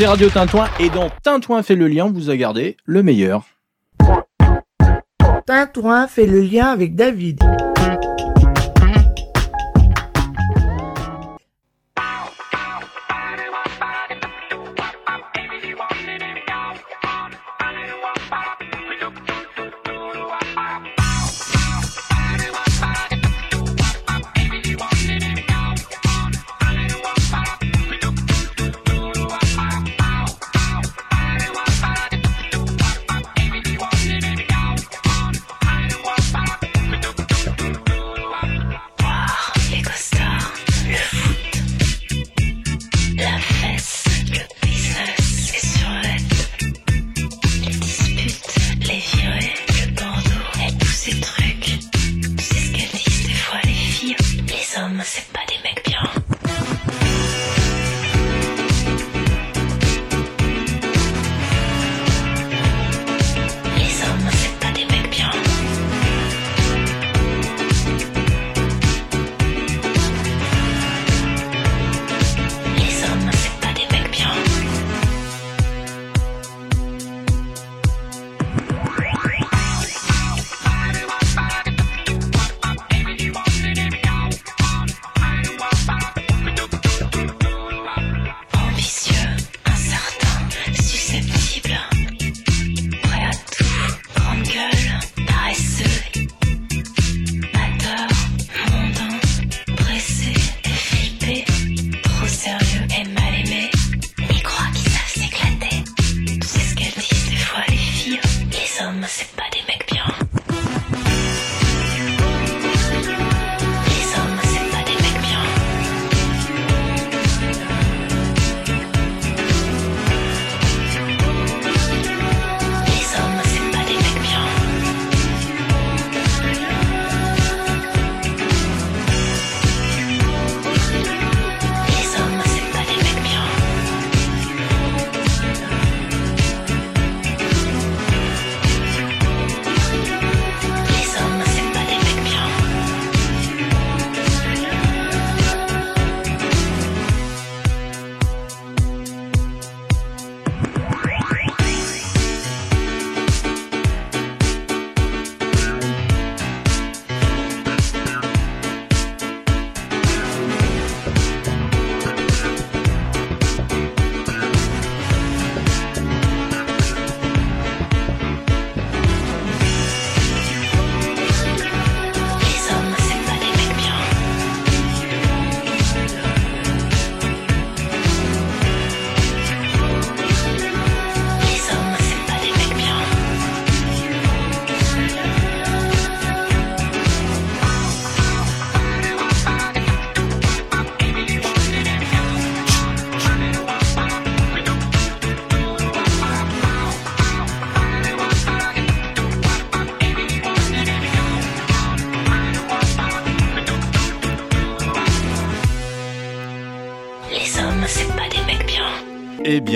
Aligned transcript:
c'est 0.00 0.06
Radio 0.06 0.30
Tintouin 0.30 0.66
et 0.78 0.88
dans 0.88 1.10
Tintouin 1.22 1.62
fait 1.62 1.74
le 1.74 1.86
lien, 1.86 2.10
vous 2.10 2.30
a 2.30 2.36
gardé 2.36 2.78
le 2.86 3.02
meilleur. 3.02 3.44
Tintouin 5.44 6.06
fait 6.06 6.24
le 6.24 6.40
lien 6.40 6.68
avec 6.68 6.94
David. 6.94 7.38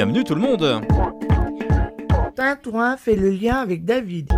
Bienvenue 0.06 0.25
tout 0.25 0.34
le 0.34 0.41
monde. 0.42 0.82
Tintouin 2.37 2.98
fait 2.98 3.16
le 3.16 3.31
lien 3.31 3.56
avec 3.56 3.87
David. 3.87 4.31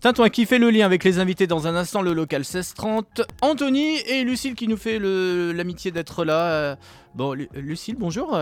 Tintouin 0.00 0.28
qui 0.28 0.44
fait 0.44 0.58
le 0.58 0.68
lien 0.70 0.84
avec 0.84 1.04
les 1.04 1.18
invités 1.18 1.46
dans 1.46 1.66
un 1.66 1.74
instant, 1.74 2.02
le 2.02 2.12
local 2.12 2.40
1630. 2.40 3.22
Anthony 3.40 3.96
et 4.06 4.24
Lucille 4.24 4.54
qui 4.54 4.68
nous 4.68 4.76
fait 4.76 4.98
l'amitié 4.98 5.90
d'être 5.90 6.24
là. 6.24 6.50
Euh, 6.50 6.76
Bon, 7.14 7.32
Lu- 7.32 7.48
Lucille, 7.54 7.96
bonjour. 7.98 8.38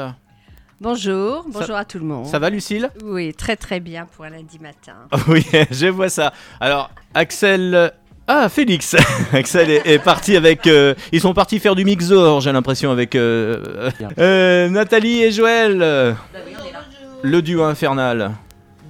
Bonjour, 0.80 1.44
Ça- 1.44 1.60
bonjour 1.60 1.76
à 1.76 1.84
tout 1.84 1.98
le 2.00 2.04
monde. 2.04 2.26
Ça 2.26 2.38
va 2.40 2.50
Lucille? 2.50 2.90
Oui, 3.04 3.32
très 3.34 3.54
très 3.56 3.78
bien 3.78 4.04
pour 4.06 4.24
un 4.24 4.30
lundi 4.30 4.58
matin. 4.58 4.94
Oui, 5.28 5.46
je 5.70 5.86
vois 5.86 6.08
ça. 6.08 6.32
Alors, 6.60 6.90
Axel. 7.14 7.92
Ah, 8.28 8.48
Félix 8.48 8.96
Axel 9.32 9.70
est, 9.70 9.86
est 9.86 9.98
parti 9.98 10.36
avec. 10.36 10.66
euh, 10.66 10.94
ils 11.12 11.20
sont 11.20 11.32
partis 11.32 11.60
faire 11.60 11.74
du 11.76 11.84
mixor, 11.84 12.40
j'ai 12.40 12.52
l'impression, 12.52 12.90
avec 12.90 13.14
euh, 13.14 13.90
euh, 14.18 14.68
Nathalie 14.68 15.22
et 15.22 15.30
Joël. 15.30 16.16
Le 17.22 17.42
duo 17.42 17.62
infernal. 17.64 18.32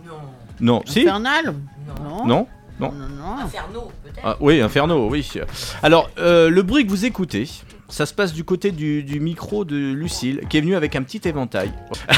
Non. 0.07 0.13
Non, 0.61 0.83
si 0.87 1.01
Infernal 1.01 1.55
Non. 2.03 2.27
Non 2.27 2.47
Non 2.81 2.93
Non, 2.93 2.93
non. 2.93 3.45
Inferno, 3.45 3.91
peut-être. 4.03 4.21
Ah, 4.25 4.37
Oui, 4.41 4.61
Inferno, 4.61 5.09
oui. 5.11 5.31
Alors, 5.83 6.11
euh, 6.19 6.49
le 6.49 6.63
bruit 6.63 6.85
que 6.87 6.91
vous 6.91 7.05
écoutez, 7.05 7.47
ça 7.89 8.07
se 8.07 8.13
passe 8.15 8.33
du 8.33 8.45
côté 8.45 8.71
du, 8.73 9.03
du 9.03 9.21
micro 9.21 9.65
de 9.65 9.77
Lucille, 9.77 10.41
qui 10.49 10.59
est 10.59 10.61
venue 10.61 10.77
avec 10.77 10.97
un 10.97 11.03
petit 11.03 11.21
éventail. 11.27 11.73
Euh, 12.11 12.15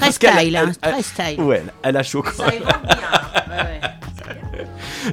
très 0.00 0.12
style, 0.12 0.56
hein, 0.56 0.70
elle- 0.82 0.92
très 0.92 1.02
style. 1.02 1.40
Ouais, 1.40 1.62
elle- 1.82 1.96
a 1.96 2.02
chaud 2.02 2.22
quand 2.22 2.44
même. 2.46 2.62
Ouais, 2.62 3.56
ouais. 3.56 3.80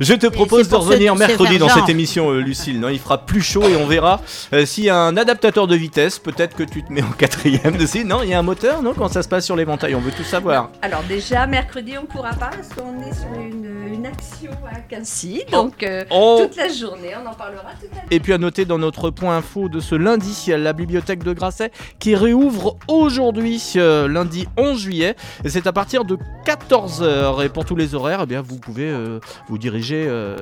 Je 0.01 0.13
te 0.13 0.27
propose 0.27 0.67
de 0.69 0.75
revenir 0.75 1.15
mercredi 1.15 1.57
dans 1.57 1.69
cette 1.69 1.89
émission, 1.89 2.29
euh, 2.31 2.39
Lucille. 2.41 2.79
Non, 2.79 2.89
il 2.89 2.99
fera 2.99 3.25
plus 3.25 3.41
chaud 3.41 3.63
et 3.67 3.75
on 3.77 3.87
verra 3.87 4.21
euh, 4.53 4.65
s'il 4.65 4.83
y 4.83 4.89
a 4.89 4.97
un 4.97 5.15
adaptateur 5.17 5.65
de 5.65 5.75
vitesse. 5.75 6.19
Peut-être 6.19 6.55
que 6.55 6.63
tu 6.63 6.83
te 6.83 6.91
mets 6.91 7.01
en 7.01 7.11
quatrième 7.11 7.77
dessus. 7.77 8.03
Non, 8.03 8.21
il 8.21 8.29
y 8.29 8.33
a 8.33 8.39
un 8.39 8.43
moteur, 8.43 8.83
non 8.83 8.93
Quand 8.93 9.07
ça 9.07 9.23
se 9.23 9.27
passe 9.29 9.45
sur 9.45 9.55
l'éventail, 9.55 9.95
on 9.95 9.99
veut 10.01 10.11
tout 10.11 10.23
savoir. 10.25 10.69
Alors 10.81 11.03
déjà, 11.07 11.47
mercredi, 11.47 11.93
on 11.97 12.01
ne 12.01 12.07
pourra 12.07 12.31
pas 12.31 12.49
parce 12.49 12.67
qu'on 12.69 13.01
est 13.01 13.13
sur 13.13 13.39
une, 13.41 13.93
une 13.93 14.05
action 14.05 14.51
à 14.71 14.79
Quincy. 14.81 15.43
Donc 15.51 15.81
euh, 15.81 16.03
Oh. 16.11 16.41
toute 16.43 16.57
la 16.57 16.67
journée, 16.67 17.13
on 17.23 17.27
en 17.27 17.33
parlera 17.33 17.71
tout 17.79 17.87
à 17.91 17.95
l'heure. 17.95 18.03
Et 18.11 18.19
puis 18.19 18.33
à 18.33 18.37
noter 18.37 18.65
dans 18.65 18.77
notre 18.77 19.09
point 19.09 19.37
info 19.37 19.69
de 19.69 19.76
ce 19.79 19.95
lundi, 19.95 20.51
la 20.57 20.73
bibliothèque 20.73 21.23
de 21.23 21.33
Grasset 21.33 21.71
qui 21.99 22.15
réouvre 22.15 22.77
aujourd'hui, 22.87 23.61
euh, 23.75 24.07
lundi 24.07 24.47
11 24.57 24.79
juillet. 24.79 25.15
Et 25.43 25.49
c'est 25.49 25.67
à 25.67 25.73
partir 25.73 26.05
de 26.05 26.17
14h. 26.45 27.45
Et 27.45 27.49
pour 27.49 27.65
tous 27.65 27.75
les 27.75 27.95
horaires, 27.95 28.21
eh 28.23 28.25
bien, 28.25 28.41
vous 28.41 28.57
pouvez 28.57 28.89
euh, 28.89 29.19
vous 29.47 29.57
dirigez 29.57 30.05
euh, 30.07 30.35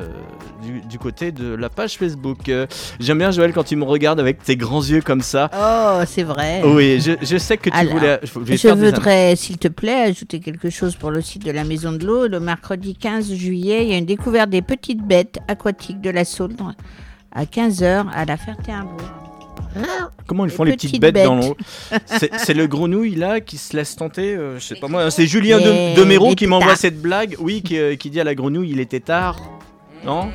du, 0.64 0.82
du 0.82 1.00
côté 1.00 1.32
de 1.32 1.54
la 1.54 1.70
page 1.70 1.98
Facebook. 1.98 2.52
J'aime 3.00 3.18
bien 3.18 3.32
Joël 3.32 3.54
quand 3.54 3.64
tu 3.64 3.76
me 3.76 3.84
regardes 3.84 4.20
avec 4.20 4.44
tes 4.44 4.56
grands 4.56 4.84
yeux 4.84 5.02
comme 5.02 5.22
ça. 5.22 5.50
Oh, 5.54 6.04
c'est 6.06 6.24
vrai. 6.24 6.62
Oui, 6.64 7.00
je, 7.00 7.14
je 7.22 7.38
sais 7.38 7.58
que 7.58 7.70
tu 7.70 7.76
Alors, 7.76 7.94
voulais. 7.94 8.20
Je, 8.24 8.56
Je 8.56 8.68
voudrais, 8.70 9.36
s'il 9.36 9.58
te 9.58 9.68
plaît, 9.68 10.02
ajouter 10.10 10.40
quelque 10.40 10.70
chose 10.70 10.96
pour 10.96 11.12
le 11.12 11.22
site 11.22 11.46
de 11.46 11.52
la 11.52 11.64
Maison 11.64 11.92
de 11.92 12.06
l'Eau. 12.06 12.28
Le 12.28 12.40
mercredi 12.40 12.96
15 12.96 13.34
juillet, 13.34 13.84
il 13.86 13.92
y 13.92 13.94
a 13.94 13.98
une 13.98 14.06
découverte 14.06 14.50
des 14.50 14.62
petites 14.62 15.06
bêtes 15.06 15.40
aquatiques 15.48 16.02
de 16.02 16.10
la 16.10 16.26
Saulne 16.26 16.56
à 17.32 17.44
15h 17.44 18.06
à 18.14 18.26
la 18.26 18.38
Ferté-Imbourg. 18.38 19.25
Comment 20.28 20.46
ils 20.46 20.52
font 20.52 20.64
les 20.64 20.74
petites 20.74 20.92
petites 20.92 21.02
bêtes, 21.02 21.24
dans 21.26 21.36
l'eau? 21.36 21.56
C'est 22.38 22.54
le 22.54 22.68
grenouille 22.68 23.16
là 23.16 23.42
qui 23.42 23.58
se 23.58 23.76
laisse 23.76 23.96
tenter. 23.96 24.36
euh, 24.36 24.60
je 24.60 24.66
sais 24.66 24.76
pas 24.76 24.88
moi. 24.88 25.12
C'est 25.12 25.28
Julien 25.28 25.60
de, 25.60 25.96
Demero 25.96 26.30
les 26.30 26.36
qui 26.36 26.48
m'envoie 26.48 26.76
cette 26.76 27.02
blague. 27.02 27.36
Oui, 27.40 27.62
qui, 27.62 27.78
euh, 27.78 27.96
qui 27.96 28.10
dit 28.10 28.20
à 28.20 28.24
la 28.24 28.36
grenouille 28.36 28.72
il 28.72 28.80
était 28.80 29.00
tard. 29.00 29.40
Non? 30.04 30.30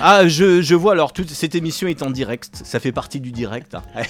Ah, 0.00 0.26
je, 0.28 0.62
je 0.62 0.74
vois 0.74 0.92
alors, 0.92 1.12
toute 1.12 1.30
cette 1.30 1.54
émission 1.54 1.88
est 1.88 2.02
en 2.02 2.10
direct, 2.10 2.60
ça 2.64 2.80
fait 2.80 2.92
partie 2.92 3.20
du 3.20 3.32
direct. 3.32 3.74
hein. 3.74 3.82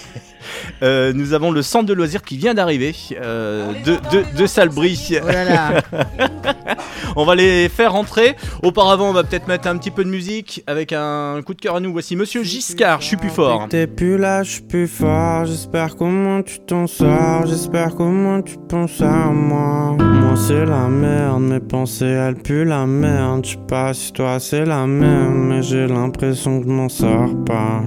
Euh, 0.83 1.13
nous 1.15 1.33
avons 1.33 1.51
le 1.53 1.63
centre 1.63 1.87
de 1.87 1.93
loisirs 1.93 2.23
qui 2.23 2.37
vient 2.37 2.53
d'arriver, 2.55 2.95
euh, 3.21 3.73
de, 3.85 3.93
de, 4.11 4.37
de 4.37 4.47
Salbris. 4.47 5.13
Oh 5.23 5.27
là 5.27 5.45
là. 5.45 5.83
On 7.17 7.25
va 7.25 7.35
les 7.35 7.69
faire 7.69 7.93
rentrer. 7.93 8.37
Auparavant, 8.63 9.11
on 9.11 9.13
va 9.13 9.23
peut-être 9.23 9.47
mettre 9.47 9.69
un 9.69 9.77
petit 9.77 9.91
peu 9.91 10.03
de 10.03 10.09
musique 10.09 10.63
avec 10.67 10.93
un 10.93 11.41
coup 11.45 11.55
de 11.55 11.61
cœur 11.61 11.77
à 11.77 11.81
nous. 11.81 11.93
Voici 11.93 12.17
Monsieur 12.17 12.43
Giscard, 12.43 13.01
je 13.03 13.07
suis 13.07 13.17
plus 13.17 13.29
fort. 13.31 13.67
T'es 13.69 13.87
plus 13.87 14.17
là, 14.19 14.43
je 14.43 14.53
suis 14.53 14.63
plus 14.63 14.89
fort. 14.89 15.45
J'espère 15.45 15.95
comment 15.97 16.43
tu 16.43 16.59
t'en 16.61 16.87
sors. 16.87 17.47
J'espère 17.47 17.95
comment 17.95 18.41
tu 18.43 18.57
penses 18.69 19.01
à 19.01 19.27
moi. 19.31 19.97
Moi, 19.99 20.35
c'est 20.37 20.65
la 20.65 20.89
merde. 20.89 21.43
Mes 21.43 21.61
pensées, 21.61 22.07
elles 22.07 22.37
puent 22.37 22.65
la 22.65 22.87
merde. 22.87 23.45
Je 23.45 23.51
sais 23.53 23.59
pas 23.69 23.93
si 23.95 24.13
toi, 24.13 24.41
c'est 24.41 24.65
la 24.65 24.87
même. 24.87 25.49
Mais 25.49 25.63
j'ai 25.73 25.87
l'impression 25.87 26.61
que 26.61 26.67
je 26.67 26.71
m'en 26.71 26.89
sors 26.91 27.31
pas. 27.47 27.81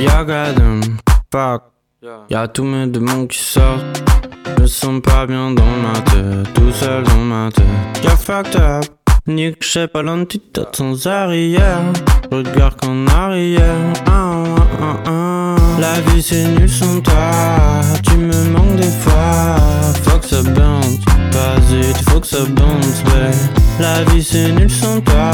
Y'a 0.00 0.24
Gadam, 0.24 0.80
fuck. 1.32 1.62
Y'a 2.30 2.46
tous 2.46 2.62
mes 2.62 2.86
démons 2.86 3.26
qui 3.26 3.38
sortent. 3.38 4.04
Je 4.60 4.66
sens 4.66 5.02
pas 5.02 5.26
bien 5.26 5.50
dans 5.50 5.64
ma 5.64 6.00
tête. 6.02 6.54
Tout 6.54 6.70
seul 6.70 7.02
dans 7.02 7.24
ma 7.24 7.50
tête. 7.50 7.64
Y'a 8.04 8.16
fucked 8.16 8.54
up. 8.54 8.99
Nick, 9.30 9.62
je 9.62 9.68
sais 9.68 9.88
pas 9.88 10.02
l'antithète 10.02 10.74
sans 10.76 11.06
arrière. 11.06 11.92
Regarde 12.32 12.74
qu'en 12.80 13.06
arrière. 13.06 13.92
Ah, 14.06 14.44
ah, 14.80 14.96
ah. 15.06 15.56
La 15.78 16.00
vie 16.00 16.22
c'est 16.22 16.44
nul 16.44 16.68
sans 16.68 17.00
toi. 17.00 17.30
Tu 18.02 18.16
me 18.16 18.50
manques 18.50 18.76
des 18.76 18.94
fois. 19.02 19.56
Faut 20.02 20.18
que 20.18 20.26
ça 20.26 20.42
bounce. 20.42 20.98
Vas-y, 21.32 21.94
faut 22.10 22.20
que 22.20 22.26
ça 22.26 22.44
bounce, 22.44 23.02
ouais. 23.06 23.30
La 23.78 24.02
vie 24.04 24.22
c'est 24.22 24.52
nul 24.52 24.70
sans 24.70 25.00
toi. 25.00 25.30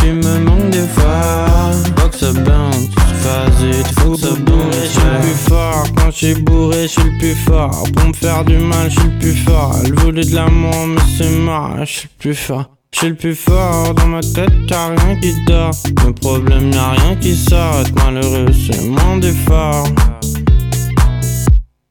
Tu 0.00 0.12
me 0.12 0.38
manques 0.40 0.70
des 0.70 0.88
fois. 0.88 1.70
Faut 1.98 2.08
que 2.08 2.16
ça 2.16 2.32
bounce. 2.32 2.88
Vas-y, 3.22 3.84
faut 4.00 4.12
que 4.12 4.18
ça 4.18 4.34
bounce, 4.46 4.76
Je 4.82 4.88
suis 4.88 5.00
plus 5.20 5.48
fort. 5.48 5.84
Quand 5.96 6.10
je 6.10 6.16
suis 6.16 6.34
bourré, 6.34 6.82
je 6.82 6.88
suis 6.88 7.02
le 7.02 7.18
plus 7.18 7.34
fort. 7.34 7.84
Pour 7.94 8.08
me 8.08 8.12
faire 8.14 8.44
du 8.44 8.56
mal, 8.56 8.90
je 8.90 8.98
suis 8.98 9.08
le 9.08 9.18
plus 9.18 9.36
fort. 9.44 9.76
Elle 9.84 9.94
voulait 9.94 10.24
de 10.24 10.34
l'amour, 10.34 10.86
mais 10.86 11.00
c'est 11.18 11.30
mort. 11.30 11.76
Je 11.80 11.84
suis 11.84 12.08
le 12.08 12.18
plus 12.18 12.34
fort. 12.34 12.79
Suis 12.92 13.08
le 13.08 13.14
plus 13.14 13.34
fort, 13.34 13.94
dans 13.94 14.06
ma 14.06 14.20
tête 14.20 14.52
y'a 14.68 14.88
rien 14.88 15.16
qui 15.20 15.34
dort. 15.46 15.74
Mes 16.04 16.12
problèmes 16.12 16.70
y'a 16.72 16.90
rien 16.90 17.16
qui 17.16 17.34
sort 17.34 17.80
Être 17.80 18.04
malheureux 18.04 18.52
c'est 18.52 18.84
mon 18.84 19.16
d'effort 19.16 19.86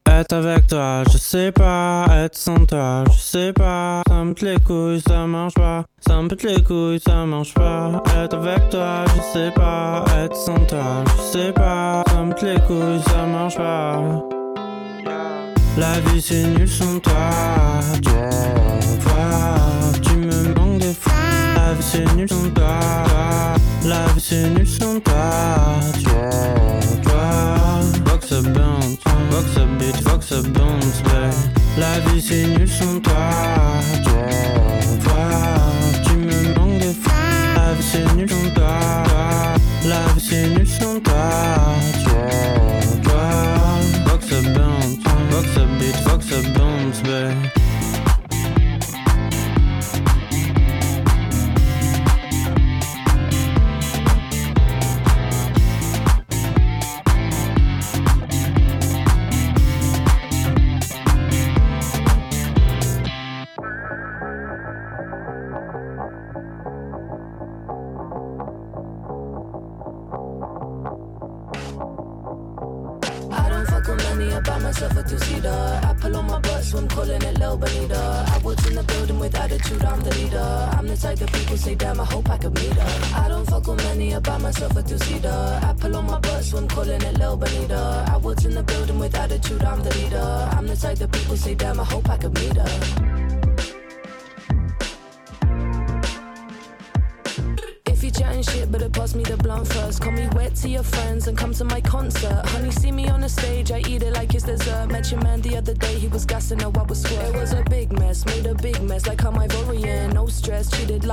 Être 0.06 0.34
avec 0.34 0.68
toi, 0.68 1.04
je 1.12 1.18
sais 1.18 1.52
pas. 1.52 2.06
Être 2.12 2.36
sans 2.36 2.66
toi, 2.66 3.06
je 3.12 3.18
sais 3.18 3.54
pas. 3.54 4.02
Ça 4.08 4.24
me 4.24 4.34
pète 4.34 4.42
les 4.44 4.60
couilles, 4.60 5.02
ça 5.08 5.26
marche 5.26 5.54
pas. 5.54 5.86
Ça 6.06 6.22
me 6.22 6.28
pète 6.28 6.44
les 6.44 6.64
couilles, 6.64 7.00
ça 7.00 7.26
marche 7.26 7.54
pas. 7.54 8.04
Être 8.18 8.36
avec 8.36 8.70
toi, 8.70 9.06
je 9.16 9.22
sais 9.34 9.52
pas. 9.56 10.04
Être 10.22 10.36
sans 10.36 10.60
toi, 10.66 11.04
je 11.06 11.38
sais 11.38 11.54
pas. 11.54 12.04
Ça 12.08 12.24
me 12.24 12.34
pète 12.34 12.44
les 12.44 12.60
couilles, 12.68 13.02
ça 13.08 13.26
marche 13.26 13.56
pas. 13.56 14.04
La 15.78 16.00
vie 16.02 16.22
c'est 16.22 16.44
nul 16.44 16.68
sans 16.68 17.00
toi. 17.00 17.30
Tu 18.04 19.99
vie 21.80 21.86
c'est 21.92 22.16
nul 22.16 22.28
sans 22.30 22.50
toi 22.52 22.80
La 23.86 24.06
vie 24.14 24.22
c'est 24.22 24.50
nul 24.50 24.68
sans 24.68 25.00
toi 25.00 25.30
Toi, 26.04 27.20
toi 28.06 28.18
que 28.18 28.28
ça 28.28 28.42
bounce, 28.42 28.98
ça 29.56 29.66
beat, 29.80 29.96
faut 30.08 30.18
que 30.18 30.24
ça 30.24 30.42
bounce, 30.42 31.02
babe. 31.04 31.34
La 31.78 32.00
vie 32.00 32.22
c'est 32.22 32.48
nul 32.48 32.68
sans 32.68 33.00
toi 33.00 33.14
Toi, 34.04 34.14
toi 35.04 35.24
Tu 36.06 36.14
me 36.18 36.56
manques 36.56 36.80
des 36.80 36.94
fois 36.94 37.14
La 37.56 37.74
vie 37.74 37.84
c'est 37.92 38.16
nul 38.16 38.30
sans 38.30 38.50
toi 38.56 38.80
La 39.86 40.14
vie 40.14 40.26
c'est 40.30 40.50
nul 40.50 40.68
sans 40.68 40.79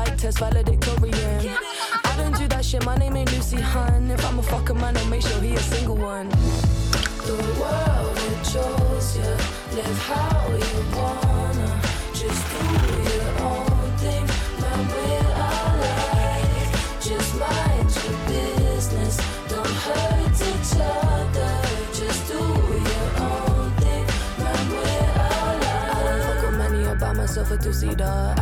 treated 0.07 0.19
test 0.19 0.39
valedictorian. 0.39 1.57
I 2.05 2.17
don't 2.17 2.37
do 2.37 2.49
that 2.49 2.65
shit, 2.65 2.85
my 2.85 2.97
name 2.97 3.17
ain't 3.17 3.33
Lucy 3.33 3.61
Hun. 3.61 4.11
If 4.11 4.25
I'm 4.27 4.39
a 4.39 4.43
fucker 4.43 4.79
man, 4.79 4.97
I'll 4.97 5.07
make 5.07 5.23
sure 5.23 5.41
he 5.41 5.55
a 5.55 5.59
single 5.59 5.97
one. 5.97 6.29
The 6.29 7.37
world 7.61 8.17
it 8.17 8.45
chose 8.53 9.17
you, 9.17 9.33
live 9.77 9.99
how 10.07 10.47
you 10.49 10.83
wanna. 10.97 11.81
Just 12.15 12.43
do 12.53 12.65
your 13.11 13.31
own 13.51 13.91
thing, 14.03 14.27
man, 14.61 14.81
we're 14.93 15.33
alike. 15.51 16.71
Just 17.03 17.31
mind 17.39 17.91
your 18.05 18.19
business, 18.31 19.17
don't 19.49 19.77
hurt 19.87 20.39
each 20.51 20.73
other. 20.81 21.55
Just 21.93 22.29
do 22.29 22.39
your 22.91 23.09
own 23.27 23.71
thing, 23.83 24.07
man, 24.39 24.63
we're 24.71 25.15
alike. 25.19 25.95
I 25.95 26.03
don't 26.05 26.23
fuck 26.23 26.43
with 26.43 26.59
many, 26.59 26.87
I 26.87 26.95
buy 26.95 27.13
myself 27.13 27.51
a 27.51 27.57
two-seater. 27.57 28.35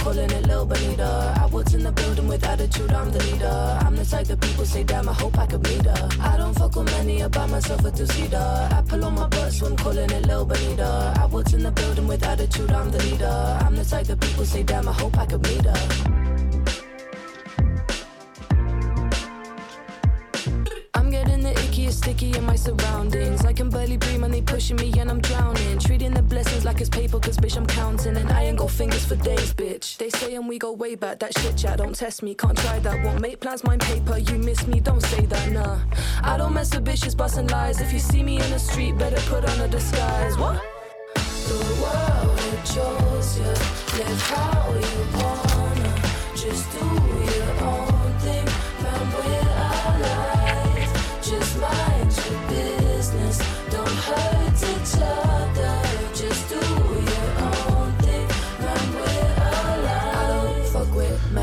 Calling 0.00 0.30
it 0.30 0.46
Lil 0.46 0.66
Bonita. 0.66 1.34
I 1.42 1.46
was 1.46 1.74
in 1.74 1.82
the 1.82 1.92
building 1.92 2.26
with 2.28 2.44
attitude, 2.44 2.90
I'm 2.90 3.10
the 3.10 3.22
leader. 3.24 3.78
I'm 3.80 3.96
the 3.96 4.04
type 4.04 4.26
that 4.26 4.40
people 4.40 4.64
say, 4.64 4.82
damn, 4.82 5.08
I 5.08 5.12
hope 5.12 5.38
I 5.38 5.46
could 5.46 5.62
meet 5.62 5.84
her. 5.84 6.08
I 6.20 6.36
don't 6.36 6.54
fuck 6.54 6.74
with 6.74 6.86
many, 6.86 7.22
I 7.22 7.28
buy 7.28 7.46
myself 7.46 7.84
a 7.84 7.90
two-seater. 7.90 8.84
pull 8.88 9.04
on 9.04 9.14
my 9.14 9.26
butt, 9.28 9.52
so 9.52 9.66
I'm 9.66 9.76
calling 9.76 10.10
it 10.10 10.26
Lil 10.26 10.44
Bonita. 10.44 11.14
I 11.18 11.26
was 11.26 11.52
in 11.52 11.62
the 11.62 11.70
building 11.70 12.06
with 12.06 12.22
attitude, 12.24 12.70
I'm 12.70 12.90
the 12.90 12.98
leader. 13.04 13.58
I'm 13.60 13.76
the 13.76 13.84
type 13.84 14.06
that 14.06 14.20
people 14.20 14.44
say, 14.44 14.62
damn, 14.62 14.88
I 14.88 14.92
hope 14.92 15.16
I 15.18 15.26
could 15.26 15.42
meet 15.42 15.64
her. 15.64 16.19
That 31.00 31.38
shit 31.38 31.56
chat, 31.56 31.78
don't 31.78 31.94
test 31.94 32.22
me, 32.22 32.34
can't 32.34 32.56
try 32.56 32.78
that. 32.80 33.04
Won't 33.04 33.20
make 33.20 33.40
plans, 33.40 33.64
mind 33.64 33.80
paper, 33.80 34.18
you 34.18 34.38
miss 34.38 34.66
me, 34.66 34.80
don't 34.80 35.00
say 35.00 35.24
that, 35.26 35.50
nah. 35.50 35.78
I 36.22 36.36
don't 36.36 36.52
mess 36.52 36.74
with 36.74 36.84
bitches, 36.84 37.16
busting 37.16 37.48
lies. 37.48 37.80
If 37.80 37.92
you 37.92 37.98
see 37.98 38.22
me 38.22 38.40
in 38.40 38.50
the 38.50 38.58
street, 38.58 38.98
better 38.98 39.20
put 39.28 39.44
on 39.48 39.60
a 39.60 39.68
disguise. 39.68 40.36
What? 40.36 40.60
The 41.14 41.58
world 41.82 42.38
it 42.52 42.64
chose 42.64 43.38
you, 43.38 43.44
live 43.98 44.22
how 44.22 44.74
you 44.74 45.22
wanna, 45.22 46.36
Just 46.36 46.70
do 46.72 47.19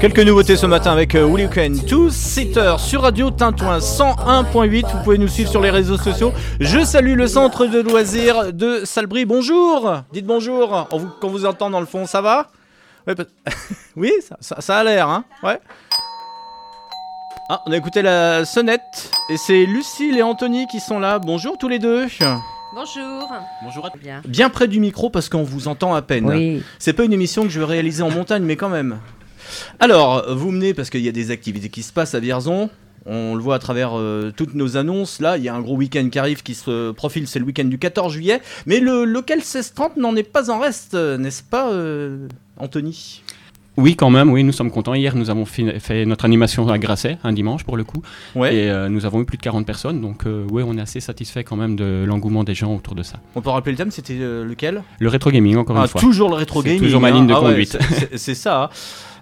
Quelques 0.08 0.26
nouveautés 0.26 0.56
ce 0.56 0.66
matin 0.66 0.94
avec 0.94 1.16
euh, 1.16 1.26
Will 1.26 1.44
You 1.44 1.50
Can 1.54 1.86
Two 1.86 2.10
Sitter 2.10 2.76
sur 2.78 3.02
Radio 3.02 3.30
Tintouin 3.30 3.80
101.8. 3.80 4.86
Vous 4.90 5.04
pouvez 5.04 5.18
nous 5.18 5.28
suivre 5.28 5.52
sur 5.52 5.60
les 5.60 5.70
réseaux 5.70 5.98
sociaux. 5.98 6.32
Je 6.62 6.82
salue 6.86 7.18
le 7.18 7.28
centre 7.28 7.66
de 7.66 7.82
loisirs 7.82 8.54
de 8.54 8.84
Salbris. 8.86 9.26
Bonjour. 9.26 9.96
Dites 10.14 10.26
bonjour. 10.26 10.88
On 10.92 10.98
vous, 10.98 11.10
qu'on 11.20 11.28
vous 11.28 11.46
entend 11.46 11.70
dans 11.70 11.82
le 11.82 11.86
fond, 11.86 12.06
ça 12.06 12.22
va? 12.22 12.48
Oui, 13.98 14.14
ça, 14.26 14.38
ça- 14.40 14.62
ça 14.62 14.78
a 14.78 14.84
l'air, 14.86 15.10
hein 15.10 15.26
Ouais. 15.44 15.60
Ah, 17.50 17.62
on 17.66 17.72
a 17.74 17.76
écouté 17.76 18.02
la 18.02 18.46
sonnette 18.46 19.12
et 19.30 19.36
c'est 19.36 19.66
Lucille 19.66 20.18
et 20.18 20.24
Anthony 20.24 20.68
qui 20.68 20.80
sont 20.80 21.00
là. 21.00 21.20
Bonjour 21.20 21.58
tous 21.58 21.68
les 21.68 21.80
deux. 21.80 22.06
Bonjour. 22.74 23.30
Bonjour 23.62 23.86
à 23.86 23.90
Bien. 23.98 24.22
Bien 24.26 24.50
près 24.50 24.70
du 24.70 24.80
micro 24.80 25.10
parce 25.10 25.28
qu'on 25.28 25.44
vous 25.44 25.68
entend 25.68 25.94
à 25.96 26.02
peine. 26.02 26.30
Oui. 26.30 26.64
C'est 26.80 26.94
pas 26.94 27.04
une 27.04 27.12
émission 27.14 27.44
que 27.44 27.50
je 27.50 27.60
vais 27.60 27.66
réaliser 27.66 28.04
en 28.04 28.10
montagne, 28.10 28.44
mais 28.44 28.56
quand 28.56 28.70
même. 28.70 29.00
Alors, 29.80 30.34
vous 30.34 30.52
menez, 30.52 30.74
parce 30.74 30.90
qu'il 30.90 31.02
y 31.02 31.10
a 31.10 31.12
des 31.12 31.32
activités 31.32 31.70
qui 31.70 31.84
se 31.84 31.94
passent 31.94 32.16
à 32.16 32.20
Vierzon. 32.20 32.70
On 33.10 33.36
le 33.36 33.42
voit 33.42 33.56
à 33.56 33.60
travers 33.60 33.92
euh, 33.98 34.34
toutes 34.36 34.54
nos 34.54 34.76
annonces. 34.76 35.22
Là, 35.22 35.38
il 35.38 35.44
y 35.44 35.50
a 35.50 35.56
un 35.56 35.62
gros 35.62 35.78
week-end 35.78 36.10
qui 36.10 36.20
arrive 36.20 36.44
qui 36.44 36.54
se 36.54 36.92
profile, 36.92 37.26
c'est 37.26 37.40
le 37.40 37.46
week-end 37.46 37.64
du 37.64 37.80
14 37.80 38.12
juillet. 38.12 38.42
Mais 38.66 38.80
le 38.82 39.06
local 39.06 39.38
1630 39.38 39.96
n'en 39.96 40.16
est 40.16 40.24
pas 40.24 40.50
en 40.52 40.60
reste, 40.60 40.94
euh, 40.94 41.18
n'est-ce 41.18 41.42
pas, 41.42 41.72
euh, 41.72 42.28
Anthony? 42.58 43.24
Oui, 43.78 43.96
quand 43.96 44.10
même, 44.10 44.32
oui, 44.32 44.44
nous 44.44 44.52
sommes 44.52 44.72
contents. 44.72 44.96
Hier, 44.96 45.16
nous 45.16 45.30
avons 45.30 45.46
fait, 45.46 45.80
fait 45.80 46.06
notre 46.06 46.26
animation 46.26 46.68
à 46.68 46.80
Grasset, 46.80 47.20
un 47.24 47.32
dimanche 47.32 47.64
pour 47.64 47.78
le 47.78 47.84
coup, 47.84 48.02
Ouais. 48.36 48.56
et 48.56 48.70
euh, 48.72 48.90
nous 48.90 49.06
avons 49.06 49.22
eu 49.22 49.26
plus 49.26 49.38
de 49.38 49.44
40 49.44 49.66
personnes, 49.68 50.02
donc 50.02 50.26
euh, 50.26 50.46
oui, 50.50 50.64
on 50.66 50.78
est 50.78 50.82
assez 50.82 51.00
satisfait 51.00 51.44
quand 51.44 51.56
même 51.56 51.76
de 51.76 52.04
l'engouement 52.08 52.44
des 52.44 52.56
gens 52.56 52.74
autour 52.76 52.96
de 52.96 53.04
ça. 53.04 53.20
On 53.36 53.42
peut 53.42 53.52
rappeler 53.52 53.74
le 53.74 53.78
thème, 53.78 53.92
c'était 53.92 54.18
euh, 54.20 54.44
lequel? 54.44 54.82
Le 55.00 55.10
rétro 55.10 55.30
gaming, 55.30 55.58
encore 55.58 55.78
Ah, 55.78 55.84
une 55.84 55.88
fois. 55.88 56.02
toujours 56.02 56.30
le 56.30 56.36
rétro 56.36 56.64
gaming. 56.64 56.82
toujours 56.82 57.02
ma 57.02 57.10
hein. 57.10 57.12
ligne 57.12 57.28
de 57.28 57.34
Ah 57.34 57.42
ouais, 57.42 57.50
conduite. 57.50 57.78
c'est- 57.92 58.18
c'est- 58.18 58.36
ça. 58.36 58.64
hein. 58.64 58.70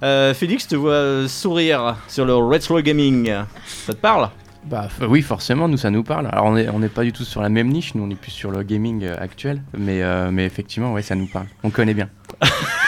Euh, 0.03 0.33
Félix, 0.33 0.67
te 0.67 0.75
vois 0.75 0.91
euh, 0.91 1.27
sourire 1.27 1.95
sur 2.07 2.25
le 2.25 2.35
retro 2.35 2.79
gaming. 2.81 3.31
Ça 3.65 3.93
te 3.93 3.99
parle? 3.99 4.29
Bah 4.69 4.87
oui, 5.07 5.21
forcément, 5.21 5.67
nous 5.67 5.77
ça 5.77 5.91
nous 5.91 6.01
parle. 6.03 6.27
Alors 6.31 6.45
on 6.45 6.53
n'est 6.53 6.67
on 6.69 6.79
pas 6.89 7.03
du 7.03 7.11
tout 7.11 7.23
sur 7.23 7.41
la 7.41 7.49
même 7.49 7.67
niche, 7.67 7.93
nous 7.93 8.03
on 8.03 8.09
est 8.09 8.15
plus 8.15 8.31
sur 8.31 8.49
le 8.51 8.63
gaming 8.63 9.03
euh, 9.03 9.15
actuel, 9.19 9.61
mais, 9.77 10.01
euh, 10.01 10.31
mais 10.31 10.43
effectivement, 10.45 10.91
ouais, 10.93 11.01
ça 11.03 11.13
nous 11.13 11.27
parle. 11.27 11.45
On 11.63 11.69
connaît 11.69 11.93
bien. 11.93 12.09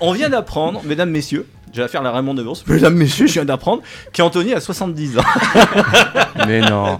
On 0.00 0.12
vient 0.12 0.28
d'apprendre, 0.28 0.80
mesdames, 0.84 1.10
messieurs, 1.10 1.46
je 1.74 1.80
vais 1.80 1.88
faire 1.88 2.02
la 2.02 2.10
Raymond 2.12 2.34
Devos, 2.34 2.56
mesdames, 2.66 2.94
messieurs, 2.94 3.26
je 3.26 3.32
viens 3.34 3.44
d'apprendre 3.46 3.82
qu'Anthony 4.12 4.52
a 4.52 4.60
70 4.60 5.18
ans. 5.18 5.22
Mais 6.46 6.60
non. 6.68 6.98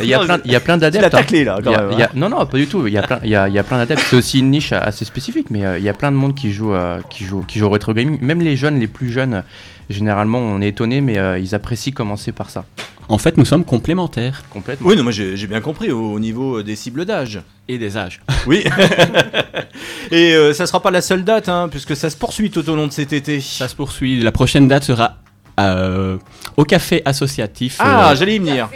Il 0.00 0.06
y 0.06 0.14
a 0.14 0.20
plein, 0.20 0.38
il 0.44 0.50
y 0.52 0.56
a 0.56 0.60
plein 0.60 0.74
Tu 0.76 0.80
d'adeptes. 0.80 1.02
l'as 1.02 1.10
taclé 1.10 1.44
là, 1.44 1.56
Il 1.58 1.64
quand 1.64 1.72
y 1.72 1.74
a- 1.74 1.82
même. 1.82 1.92
il 1.92 1.98
y 1.98 2.02
a- 2.02 2.10
non, 2.14 2.28
non, 2.30 2.46
pas 2.46 2.56
du 2.56 2.66
tout. 2.68 2.86
Il 2.86 2.92
y 2.94 2.98
a 2.98 3.02
plein, 3.02 3.18
il 3.22 3.28
y 3.30 3.36
a, 3.36 3.48
il 3.48 3.54
y 3.54 3.58
a 3.58 3.62
plein 3.64 3.76
d'adeptes. 3.78 4.02
C'est 4.08 4.16
aussi 4.16 4.38
une 4.38 4.50
niche 4.50 4.72
assez 4.72 5.04
spécifique, 5.04 5.48
mais 5.50 5.64
euh, 5.66 5.78
il 5.78 5.84
y 5.84 5.88
a 5.88 5.94
plein 5.94 6.10
de 6.10 6.16
monde 6.16 6.34
qui 6.34 6.52
joue, 6.52 6.72
euh, 6.72 7.00
qui 7.10 7.24
joue, 7.24 7.42
qui 7.42 7.58
joue 7.58 7.66
au 7.66 7.70
rétro 7.70 7.92
gaming. 7.92 8.18
Même 8.22 8.40
les 8.40 8.56
jeunes, 8.56 8.78
les 8.80 8.86
plus 8.86 9.10
jeunes, 9.10 9.42
généralement, 9.90 10.38
on 10.38 10.60
est 10.62 10.68
étonné, 10.68 11.00
mais 11.02 11.18
euh, 11.18 11.38
ils 11.38 11.54
apprécient 11.54 11.92
commencer 11.92 12.32
par 12.32 12.48
ça. 12.50 12.64
En 13.08 13.18
fait, 13.18 13.36
nous 13.36 13.44
sommes 13.44 13.64
complémentaires. 13.64 14.42
Complètement. 14.50 14.88
Oui, 14.88 14.96
non, 14.96 15.02
moi 15.04 15.12
j'ai 15.12 15.46
bien 15.46 15.60
compris 15.60 15.90
au, 15.92 16.12
au 16.12 16.18
niveau 16.18 16.58
euh, 16.58 16.62
des 16.64 16.76
cibles 16.76 17.04
d'âge. 17.04 17.40
Et 17.68 17.78
des 17.78 17.96
âges. 17.96 18.20
Oui. 18.46 18.64
Et 20.12 20.34
euh, 20.34 20.52
ça 20.52 20.66
sera 20.66 20.80
pas 20.80 20.90
la 20.92 21.00
seule 21.00 21.24
date, 21.24 21.48
hein, 21.48 21.68
puisque 21.68 21.96
ça 21.96 22.10
se 22.10 22.16
poursuit 22.16 22.50
tout 22.50 22.68
au 22.70 22.76
long 22.76 22.86
de 22.86 22.92
cet 22.92 23.12
été. 23.12 23.40
Ça 23.40 23.66
se 23.66 23.74
poursuit. 23.74 24.20
La 24.20 24.30
prochaine 24.30 24.68
date 24.68 24.84
sera 24.84 25.16
euh, 25.58 26.16
au 26.56 26.64
café 26.64 27.02
associatif. 27.04 27.76
Ah, 27.80 28.10
euh, 28.12 28.16
j'allais 28.16 28.36
y 28.36 28.38
venir. 28.38 28.68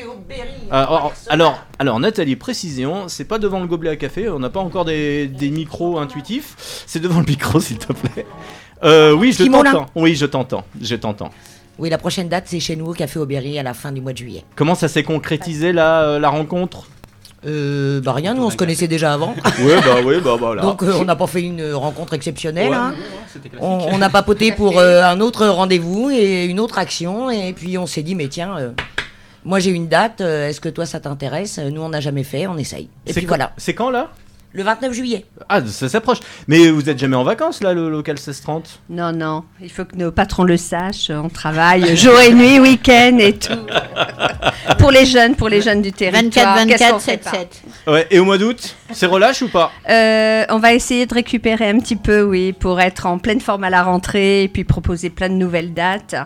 Ah, 0.71 0.83
alors, 0.83 1.13
alors, 1.29 1.65
alors, 1.79 2.01
Nathalie, 2.01 2.37
précision, 2.37 3.09
c'est 3.09 3.25
pas 3.25 3.39
devant 3.39 3.61
le 3.61 3.67
gobelet 3.67 3.91
à 3.91 3.97
café, 3.97 4.29
on 4.29 4.39
n'a 4.39 4.51
pas 4.51 4.61
encore 4.61 4.85
des, 4.85 5.27
des 5.27 5.51
micros 5.51 5.99
intuitifs, 5.99 6.55
c'est 6.87 7.01
devant 7.01 7.21
le 7.21 7.27
micro 7.27 7.61
s'il 7.61 7.79
te 7.79 7.93
plaît. 7.93 8.25
Euh, 8.83 9.13
oui, 9.13 9.33
je 9.33 9.45
t'entends. 9.45 9.87
Oui, 9.95 10.15
je 10.15 10.27
t'entends. 10.27 10.65
Je 10.81 10.95
t'entends. 10.97 11.31
Oui, 11.81 11.89
la 11.91 11.99
prochaine 11.99 12.29
date, 12.29 12.45
c'est 12.47 12.61
chez 12.61 12.77
nous 12.77 12.87
au 12.87 12.93
Café 12.93 13.19
Aubéry 13.19 13.59
à 13.59 13.63
la 13.63 13.73
fin 13.75 13.91
du 13.91 14.01
mois 14.03 14.13
de 14.13 14.19
juillet. 14.19 14.45
Comment 14.55 14.75
ça 14.75 14.87
s'est 14.87 15.03
concrétisé 15.03 15.73
là, 15.73 16.03
euh, 16.03 16.19
la 16.19 16.29
rencontre? 16.29 16.87
Euh, 17.47 18.03
bah 18.03 18.13
rien, 18.13 18.35
nous 18.35 18.43
on 18.45 18.51
se 18.51 18.57
connaissait 18.59 18.87
déjà 18.87 19.15
avant. 19.15 19.35
Oui, 19.61 19.73
bah 19.83 19.97
oui, 20.05 20.17
bah 20.23 20.37
voilà. 20.39 20.61
Donc 20.61 20.83
euh, 20.83 20.93
on 21.01 21.07
n'a 21.07 21.17
pas 21.17 21.27
fait 21.27 21.41
une 21.41 21.73
rencontre 21.73 22.13
exceptionnelle. 22.13 22.75
hein. 22.75 22.93
On, 23.61 23.79
on 23.93 24.03
a 24.03 24.11
papoté 24.11 24.53
pour 24.57 24.79
euh, 24.79 25.03
un 25.03 25.21
autre 25.21 25.47
rendez-vous 25.47 26.11
et 26.11 26.45
une 26.45 26.61
autre 26.61 26.77
action. 26.79 27.31
Et 27.31 27.55
puis 27.55 27.79
on 27.79 27.87
s'est 27.87 28.03
dit, 28.03 28.15
mais 28.15 28.29
tiens, 28.29 28.59
euh, 28.59 28.71
moi 29.47 29.59
j'ai 29.59 29.71
une 29.71 29.89
date, 29.89 30.21
euh, 30.21 30.49
est-ce 30.51 30.61
que 30.61 30.69
toi 30.69 30.85
ça 30.85 31.01
t'intéresse? 31.01 31.59
Nous 31.59 31.81
on 31.81 31.89
n'a 31.89 32.01
jamais 32.01 32.25
fait, 32.25 32.47
on 32.47 32.59
essaye. 32.59 32.91
Et 33.07 33.15
puis 33.15 33.23
quand- 33.23 33.29
voilà, 33.29 33.53
C'est 33.57 33.73
quand 33.75 33.89
là? 33.89 34.11
Le 34.53 34.63
29 34.63 34.93
juillet. 34.93 35.27
Ah, 35.49 35.65
ça 35.65 35.89
s'approche. 35.89 36.19
Mais 36.49 36.71
vous 36.71 36.89
êtes 36.91 36.99
jamais 36.99 37.17
en 37.17 37.23
vacances 37.25 37.63
là, 37.63 37.73
le 37.73 37.89
local 37.89 38.15
1630 38.15 38.81
Non, 38.91 39.13
non, 39.13 39.45
il 39.61 39.71
faut 39.71 39.85
que 39.85 39.97
nos 39.97 40.11
patrons 40.11 40.45
le 40.45 40.57
sachent. 40.57 41.11
On 41.11 41.29
travaille 41.29 41.97
jour 41.97 42.19
et 42.21 42.33
nuit, 42.33 42.59
week-end 42.59 43.19
et 43.19 43.35
tout. 43.35 43.53
pour 44.79 44.91
les 44.91 45.07
jeunes, 45.07 45.37
pour 45.37 45.49
les 45.49 45.61
jeunes 45.63 45.83
du 45.83 45.93
territoire. 45.93 46.57
24, 46.57 46.69
Qu'est-ce 46.69 46.91
qu'on 46.91 46.99
24, 46.99 47.01
fait 47.01 47.11
7, 47.11 47.23
pas 47.23 47.31
7. 47.31 47.63
Ouais, 47.87 48.07
et 48.11 48.19
au 48.19 48.25
mois 48.25 48.39
d'août, 48.39 48.77
c'est 48.93 49.07
relâche 49.07 49.43
ou 49.43 49.49
pas? 49.49 49.71
Euh, 49.89 50.45
on 50.49 50.59
va 50.59 50.75
essayer 50.75 51.07
de 51.07 51.15
récupérer 51.15 51.69
un 51.69 51.79
petit 51.79 51.97
peu, 51.97 52.23
oui, 52.23 52.53
pour 52.53 52.81
être 52.81 53.07
en 53.07 53.19
pleine 53.19 53.41
forme 53.41 53.65
à 53.65 53.71
la 53.71 53.83
rentrée 53.83 54.45
et 54.45 54.49
puis 54.49 54.65
proposer 54.65 55.11
plein 55.11 55.29
de 55.29 55.35
nouvelles 55.35 55.75
dates. 55.75 56.17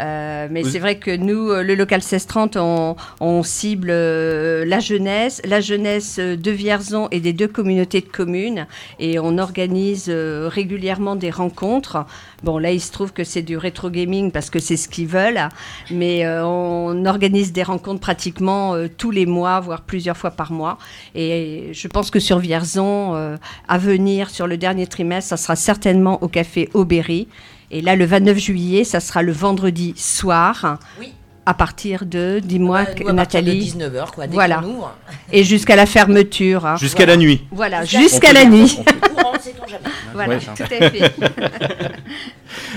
Euh, 0.00 0.48
mais 0.50 0.64
c'est 0.64 0.78
vrai 0.78 0.96
que 0.96 1.14
nous, 1.14 1.50
euh, 1.50 1.62
le 1.62 1.74
local 1.74 2.00
1630, 2.00 2.56
on, 2.56 2.96
on 3.20 3.42
cible 3.42 3.88
euh, 3.90 4.64
la 4.64 4.80
jeunesse, 4.80 5.42
la 5.44 5.60
jeunesse 5.60 6.18
de 6.18 6.50
Vierzon 6.50 7.08
et 7.10 7.20
des 7.20 7.32
deux 7.32 7.48
communautés 7.48 8.00
de 8.00 8.08
communes, 8.08 8.66
et 8.98 9.18
on 9.18 9.38
organise 9.38 10.10
régulièrement 10.10 11.16
des 11.16 11.30
rencontres. 11.30 12.04
Bon, 12.42 12.58
là, 12.58 12.72
il 12.72 12.80
se 12.80 12.92
trouve 12.92 13.12
que 13.12 13.24
c'est 13.24 13.42
du 13.42 13.56
rétro 13.56 13.90
gaming 13.90 14.30
parce 14.32 14.48
que 14.48 14.58
c'est 14.58 14.76
ce 14.76 14.88
qu'ils 14.88 15.06
veulent, 15.06 15.48
mais 15.90 16.26
on 16.26 17.04
organise 17.04 17.52
des 17.52 17.62
rencontres 17.62 18.00
pratiquement 18.00 18.74
tous 18.96 19.10
les 19.10 19.26
mois, 19.26 19.60
voire 19.60 19.82
plusieurs 19.82 20.16
fois 20.16 20.30
par 20.30 20.52
mois. 20.52 20.78
Et 21.14 21.70
je 21.72 21.88
pense 21.88 22.10
que 22.10 22.18
sur 22.20 22.38
Vierzon, 22.38 23.36
à 23.68 23.78
venir 23.78 24.30
sur 24.30 24.46
le 24.46 24.56
dernier 24.56 24.86
trimestre, 24.86 25.30
ça 25.30 25.36
sera 25.36 25.56
certainement 25.56 26.22
au 26.22 26.28
café 26.28 26.68
Aubéry. 26.74 27.28
Et 27.70 27.80
là, 27.82 27.94
le 27.96 28.04
29 28.04 28.36
juillet, 28.38 28.84
ça 28.84 29.00
sera 29.00 29.22
le 29.22 29.32
vendredi 29.32 29.94
soir. 29.96 30.78
Oui. 30.98 31.12
À 31.46 31.54
partir 31.54 32.04
de, 32.04 32.38
dis-moi, 32.42 32.78
Euh, 32.78 32.82
à 32.82 32.86
partir 32.86 33.06
de 33.06 33.12
Nathalie, 33.12 33.60
19h, 33.60 34.10
quoi, 34.12 34.26
dès 34.26 34.34
Voilà. 34.34 34.60
ouvre. 34.62 34.94
et 35.32 35.42
jusqu'à 35.42 35.74
la 35.74 35.86
fermeture. 35.86 36.66
hein. 36.66 36.76
Jusqu'à 36.76 37.06
la 37.06 37.16
nuit. 37.16 37.42
Voilà, 37.50 37.84
Jusqu'à- 37.84 38.32
la 38.32 38.44
nuit. 38.44 38.78
Courant, 39.16 39.32
jamais. 39.66 39.80
Voilà, 40.14 40.34
Ouais. 40.34 40.40
tout 40.40 40.62
à 40.62 40.90
fait. 40.90 41.12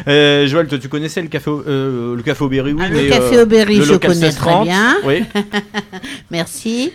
Euh, 0.07 0.47
Joël, 0.47 0.67
toi, 0.67 0.77
tu 0.77 0.87
connaissais 0.89 1.21
le 1.21 1.27
café, 1.27 1.49
au- 1.49 1.63
euh, 1.67 2.15
le 2.15 2.21
café 2.23 2.43
Aubéry, 2.43 2.73
oui, 2.73 2.81
Ah, 2.85 2.89
mais 2.91 3.03
le 3.03 3.09
café 3.09 3.37
euh, 3.37 3.43
Aubéry, 3.43 3.77
le 3.77 3.83
je 3.85 3.93
connais 3.95 4.13
1630, 4.15 4.55
très 4.55 4.63
bien. 4.65 4.95
Oui. 5.03 5.23
Merci. 6.31 6.91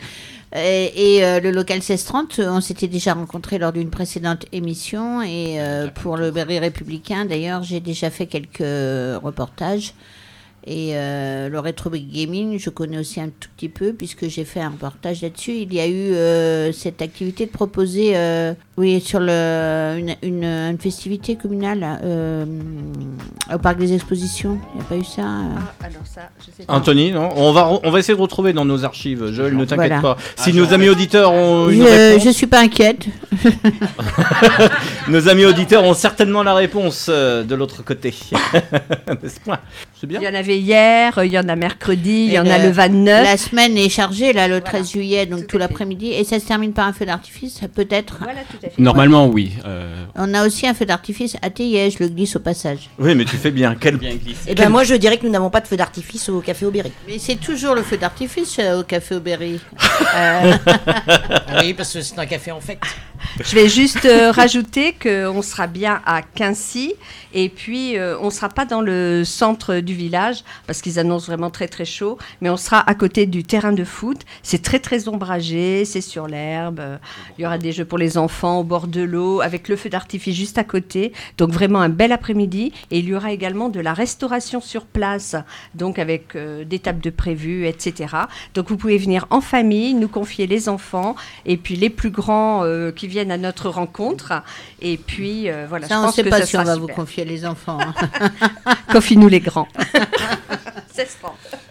Et, 0.55 1.17
et, 1.17 1.25
euh, 1.25 1.41
le 1.41 1.51
local 1.51 1.79
1630, 1.79 2.39
euh, 2.39 2.51
on 2.51 2.61
s'était 2.61 2.89
déjà 2.89 3.13
rencontrés 3.13 3.59
lors 3.59 3.73
d'une 3.73 3.91
précédente 3.91 4.47
émission. 4.53 5.21
Et 5.23 5.61
euh, 5.61 5.89
pour 5.89 6.17
le 6.17 6.31
Berry 6.31 6.59
républicain, 6.59 7.27
d'ailleurs, 7.27 7.63
j'ai 7.63 7.81
déjà 7.81 8.11
fait 8.11 8.27
quelques 8.27 8.59
reportages. 9.23 9.93
Et 10.67 10.91
euh, 10.95 11.49
le 11.49 11.61
rétro 11.61 11.89
gaming, 11.91 12.59
je 12.59 12.69
connais 12.69 12.99
aussi 12.99 13.21
un 13.21 13.29
tout 13.29 13.49
petit 13.57 13.69
peu 13.71 13.93
puisque 13.93 14.29
j'ai 14.29 14.45
fait 14.45 14.61
un 14.61 14.71
reportage 14.71 15.23
là-dessus. 15.23 15.53
Il 15.53 15.73
y 15.73 15.81
a 15.81 15.87
eu 15.87 16.13
euh, 16.13 16.73
cette 16.73 17.01
activité 17.01 17.47
de 17.47 17.51
proposer, 17.51 18.13
euh, 18.17 18.53
oui, 18.77 19.01
sur 19.01 19.19
le, 19.21 19.97
une, 19.99 20.15
une, 20.23 20.45
une 20.45 20.79
festivité 20.79 21.37
communale 21.37 21.87
euh, 22.05 22.45
au 23.55 23.59
parc 23.59 23.79
des 23.79 23.95
expositions. 23.95 24.59
Il 24.75 24.79
n'y 24.79 24.83
a 24.83 24.89
pas 24.89 24.97
eu 24.97 25.05
ça 25.05 25.23
euh 25.23 25.59
alors 25.81 26.03
ça, 26.05 26.23
je 26.41 26.47
sais 26.55 26.65
pas. 26.67 26.75
Anthony, 26.75 27.13
non 27.13 27.31
on, 27.37 27.53
va, 27.53 27.71
on 27.83 27.91
va 27.91 27.99
essayer 27.99 28.15
de 28.17 28.21
retrouver 28.21 28.53
dans 28.53 28.65
nos 28.65 28.85
archives. 28.85 29.33
Joël, 29.33 29.57
ne 29.57 29.65
t'inquiète 29.65 29.89
Voilà. 29.89 30.01
pas. 30.03 30.17
Si 30.37 30.53
nos 30.53 30.73
amis 30.75 30.89
auditeurs 30.91 31.33
ont 31.33 31.69
une 31.71 31.83
Je, 31.83 31.89
réponse, 31.89 32.25
je 32.25 32.31
suis 32.31 32.47
pas 32.47 32.61
inquiète. 32.61 33.07
nos 35.09 35.29
amis 35.29 35.45
auditeurs 35.47 35.85
ont 35.85 35.95
certainement 35.95 36.43
la 36.43 36.55
réponse 36.55 37.07
euh, 37.09 37.43
de 37.45 37.55
l'autre 37.55 37.83
côté. 37.85 38.15
N'est-ce 39.23 39.41
pas? 39.41 39.61
C'est 39.99 40.07
bien. 40.07 40.21
Il 40.21 40.25
y 40.25 40.29
en 40.29 40.35
avait 40.51 40.59
hier, 40.59 41.19
il 41.25 41.33
y 41.33 41.39
en 41.39 41.49
a 41.49 41.57
mercredi, 41.57 42.25
il 42.27 42.33
y 42.33 42.39
en 42.39 42.47
a 42.47 42.59
le- 42.59 42.65
le 42.65 42.71
29. 42.71 43.25
La 43.25 43.37
semaine 43.37 43.77
est 43.77 43.89
chargée, 43.89 44.33
là, 44.33 44.49
le 44.49 44.61
13 44.61 44.91
juillet, 44.91 45.27
donc 45.27 45.47
tout, 45.47 45.59
l'après-midi. 45.59 46.13
Et 46.13 46.25
ça 46.25 46.39
se 46.41 46.47
termine 46.47 46.73
par 46.73 46.87
un 46.87 46.93
feu 46.93 47.05
d'artifice, 47.07 47.61
peut-être? 47.75 48.19
Voilà, 48.21 48.41
tout 48.51 48.57
à 48.65 48.69
fait. 48.71 48.81
Normalement, 48.83 49.27
oui. 49.27 49.53
euh, 49.67 50.05
On 50.17 50.33
a 50.35 50.47
aussi 50.47 50.67
un 50.67 50.75
feu 50.75 50.85
d'artifice 50.87 51.37
à 51.43 51.51
Théier, 51.51 51.91
je 51.91 52.03
le 52.03 52.09
glisse 52.09 52.37
au 52.37 52.41
passage. 52.41 52.89
Oui, 52.99 53.15
mais 53.15 53.25
tu 53.25 53.37
fais 53.37 53.51
bien. 53.51 53.75
Quel... 53.79 53.99
Et 54.47 54.55
ben 54.55 54.69
moi 54.69 54.85
je 54.85 54.95
dirais 54.95 55.17
que 55.19 55.27
nous 55.27 55.33
n'avons 55.33 55.51
pas 55.51 55.61
de 55.61 55.67
feu 55.67 55.77
d'artifice 55.77 56.29
au 56.29 56.41
Café 56.41 56.67
Aubéry. 56.67 56.93
Mais 57.07 57.19
c'est 57.19 57.37
toujours 57.37 57.75
le 57.75 57.83
feu 57.83 57.97
d'artifice 57.97 58.57
euh, 58.59 58.81
au 58.81 58.83
Café 58.85 59.15
Aubéry. 59.17 59.61
oui, 61.63 61.75
parce 61.75 61.93
que 61.93 62.01
c'est 62.01 62.19
un 62.19 62.27
café 62.27 62.51
en 62.53 62.61
fête. 62.61 62.79
Je 63.41 63.55
vais 63.55 63.69
juste 63.69 64.05
euh, 64.05 64.31
rajouter 64.31 64.95
qu'on 65.01 65.43
sera 65.43 65.67
bien 65.67 66.01
à 66.05 66.23
Quincy 66.23 66.95
et 67.35 67.49
puis 67.49 67.97
euh, 67.97 68.19
on 68.21 68.27
ne 68.27 68.31
sera 68.31 68.49
pas 68.49 68.65
dans 68.65 68.81
le 68.81 69.25
centre 69.25 69.81
du 69.81 69.95
village 69.95 70.45
parce 70.67 70.81
qu'ils 70.81 70.99
annoncent 70.99 71.27
vraiment 71.27 71.51
très 71.51 71.69
très 71.69 71.85
chaud, 71.85 72.19
mais 72.41 72.51
on 72.51 72.57
sera 72.57 72.81
à 72.89 72.95
côté 72.95 73.27
du 73.27 73.45
terrain 73.45 73.73
de 73.73 73.85
foot. 73.85 74.23
C'est 74.43 74.63
très 74.63 74.79
très 74.79 75.09
ombragé, 75.09 75.85
c'est 75.85 76.01
sur 76.01 76.27
l'herbe. 76.27 76.81
Il 77.39 77.43
y 77.43 77.47
aura 77.47 77.59
des 77.59 77.73
jeux 77.73 77.85
pour 77.85 77.99
les 77.99 78.19
enfants 78.19 78.61
au 78.61 78.65
bord 78.65 78.87
de 78.87 79.03
l'eau 79.03 79.41
avec 79.41 79.69
le 79.69 79.77
feu 79.77 79.89
d'artifice 79.89 80.37
juste 80.37 80.59
à 80.59 80.65
côté. 80.65 81.13
Donc 81.37 81.51
vraiment 81.51 81.81
un 81.81 81.89
bel 81.89 82.13
après-midi 82.13 82.73
et 82.91 82.99
il 82.99 83.07
y 83.07 83.15
aura 83.15 83.33
également 83.33 83.69
de 83.69 83.81
la 83.81 83.95
restauration 83.95 84.61
sur 84.61 84.87
place, 84.87 85.37
donc 85.75 85.99
avec 85.99 86.35
euh, 86.35 86.65
des 86.65 86.79
tables 86.79 87.01
de 87.01 87.11
prévues, 87.11 87.67
etc. 87.67 88.15
Donc 88.55 88.69
vous 88.69 88.77
pouvez 88.77 88.99
venir 88.99 89.27
en 89.31 89.41
famille, 89.41 89.95
nous 89.95 90.09
confier 90.09 90.47
les 90.47 90.69
enfants 90.69 91.15
et 91.47 91.57
puis 91.57 91.77
les 91.77 91.91
plus 91.91 92.11
grands 92.11 92.65
euh, 92.65 92.91
qui 93.09 93.15
viennent 93.15 93.31
à 93.33 93.39
notre 93.39 93.69
rencontre. 93.71 94.33
Et 94.81 94.97
puis 94.99 95.51
euh, 95.51 95.67
voilà, 95.69 95.89
Ça, 95.89 95.95
je 95.95 95.99
on 95.99 96.03
ne 96.03 96.07
pense 96.07 96.15
sait 96.17 96.25
que 96.25 96.29
pas 96.29 96.41
ça 96.41 96.47
si 96.47 96.57
on 96.57 96.63
va 96.65 96.77
vous 96.77 96.89
confier 96.89 97.25
les 97.25 97.45
enfants. 97.47 97.79
hein. 97.81 98.31
Confie-nous 98.93 99.29
les 99.29 99.41
grands. 99.41 99.69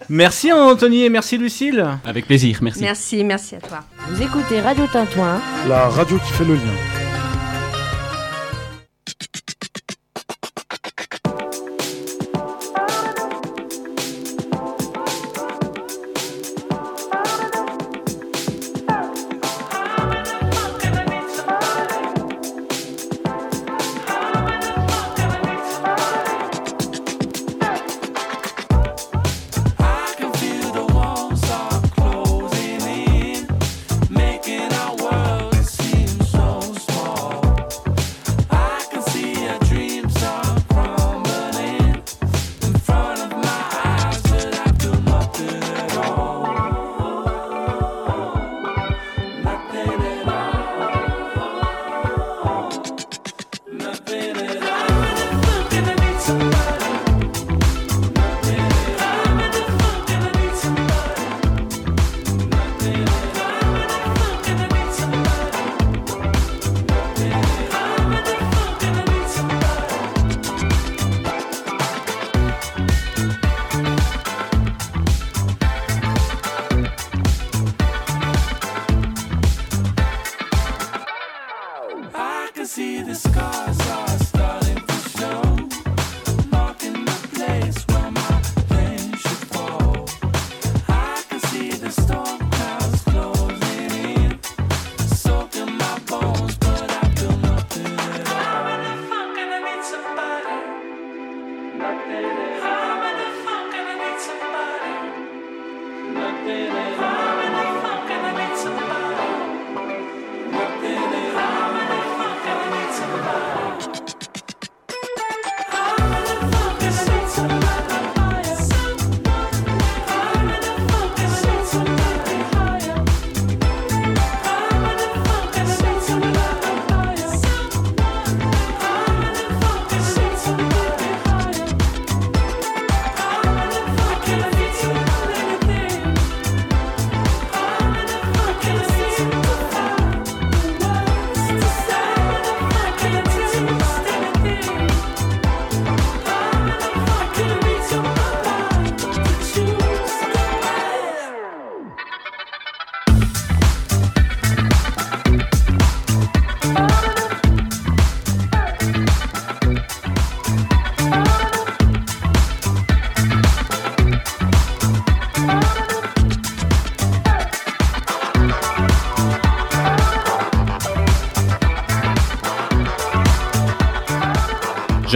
Merci 0.09 0.53
Anthony 0.53 1.03
et 1.03 1.09
merci 1.09 1.37
Lucille. 1.37 1.85
Avec 2.05 2.27
plaisir, 2.27 2.59
merci. 2.61 2.81
Merci, 2.81 3.23
merci 3.25 3.55
à 3.55 3.59
toi. 3.59 3.79
Vous 4.07 4.21
écoutez 4.21 4.61
Radio 4.61 4.87
Tintouin. 4.87 5.41
La 5.67 5.89
radio 5.89 6.17
qui 6.17 6.31
fait 6.31 6.45
le 6.45 6.53
lien. 6.55 7.26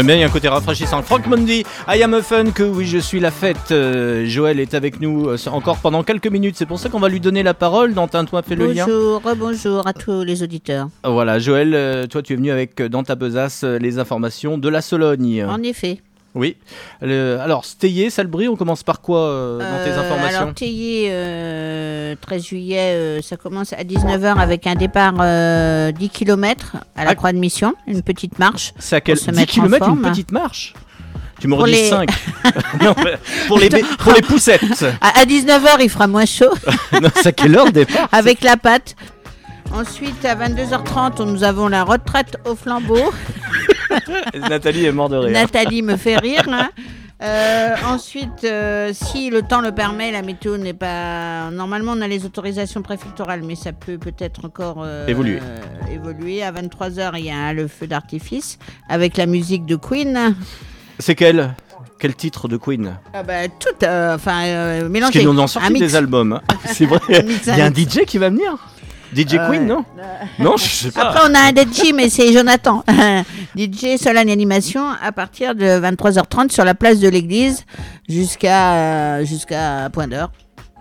J'aime 0.01 0.07
bien, 0.07 0.15
il 0.15 0.21
y 0.21 0.23
a 0.23 0.25
un 0.25 0.31
côté 0.31 0.47
rafraîchissant. 0.47 1.03
Franck 1.03 1.27
Mondy, 1.27 1.63
I 1.87 2.01
am 2.01 2.15
a 2.15 2.23
fun, 2.23 2.45
que 2.45 2.63
oui, 2.63 2.87
je 2.87 2.97
suis 2.97 3.19
la 3.19 3.29
fête. 3.29 3.69
Euh, 3.69 4.25
Joël 4.25 4.59
est 4.59 4.73
avec 4.73 4.99
nous 4.99 5.29
euh, 5.29 5.37
encore 5.51 5.77
pendant 5.77 6.01
quelques 6.01 6.25
minutes. 6.25 6.55
C'est 6.57 6.65
pour 6.65 6.79
ça 6.79 6.89
qu'on 6.89 6.99
va 6.99 7.07
lui 7.07 7.19
donner 7.19 7.43
la 7.43 7.53
parole 7.53 7.93
dans 7.93 8.07
Tintouin 8.07 8.41
fait 8.41 8.55
le 8.55 8.71
lien. 8.73 8.87
Bonjour, 8.87 9.21
bonjour 9.37 9.85
à 9.85 9.93
tous 9.93 10.23
les 10.23 10.41
auditeurs. 10.41 10.89
Voilà, 11.03 11.37
Joël, 11.37 11.75
euh, 11.75 12.07
toi 12.07 12.23
tu 12.23 12.33
es 12.33 12.35
venu 12.35 12.49
avec 12.49 12.81
dans 12.81 13.03
ta 13.03 13.13
besace 13.13 13.63
les 13.63 13.99
informations 13.99 14.57
de 14.57 14.69
la 14.69 14.81
Sologne. 14.81 15.45
En 15.47 15.61
effet. 15.61 15.99
Oui. 16.33 16.55
Le- 17.01 17.37
alors, 17.41 17.65
Steyé, 17.65 18.09
Salbris, 18.09 18.47
on 18.47 18.55
commence 18.55 18.83
par 18.83 19.01
quoi 19.01 19.19
euh, 19.19 19.59
dans 19.59 19.83
tes 19.83 19.91
Euh, 19.91 19.99
informations? 20.01 20.39
Alors, 20.39 20.53
Théier, 20.53 21.07
euh, 21.11 22.15
13 22.21 22.43
juillet, 22.45 22.93
euh, 22.95 23.21
ça 23.21 23.35
commence 23.35 23.73
à 23.73 23.83
19h 23.83 24.37
avec 24.39 24.65
un 24.65 24.75
départ 24.75 25.15
euh, 25.19 25.91
10 25.91 26.09
km 26.09 26.77
à 26.95 27.03
la 27.03 27.11
Ah. 27.11 27.15
Croix 27.15 27.33
de 27.33 27.37
Mission, 27.37 27.73
une 27.87 28.01
petite 28.01 28.39
marche. 28.39 28.73
C'est 28.79 28.95
à 28.95 29.01
quel 29.01 29.17
pour 29.17 29.25
se 29.25 29.31
10 29.31 29.37
mettre 29.37 29.59
en 29.59 29.63
km, 29.63 29.89
une 29.89 30.01
petite 30.01 30.31
marche? 30.31 30.73
Tu 31.41 31.47
m'en 31.47 31.63
dis 31.65 31.71
les- 31.71 31.89
5. 31.89 32.09
non, 32.81 32.93
pour, 33.47 33.59
les, 33.59 33.69
pour 33.99 34.13
les 34.13 34.21
poussettes. 34.21 34.85
À, 35.01 35.19
à 35.19 35.25
19h, 35.25 35.77
il 35.81 35.89
fera 35.89 36.07
moins 36.07 36.25
chaud 36.25 36.53
non, 37.01 37.09
c'est 37.15 37.27
à 37.27 37.31
quelle 37.33 37.57
heure 37.57 37.71
départ? 37.71 38.07
Avec 38.11 38.41
la 38.41 38.55
pâte. 38.57 38.95
Ensuite, 39.73 40.25
à 40.25 40.35
22h30, 40.35 41.23
nous 41.25 41.43
avons 41.43 41.67
la 41.67 41.83
retraite 41.83 42.37
au 42.45 42.55
flambeau. 42.55 43.11
Nathalie 44.49 44.85
est 44.85 44.91
morte 44.91 45.11
de 45.11 45.17
rire. 45.17 45.31
Nathalie 45.31 45.81
me 45.81 45.97
fait 45.97 46.17
rire. 46.17 46.43
hein. 46.49 46.69
Euh, 47.23 47.75
ensuite, 47.85 48.45
euh, 48.45 48.89
si 48.93 49.29
le 49.29 49.43
temps 49.43 49.61
le 49.61 49.71
permet, 49.71 50.11
la 50.11 50.23
météo 50.23 50.57
n'est 50.57 50.73
pas. 50.73 51.51
Normalement, 51.51 51.91
on 51.95 52.01
a 52.01 52.07
les 52.07 52.25
autorisations 52.25 52.81
préfectorales, 52.81 53.43
mais 53.43 53.53
ça 53.53 53.73
peut 53.73 53.99
peut-être 53.99 54.43
encore 54.45 54.77
euh, 54.79 55.05
Évoluer. 55.05 55.37
évoluer. 55.93 56.41
À 56.41 56.51
23h, 56.51 57.11
il 57.19 57.25
y 57.25 57.29
a 57.29 57.53
le 57.53 57.67
feu 57.67 57.85
d'artifice 57.85 58.57
avec 58.89 59.17
la 59.17 59.27
musique 59.27 59.67
de 59.67 59.75
Queen. 59.75 60.33
C'est 60.97 61.13
quel 61.13 61.53
Quel 61.99 62.15
titre 62.15 62.47
de 62.47 62.57
Queen? 62.57 62.97
Ah 63.13 63.21
bah, 63.21 63.47
tout, 63.49 63.69
enfin, 63.85 64.43
euh, 64.45 64.79
Parce 64.79 64.89
mélangé. 64.91 65.19
qu'ils 65.19 65.29
nous 65.29 65.47
sorti 65.47 65.73
des 65.73 65.95
albums. 65.95 66.33
hein. 66.33 66.55
C'est 66.73 66.87
vrai. 66.87 66.99
Il 67.07 67.55
y 67.55 67.61
a 67.61 67.65
un. 67.65 67.71
DJ 67.71 68.03
qui 68.07 68.17
va 68.17 68.31
venir 68.31 68.57
DJ 69.15 69.35
Euh, 69.35 69.49
Queen, 69.49 69.65
non 69.67 69.83
Non, 70.39 70.55
je 70.57 70.63
sais 70.63 70.91
pas. 70.91 71.09
Après, 71.09 71.19
on 71.29 71.33
a 71.35 71.39
un 71.39 71.49
DJ, 71.51 71.93
mais 71.93 72.09
c'est 72.09 72.31
Jonathan. 72.33 72.83
DJ 73.57 73.97
Solane 74.01 74.29
Animation 74.29 74.83
à 75.03 75.11
partir 75.11 75.53
de 75.55 75.65
23h30 75.65 76.51
sur 76.51 76.63
la 76.63 76.73
place 76.75 76.99
de 76.99 77.09
l'église 77.09 77.65
jusqu'à 78.07 78.73
euh, 78.73 79.25
jusqu'à 79.25 79.89
point 79.91 80.07
d'heure. 80.07 80.31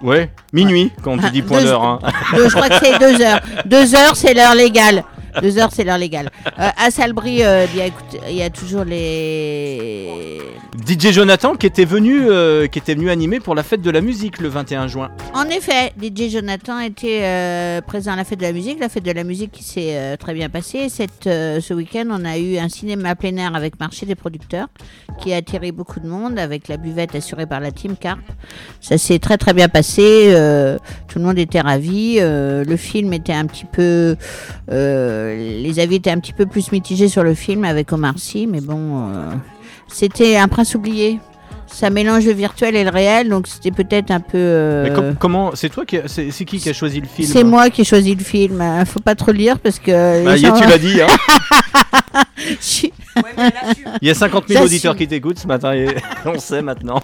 Ouais, 0.02 0.30
minuit, 0.52 0.90
quand 1.02 1.18
tu 1.18 1.30
dis 1.30 1.42
point 1.42 1.62
d'heure. 1.62 1.82
hein. 1.84 1.98
je 2.34 2.48
crois 2.54 2.68
que 2.70 2.76
c'est 2.82 2.98
deux 2.98 3.20
heures. 3.22 3.40
Deux 3.66 3.94
heures, 3.94 4.16
c'est 4.16 4.32
l'heure 4.32 4.54
légale. 4.54 5.04
Deux 5.42 5.58
heures, 5.58 5.70
c'est 5.72 5.84
l'heure 5.84 5.98
légale. 5.98 6.30
Euh, 6.58 6.68
à 6.76 6.90
Salbris, 6.90 7.42
euh, 7.42 7.66
il 7.72 7.78
y, 7.78 7.82
a- 7.82 7.86
écoute, 7.86 8.16
il 8.28 8.36
y 8.36 8.42
a 8.42 8.50
toujours 8.50 8.84
les. 8.84 10.40
DJ 10.86 11.12
Jonathan 11.12 11.54
qui 11.54 11.66
était 11.66 11.84
venu, 11.84 12.22
euh, 12.28 12.66
qui 12.66 12.78
était 12.78 12.94
venu 12.94 13.10
animer 13.10 13.40
pour 13.40 13.54
la 13.54 13.62
fête 13.62 13.82
de 13.82 13.90
la 13.90 14.00
musique 14.00 14.38
le 14.40 14.48
21 14.48 14.86
juin. 14.88 15.10
En 15.34 15.44
effet, 15.44 15.92
DJ 16.00 16.30
Jonathan 16.30 16.78
était 16.80 17.80
présent 17.86 18.12
à 18.12 18.16
la 18.16 18.24
fête 18.24 18.38
de 18.38 18.44
la 18.44 18.52
musique, 18.52 18.78
la 18.80 18.88
fête 18.88 19.04
de 19.04 19.12
la 19.12 19.24
musique 19.24 19.52
qui 19.52 19.62
s'est 19.64 20.16
très 20.18 20.34
bien 20.34 20.48
passée. 20.48 20.88
Cette, 20.88 21.24
ce 21.24 21.74
week-end, 21.74 22.06
on 22.10 22.24
a 22.24 22.38
eu 22.38 22.56
un 22.58 22.68
cinéma 22.68 23.14
plein 23.14 23.36
air 23.36 23.54
avec 23.54 23.78
marché 23.78 24.06
des 24.06 24.14
producteurs 24.14 24.68
qui 25.20 25.32
a 25.32 25.36
attiré 25.36 25.72
beaucoup 25.72 26.00
de 26.00 26.08
monde 26.08 26.38
avec 26.38 26.68
la 26.68 26.76
buvette 26.76 27.14
assurée 27.14 27.46
par 27.46 27.60
la 27.60 27.70
team 27.72 27.96
Carp. 27.96 28.20
Ça 28.80 28.96
s'est 28.98 29.18
très 29.18 29.36
très 29.36 29.52
bien 29.54 29.68
passé, 29.68 30.30
tout 31.08 31.18
le 31.18 31.24
monde 31.24 31.38
était 31.38 31.60
ravi. 31.60 32.18
le 32.20 32.76
film 32.76 33.12
était 33.12 33.32
un 33.32 33.46
petit 33.46 33.64
peu, 33.66 34.16
euh, 34.70 35.19
les 35.28 35.78
avis 35.80 35.96
étaient 35.96 36.10
un 36.10 36.20
petit 36.20 36.32
peu 36.32 36.46
plus 36.46 36.72
mitigés 36.72 37.08
sur 37.08 37.22
le 37.22 37.34
film 37.34 37.64
avec 37.64 37.92
Omar 37.92 38.18
Sy, 38.18 38.46
mais 38.46 38.60
bon, 38.60 39.08
euh, 39.08 39.32
c'était 39.88 40.36
un 40.36 40.48
prince 40.48 40.74
oublié. 40.74 41.20
Ça 41.72 41.88
mélange 41.88 42.26
le 42.26 42.32
virtuel 42.32 42.76
et 42.76 42.84
le 42.84 42.90
réel, 42.90 43.28
donc 43.28 43.46
c'était 43.46 43.70
peut-être 43.70 44.10
un 44.10 44.20
peu. 44.20 44.36
euh, 44.36 44.82
Mais 44.88 44.92
com- 44.94 45.16
comment 45.18 45.52
C'est 45.54 45.68
toi 45.70 45.84
qui, 45.86 45.96
a- 45.98 46.08
c'est 46.08 46.28
qui 46.44 46.58
qui 46.58 46.68
a 46.68 46.72
choisi 46.72 47.00
le 47.00 47.06
film 47.06 47.28
c'est 47.30 47.44
moi 47.44 47.70
qui 47.70 47.82
ai 47.82 47.84
choisi 47.84 48.14
le 48.14 48.22
film. 48.24 48.60
Euh, 48.60 48.84
Faut 48.84 49.00
pas 49.00 49.14
trop 49.14 49.30
le 49.32 49.38
lire 49.38 49.58
parce 49.58 49.78
que. 49.78 50.24
Bah, 50.24 50.36
gens- 50.36 50.52
tu 50.58 50.66
l'as 50.68 50.78
dit. 50.78 51.00
Hein. 51.00 51.06
Je 52.36 52.54
suis- 52.60 52.92
Il 54.02 54.08
y 54.08 54.10
a 54.10 54.14
50 54.14 54.48
000 54.48 54.54
J'assume. 54.58 54.66
auditeurs 54.66 54.96
qui 54.96 55.06
t'écoutent 55.06 55.38
ce 55.38 55.46
matin 55.46 55.72
et 55.74 55.86
on 56.24 56.38
sait 56.38 56.62
maintenant. 56.62 57.00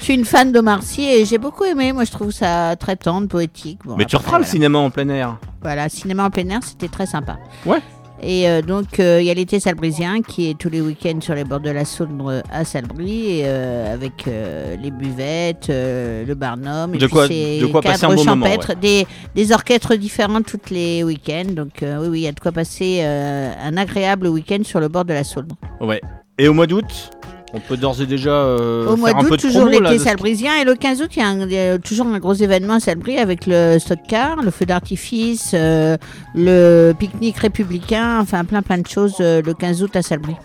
Je 0.00 0.04
suis 0.04 0.14
une 0.14 0.24
fan 0.24 0.52
d'Omar 0.52 0.82
Sy 0.82 1.02
et 1.08 1.24
j'ai 1.24 1.38
beaucoup 1.38 1.64
aimé. 1.64 1.92
Moi, 1.92 2.04
je 2.04 2.10
trouve 2.10 2.30
ça 2.32 2.74
très 2.76 2.96
tendre, 2.96 3.28
poétique. 3.28 3.78
Bon, 3.84 3.96
Mais 3.96 4.04
tu 4.04 4.16
referas 4.16 4.38
le 4.38 4.44
cinéma 4.44 4.78
en 4.78 4.90
plein 4.90 5.08
air. 5.08 5.36
Voilà, 5.62 5.88
cinéma 5.88 6.24
en 6.24 6.30
plein 6.30 6.48
air, 6.48 6.60
c'était 6.62 6.88
très 6.88 7.06
sympa. 7.06 7.36
Ouais. 7.64 7.78
Et 8.22 8.48
euh, 8.48 8.62
donc, 8.62 8.98
euh, 8.98 9.20
il 9.20 9.26
y 9.26 9.30
a 9.30 9.34
l'été 9.34 9.60
salbrisien 9.60 10.22
qui 10.22 10.48
est 10.50 10.58
tous 10.58 10.70
les 10.70 10.80
week-ends 10.80 11.20
sur 11.20 11.34
les 11.34 11.44
bords 11.44 11.60
de 11.60 11.70
la 11.70 11.84
Saône 11.84 12.20
euh, 12.26 12.40
à 12.50 12.64
Salbris, 12.64 13.42
euh, 13.44 13.92
avec 13.92 14.24
les 14.26 14.90
buvettes, 14.90 15.68
le 15.68 16.34
barnum, 16.34 16.94
et 16.94 16.98
De 16.98 17.06
puis 17.06 17.12
quoi- 17.12 17.28
de 17.28 17.66
quoi 17.66 17.82
passer 17.82 18.04
un 18.06 18.14
bon 18.14 18.24
moment, 18.24 18.46
champêtres, 18.46 18.74
des, 18.74 19.06
des 19.34 19.52
orchestres 19.52 19.94
différents 19.96 20.42
tous 20.42 20.70
les 20.70 21.02
week-ends. 21.04 21.50
Donc, 21.54 21.72
oui, 21.82 22.08
oui, 22.08 22.20
il 22.20 22.22
y 22.22 22.28
a 22.28 22.32
de 22.32 22.40
quoi 22.40 22.52
passer 22.52 23.02
un 23.02 23.76
agréable 23.76 24.28
week-end 24.28 24.60
sur 24.64 24.80
le 24.80 24.88
bord 24.88 25.04
de 25.04 25.12
la 25.12 25.24
Saône. 25.24 25.48
Ouais. 25.80 26.00
Et 26.38 26.48
au 26.48 26.52
mois 26.52 26.66
d'août, 26.66 27.10
on 27.52 27.60
peut 27.60 27.76
d'ores 27.76 28.00
et 28.02 28.06
déjà 28.06 28.30
euh, 28.30 28.86
Au 28.88 28.96
mois 28.96 29.12
d'août, 29.12 29.38
toujours 29.40 29.66
là, 29.66 29.90
l'été 29.90 29.98
salbrisien. 29.98 30.56
Et 30.60 30.64
le 30.64 30.74
15 30.74 31.02
août, 31.02 31.10
il 31.16 31.20
y 31.20 31.22
a, 31.22 31.28
un- 31.74 31.78
toujours 31.78 32.06
un 32.06 32.18
gros 32.18 32.34
événement 32.34 32.74
à 32.74 32.80
Salbris 32.80 33.18
avec 33.18 33.46
le 33.46 33.78
stock 33.78 33.98
car, 34.08 34.42
le 34.42 34.50
feu 34.50 34.66
d'artifice, 34.66 35.52
euh, 35.54 35.96
le 36.34 36.92
pique-nique 36.98 37.38
républicain, 37.38 38.18
enfin 38.20 38.44
plein 38.44 38.62
plein 38.62 38.78
de 38.78 38.86
choses 38.86 39.14
euh, 39.20 39.40
le 39.42 39.54
15 39.54 39.82
août 39.84 39.96
à 39.96 40.02
Salbris. 40.02 40.36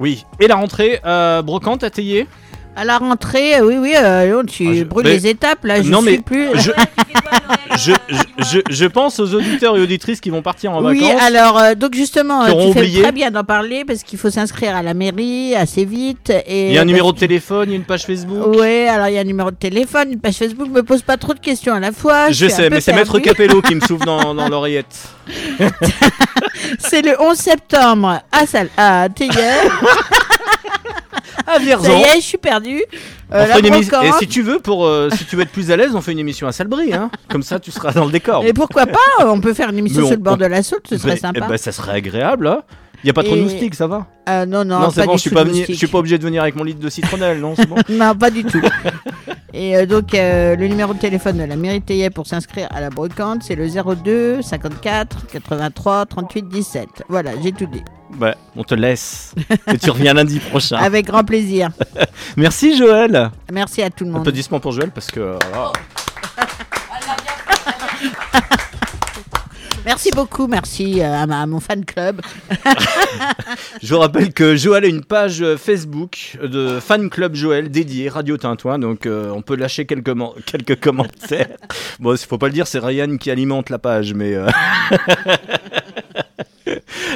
Oui. 0.00 0.24
Et 0.40 0.46
la 0.48 0.56
rentrée, 0.56 1.00
brocante 1.44 1.84
à 1.84 1.90
Théier 1.90 2.26
À 2.76 2.84
la 2.84 2.98
rentrée, 2.98 3.56
euh, 3.56 3.64
oui, 3.66 3.76
oui, 3.78 3.94
euh, 3.96 4.42
tu 4.44 4.66
Ah, 4.68 4.74
je- 4.74 4.84
brûles 4.84 5.04
mais- 5.06 5.12
les 5.14 5.26
étapes, 5.28 5.64
là, 5.64 5.80
je 5.82 5.88
non, 5.90 6.00
suis 6.02 6.10
mais 6.10 6.18
plus... 6.18 6.48
je, 7.76 7.92
je, 8.38 8.58
je, 8.68 8.84
pense 8.86 9.20
aux 9.20 9.34
auditeurs 9.34 9.76
et 9.76 9.80
auditrices 9.80 10.20
qui 10.20 10.30
vont 10.30 10.42
partir 10.42 10.72
en 10.72 10.84
Oui, 10.84 11.00
vacances. 11.00 11.22
alors 11.22 11.58
euh, 11.58 11.74
donc 11.74 11.94
justement, 11.94 12.44
tu 12.46 12.50
fais 12.72 12.80
oublié. 12.80 13.02
très 13.02 13.12
bien 13.12 13.30
d'en 13.30 13.44
parler 13.44 13.84
parce 13.84 14.02
qu'il 14.02 14.18
faut 14.18 14.30
s'inscrire 14.30 14.74
à 14.76 14.82
la 14.82 14.92
mairie 14.94 15.54
assez 15.54 15.84
vite. 15.84 16.32
Et 16.46 16.68
Il 16.68 16.74
y 16.74 16.78
a 16.78 16.82
un 16.82 16.84
numéro 16.84 17.12
de 17.12 17.18
téléphone, 17.18 17.68
il 17.68 17.70
y 17.70 17.74
a 17.74 17.76
une 17.76 17.84
page 17.84 18.04
Facebook. 18.06 18.56
Ouais, 18.56 18.88
alors 18.88 19.08
il 19.08 19.14
y 19.14 19.18
a 19.18 19.20
un 19.20 19.24
numéro 19.24 19.50
de 19.50 19.56
téléphone, 19.56 20.12
une 20.12 20.20
page 20.20 20.34
Facebook, 20.34 20.68
me 20.68 20.82
pose 20.82 21.02
pas 21.02 21.16
trop 21.16 21.34
de 21.34 21.40
questions 21.40 21.74
à 21.74 21.80
la 21.80 21.92
fois. 21.92 22.30
Je 22.30 22.48
sais, 22.48 22.70
mais 22.70 22.80
c'est 22.80 22.92
Maître. 22.92 23.18
Capello 23.20 23.62
qui 23.62 23.74
me 23.76 23.80
souffle 23.86 24.04
dans, 24.04 24.34
dans 24.34 24.48
l'oreillette. 24.48 24.96
C'est 26.78 27.02
le 27.02 27.20
11 27.20 27.36
septembre 27.36 28.20
à, 28.32 28.46
Sal 28.46 28.68
à 28.76 29.08
Théière. 29.14 29.82
À 31.46 31.54
Ça 31.54 31.58
Vierzon. 31.58 31.98
y 31.98 32.02
est, 32.02 32.16
je 32.16 32.26
suis 32.26 32.38
perdue. 32.38 32.82
On 33.30 33.36
Euh, 33.36 33.46
Et 34.02 34.12
si 34.18 34.28
tu 34.28 34.42
veux, 34.42 34.58
pour, 34.60 34.86
euh, 34.86 35.10
si 35.16 35.24
tu 35.24 35.36
veux 35.36 35.42
être 35.42 35.50
plus 35.50 35.70
à 35.70 35.76
l'aise, 35.76 35.94
on 35.94 36.00
fait 36.00 36.12
une 36.12 36.18
émission 36.18 36.46
à 36.46 36.52
Salbris. 36.52 36.92
Hein. 36.94 37.10
Comme 37.28 37.42
ça, 37.42 37.58
tu 37.60 37.70
seras 37.70 37.92
dans 37.92 38.04
le 38.04 38.12
décor. 38.12 38.44
Et 38.44 38.52
pourquoi 38.52 38.86
pas 38.86 38.98
On 39.26 39.40
peut 39.40 39.54
faire 39.54 39.70
une 39.70 39.78
émission 39.78 40.02
Mais 40.02 40.06
sur 40.08 40.12
on- 40.14 40.18
le 40.18 40.22
bord 40.22 40.36
de 40.36 40.46
la 40.46 40.62
Saône, 40.62 40.80
ce 40.88 40.96
serait 40.98 41.12
Ben- 41.12 41.18
sympa. 41.18 41.40
eh 41.44 41.48
ben, 41.48 41.56
ça 41.56 41.72
serait 41.72 41.92
agréable. 41.96 42.46
hein. 42.46 42.60
Il 43.04 43.08
n'y 43.08 43.10
a 43.10 43.12
pas 43.12 43.22
trop 43.22 43.36
de 43.36 43.42
moustiques, 43.42 43.74
ça 43.74 43.86
va 43.86 44.06
Euh, 44.30 44.46
non, 44.46 44.64
non, 44.64 44.88
c'est 44.88 45.00
pas 45.02 45.06
bon, 45.06 45.12
je 45.16 45.20
suis 45.20 45.28
pas, 45.30 45.44
venu- 45.44 45.66
je 45.68 45.74
suis 45.74 45.86
pas 45.86 45.98
obligé 45.98 46.16
de 46.16 46.22
venir 46.24 46.40
avec 46.40 46.56
mon 46.56 46.64
litre 46.64 46.80
de 46.80 46.88
citronnelle, 46.88 47.38
non 47.38 47.54
C'est 47.54 47.68
bon 47.68 47.76
Non, 47.90 48.14
pas 48.14 48.30
du 48.30 48.42
tout. 48.44 48.62
Et 49.52 49.76
euh, 49.76 49.84
donc, 49.84 50.14
euh, 50.14 50.56
le 50.56 50.66
numéro 50.68 50.94
de 50.94 50.98
téléphone 50.98 51.36
de 51.36 51.44
la 51.44 51.54
mairie 51.56 51.80
de 51.80 51.84
Théier 51.84 52.08
pour 52.08 52.26
s'inscrire 52.26 52.66
à 52.74 52.80
la 52.80 52.88
brocante, 52.88 53.42
c'est 53.42 53.56
le 53.56 53.68
02 53.68 54.40
54 54.40 55.26
83 55.30 56.06
38 56.06 56.48
17. 56.48 56.88
Voilà, 57.10 57.32
j'ai 57.42 57.52
tout 57.52 57.66
dit. 57.66 57.82
Ouais, 58.18 58.34
on 58.56 58.64
te 58.64 58.74
laisse. 58.74 59.34
Et 59.70 59.76
tu 59.76 59.90
reviens 59.90 60.14
lundi 60.14 60.38
prochain. 60.40 60.76
Avec 60.80 61.04
grand 61.06 61.24
plaisir. 61.24 61.68
Merci 62.38 62.74
Joël. 62.78 63.30
Merci 63.52 63.82
à 63.82 63.90
tout 63.90 64.04
le 64.04 64.12
monde. 64.12 64.20
Applaudissements 64.20 64.60
pour 64.60 64.72
Joël 64.72 64.90
parce 64.92 65.08
que. 65.10 65.36
voilà. 65.52 65.72
Merci 69.84 70.10
beaucoup, 70.12 70.46
merci 70.46 71.02
euh, 71.02 71.26
à, 71.28 71.46
mon 71.46 71.60
fan 71.60 71.84
club. 71.84 72.22
Je 73.82 73.94
vous 73.94 74.00
rappelle 74.00 74.32
que 74.32 74.56
Joël 74.56 74.84
a 74.84 74.88
une 74.88 75.04
page 75.04 75.42
euh, 75.42 75.58
Facebook 75.58 76.38
de 76.42 76.80
fan 76.80 77.10
club 77.10 77.34
Joël 77.34 77.70
dédiée 77.70 78.08
Radio 78.08 78.38
Tintouin, 78.38 78.78
donc 78.78 79.04
euh, 79.04 79.30
on 79.30 79.42
peut 79.42 79.56
lâcher 79.56 79.84
quelques, 79.84 80.14
commentaires. 80.80 81.56
Bon, 82.00 82.14
il 82.14 82.18
faut 82.18 82.38
pas 82.38 82.46
le 82.46 82.54
dire, 82.54 82.66
c'est 82.66 82.78
Ryan 82.78 83.18
qui 83.18 83.30
alimente 83.30 83.68
la 83.68 83.78
page, 83.78 84.14
mais. 84.14 84.34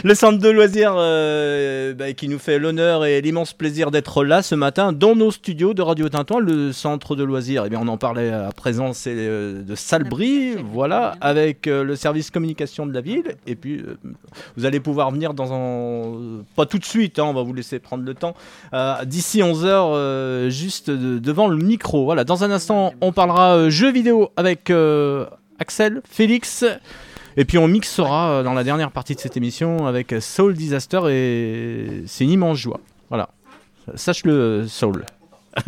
Le 0.04 0.14
centre 0.14 0.38
de 0.38 0.48
loisirs 0.48 0.94
euh, 0.96 1.94
bah, 1.94 2.12
qui 2.12 2.28
nous 2.28 2.38
fait 2.38 2.58
l'honneur 2.58 3.04
et 3.04 3.20
l'immense 3.20 3.52
plaisir 3.52 3.90
d'être 3.90 4.24
là 4.24 4.42
ce 4.42 4.54
matin 4.54 4.92
dans 4.92 5.14
nos 5.16 5.30
studios 5.30 5.74
de 5.74 5.82
Radio 5.82 6.08
Tintouin. 6.08 6.40
Le 6.40 6.72
centre 6.72 7.16
de 7.16 7.24
loisirs, 7.24 7.64
eh 7.66 7.68
bien, 7.70 7.80
on 7.82 7.88
en 7.88 7.96
parlait 7.96 8.30
à 8.30 8.50
présent, 8.52 8.92
c'est 8.92 9.14
euh, 9.16 9.62
de 9.62 9.74
Salbris, 9.74 10.56
voilà, 10.72 11.14
avec 11.20 11.66
euh, 11.66 11.84
le 11.84 11.96
service 11.96 12.30
communication 12.30 12.86
de 12.86 12.92
la 12.94 13.00
ville. 13.00 13.36
Et 13.46 13.54
puis, 13.56 13.82
vous 14.56 14.64
allez 14.66 14.80
pouvoir 14.80 15.10
venir 15.10 15.34
dans 15.34 15.52
un. 15.52 16.42
Pas 16.56 16.66
tout 16.66 16.78
de 16.78 16.84
suite, 16.84 17.18
hein, 17.18 17.24
on 17.24 17.34
va 17.34 17.42
vous 17.42 17.54
laisser 17.54 17.78
prendre 17.78 18.04
le 18.04 18.14
temps. 18.14 18.34
D'ici 19.04 19.40
11h, 19.40 20.48
juste 20.50 20.90
de- 20.90 21.18
devant 21.18 21.48
le 21.48 21.56
micro. 21.56 22.04
Voilà, 22.04 22.24
dans 22.24 22.44
un 22.44 22.50
instant, 22.50 22.92
on 23.00 23.12
parlera 23.12 23.68
jeux 23.70 23.90
vidéo 23.92 24.30
avec 24.36 24.72
Axel, 25.58 26.02
Félix. 26.08 26.64
Et 27.38 27.44
puis 27.44 27.56
on 27.56 27.68
mixera 27.68 28.30
euh, 28.30 28.42
dans 28.42 28.52
la 28.52 28.64
dernière 28.64 28.90
partie 28.90 29.14
de 29.14 29.20
cette 29.20 29.36
émission 29.36 29.86
avec 29.86 30.12
Soul 30.18 30.54
Disaster 30.54 31.00
et 31.08 32.02
c'est 32.06 32.24
une 32.24 32.30
immense 32.30 32.58
joie. 32.58 32.80
Voilà. 33.10 33.28
Sache-le, 33.94 34.66
Soul. 34.66 35.06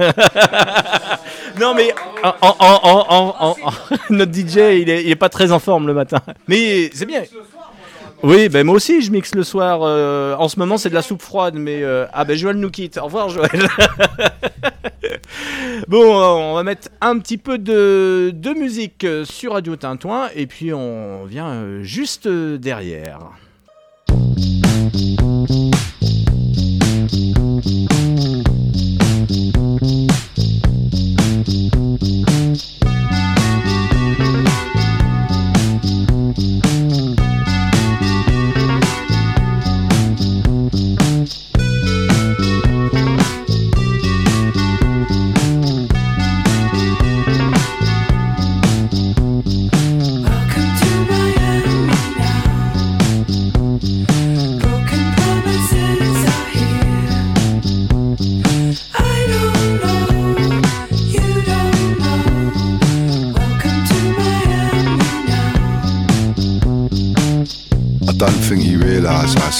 non 1.60 1.74
mais 1.74 1.94
notre 4.10 4.32
DJ 4.32 4.56
il 4.80 4.90
est, 4.90 5.04
il 5.04 5.10
est 5.10 5.16
pas 5.16 5.28
très 5.28 5.52
en 5.52 5.60
forme 5.60 5.86
le 5.86 5.94
matin. 5.94 6.18
Mais 6.48 6.90
c'est 6.92 7.06
bien. 7.06 7.22
Oui, 8.22 8.48
ben 8.50 8.66
moi 8.66 8.74
aussi 8.76 9.00
je 9.00 9.10
mixe 9.10 9.34
le 9.34 9.42
soir. 9.42 9.80
euh, 9.82 10.34
en 10.36 10.48
ce 10.48 10.58
moment 10.58 10.76
c'est 10.76 10.90
de 10.90 10.94
la 10.94 11.02
soupe 11.02 11.22
froide, 11.22 11.54
mais 11.56 11.82
euh, 11.82 12.04
ah 12.12 12.24
ben 12.24 12.36
Joël 12.36 12.56
nous 12.56 12.70
quitte. 12.70 12.98
Au 12.98 13.04
revoir 13.04 13.30
Joël. 13.30 13.48
bon, 15.88 16.02
euh, 16.02 16.50
on 16.50 16.54
va 16.54 16.62
mettre 16.62 16.88
un 17.00 17.18
petit 17.18 17.38
peu 17.38 17.56
de, 17.56 18.30
de 18.34 18.50
musique 18.50 19.06
sur 19.24 19.52
Radio 19.54 19.74
Tintouin 19.76 20.28
et 20.34 20.46
puis 20.46 20.72
on 20.74 21.24
vient 21.24 21.48
euh, 21.50 21.82
juste 21.82 22.26
euh, 22.26 22.58
derrière. 22.58 23.20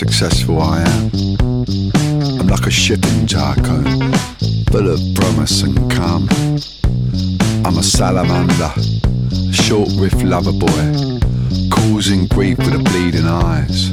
Successful 0.00 0.62
I 0.62 0.80
am. 0.80 1.10
I'm 2.40 2.46
like 2.46 2.66
a 2.66 2.70
ship 2.70 3.04
in 3.04 3.26
tycoon, 3.26 3.84
full 4.70 4.88
of 4.88 4.98
promise 5.14 5.62
and 5.62 5.76
calm. 5.90 6.26
I'm 7.66 7.76
a 7.76 7.82
salamander, 7.82 8.72
short 9.52 9.90
riff 9.98 10.22
lover 10.22 10.52
boy, 10.52 10.84
causing 11.70 12.26
grief 12.28 12.56
with 12.56 12.72
the 12.72 12.82
bleeding 12.82 13.26
eyes. 13.26 13.90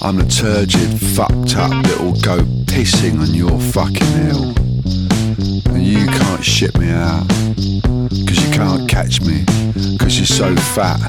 I'm 0.00 0.18
the 0.18 0.28
turgid, 0.30 0.90
fucked 1.16 1.56
up 1.56 1.72
little 1.88 2.12
goat 2.20 2.46
pissing 2.66 3.18
on 3.18 3.34
your 3.34 3.58
fucking 3.72 4.12
hill. 4.22 4.54
And 5.74 5.84
you 5.84 6.06
can't 6.06 6.44
ship 6.44 6.78
me 6.78 6.88
out, 6.88 7.26
cause 8.28 8.38
you 8.44 8.52
can't 8.52 8.88
catch 8.88 9.20
me, 9.22 9.44
cause 9.98 10.16
you're 10.18 10.26
so 10.26 10.54
fat. 10.54 11.00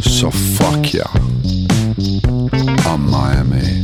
So 0.00 0.30
fuck 0.30 0.94
ya. 0.94 1.04
I'm 2.98 3.10
Miami. 3.12 3.77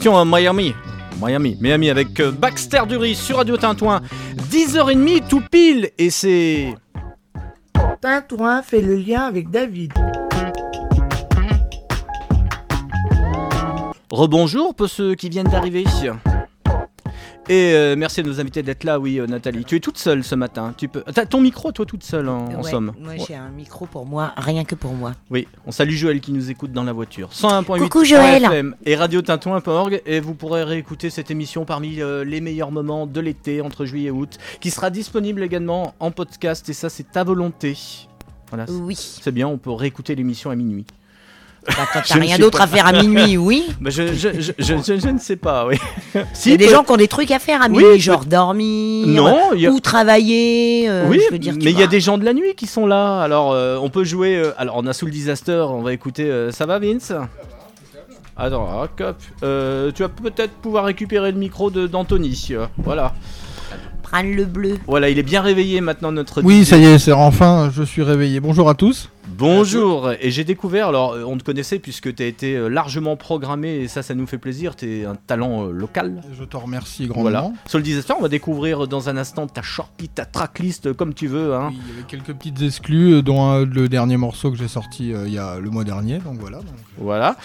Étions 0.00 0.16
à 0.16 0.24
Miami. 0.24 0.74
Miami, 1.22 1.58
Miami 1.60 1.90
avec 1.90 2.18
euh, 2.20 2.30
Baxter 2.30 2.80
Dury 2.88 3.14
sur 3.14 3.36
Radio 3.36 3.58
Tintouin. 3.58 4.00
10h30 4.50 5.28
tout 5.28 5.42
pile 5.50 5.90
et 5.98 6.08
c'est. 6.08 6.74
Tintouin 8.00 8.62
fait 8.62 8.80
le 8.80 8.96
lien 8.96 9.24
avec 9.24 9.50
David. 9.50 9.92
Rebonjour 14.10 14.74
pour 14.74 14.88
ceux 14.88 15.14
qui 15.14 15.28
viennent 15.28 15.48
d'arriver. 15.48 15.84
Et 17.50 17.72
euh, 17.74 17.96
merci 17.96 18.20
à 18.20 18.22
nos 18.22 18.40
invités 18.40 18.62
d'être 18.62 18.84
là, 18.84 19.00
oui, 19.00 19.18
euh, 19.18 19.26
Nathalie. 19.26 19.64
Tu 19.64 19.74
es 19.74 19.80
toute 19.80 19.98
seule 19.98 20.22
ce 20.22 20.36
matin. 20.36 20.72
Tu 20.76 20.86
peux. 20.86 21.02
T'as 21.12 21.26
ton 21.26 21.40
micro, 21.40 21.72
toi, 21.72 21.84
toute 21.84 22.04
seule, 22.04 22.28
en, 22.28 22.44
en 22.46 22.62
Ouais, 22.62 22.70
somme. 22.70 22.92
Moi, 23.00 23.14
j'ai 23.26 23.34
un 23.34 23.48
micro 23.48 23.86
pour 23.86 24.06
moi, 24.06 24.32
rien 24.36 24.62
que 24.64 24.76
pour 24.76 24.92
moi. 24.92 25.14
Oui, 25.30 25.48
on 25.66 25.72
salue 25.72 25.94
Joël 25.94 26.20
qui 26.20 26.30
nous 26.30 26.48
écoute 26.48 26.70
dans 26.70 26.84
la 26.84 26.92
voiture. 26.92 27.30
101.8 27.32 27.78
Coucou, 27.80 28.04
Joël. 28.04 28.44
FM 28.44 28.76
et 28.86 28.94
radiotintouin.org 28.94 30.00
et 30.06 30.20
vous 30.20 30.34
pourrez 30.34 30.62
réécouter 30.62 31.10
cette 31.10 31.32
émission 31.32 31.64
parmi 31.64 32.00
euh, 32.00 32.24
les 32.24 32.40
meilleurs 32.40 32.70
moments 32.70 33.08
de 33.08 33.18
l'été 33.20 33.60
entre 33.62 33.84
juillet 33.84 34.08
et 34.08 34.12
août 34.12 34.38
qui 34.60 34.70
sera 34.70 34.90
disponible 34.90 35.42
également 35.42 35.94
en 35.98 36.12
podcast 36.12 36.68
et 36.68 36.72
ça 36.72 36.88
c'est 36.88 37.10
ta 37.10 37.24
volonté. 37.24 37.76
Voilà. 38.50 38.66
Oui. 38.70 38.94
C'est 38.96 39.32
bien, 39.32 39.48
on 39.48 39.58
peut 39.58 39.72
réécouter 39.72 40.14
l'émission 40.14 40.50
à 40.50 40.54
minuit. 40.54 40.86
Bah, 41.66 41.74
t'as 41.92 42.14
rien 42.14 42.38
d'autre 42.38 42.58
pas. 42.58 42.64
à 42.64 42.66
faire 42.66 42.86
à 42.86 42.92
minuit, 42.92 43.36
oui. 43.36 43.64
Bah, 43.80 43.90
je, 43.90 44.14
je, 44.14 44.28
je, 44.38 44.52
je- 44.58 44.76
je- 44.82 44.98
je 45.00 45.08
ne 45.08 45.18
sais 45.18 45.36
pas, 45.36 45.66
oui. 45.66 45.76
Il 46.46 46.50
y 46.52 46.54
a 46.54 46.56
des 46.56 46.68
gens 46.68 46.82
qui 46.84 46.90
ont 46.92 46.96
des 46.96 47.06
trucs 47.08 47.30
à 47.30 47.38
faire 47.38 47.60
à 47.62 47.68
minuit, 47.68 48.00
genre 48.00 48.24
dormir 48.24 49.06
Non, 49.06 49.26
a- 49.52 49.68
ou 49.70 49.78
travailler. 49.80 50.88
euh, 50.88 51.06
oui, 51.08 51.20
je 51.26 51.32
veux 51.32 51.38
dire, 51.38 51.52
tu 51.52 51.64
mais 51.64 51.70
il 51.72 51.78
y 51.78 51.82
a 51.82 51.86
des 51.86 52.00
gens 52.00 52.16
de 52.18 52.24
la 52.24 52.32
nuit 52.32 52.54
qui 52.56 52.66
sont 52.66 52.86
là. 52.86 53.20
Alors, 53.20 53.52
euh, 53.52 53.76
on 53.80 53.90
peut 53.90 54.04
jouer. 54.04 54.36
euh, 54.36 54.52
alors, 54.58 54.76
on 54.78 54.86
a 54.86 54.92
Soul 54.94 55.10
Disaster. 55.10 55.64
On 55.68 55.82
va 55.82 55.92
écouter. 55.92 56.24
euh, 56.30 56.50
ça 56.50 56.64
va, 56.66 56.78
Vince? 56.78 57.12
Attends, 58.36 58.82
hop. 58.82 59.02
Euh, 59.42 59.92
tu 59.94 60.02
vas 60.02 60.08
peut-être 60.08 60.52
pouvoir 60.54 60.84
récupérer 60.86 61.30
le 61.30 61.38
micro 61.38 61.70
de 61.70 61.86
d'Anthony. 61.86 62.52
Voilà. 62.78 63.12
Prendre 64.02 64.30
le 64.34 64.44
bleu. 64.44 64.78
Voilà, 64.86 65.10
il 65.10 65.18
est 65.18 65.22
bien 65.22 65.42
réveillé 65.42 65.80
maintenant, 65.82 66.10
notre. 66.10 66.42
Oui, 66.42 66.64
DJ. 66.64 66.68
ça 66.68 66.76
y 66.78 66.84
est, 66.86 66.98
c'est 66.98 67.12
enfin, 67.12 67.70
je 67.72 67.82
suis 67.82 68.02
réveillé. 68.02 68.40
Bonjour 68.40 68.68
à 68.70 68.74
tous. 68.74 69.10
Bonjour, 69.38 70.10
et 70.20 70.30
j'ai 70.30 70.44
découvert, 70.44 70.88
alors 70.88 71.12
euh, 71.12 71.24
on 71.24 71.36
te 71.38 71.44
connaissait 71.44 71.78
puisque 71.78 72.14
tu 72.14 72.22
as 72.22 72.26
été 72.26 72.56
euh, 72.56 72.68
largement 72.68 73.16
programmé 73.16 73.76
et 73.76 73.88
ça, 73.88 74.02
ça 74.02 74.14
nous 74.14 74.26
fait 74.26 74.38
plaisir, 74.38 74.76
tu 74.76 75.00
es 75.00 75.04
un 75.04 75.14
talent 75.14 75.66
euh, 75.66 75.70
local. 75.72 76.20
Je 76.38 76.44
te 76.44 76.56
remercie 76.56 77.06
grandement. 77.06 77.22
Voilà. 77.30 77.52
Soul 77.66 77.82
Disaster, 77.82 78.14
on 78.18 78.22
va 78.22 78.28
découvrir 78.28 78.88
dans 78.88 79.08
un 79.08 79.16
instant 79.16 79.46
ta 79.46 79.62
shortlist, 79.62 80.14
ta 80.16 80.24
tracklist, 80.24 80.92
comme 80.94 81.14
tu 81.14 81.26
veux. 81.28 81.54
Hein. 81.54 81.70
Il 81.72 81.78
y 81.78 81.92
avait 81.98 82.06
quelques 82.08 82.32
petites 82.36 82.60
exclus, 82.62 83.22
dont 83.22 83.42
un- 83.44 83.64
le 83.64 83.88
dernier 83.88 84.16
morceau 84.16 84.50
que 84.50 84.58
j'ai 84.58 84.68
sorti 84.68 85.12
euh, 85.12 85.24
il 85.26 85.32
y 85.32 85.38
a 85.38 85.58
le 85.58 85.70
mois 85.70 85.84
dernier, 85.84 86.18
donc 86.18 86.38
voilà. 86.40 86.58
donc. 86.58 86.66
Voilà. 86.98 87.36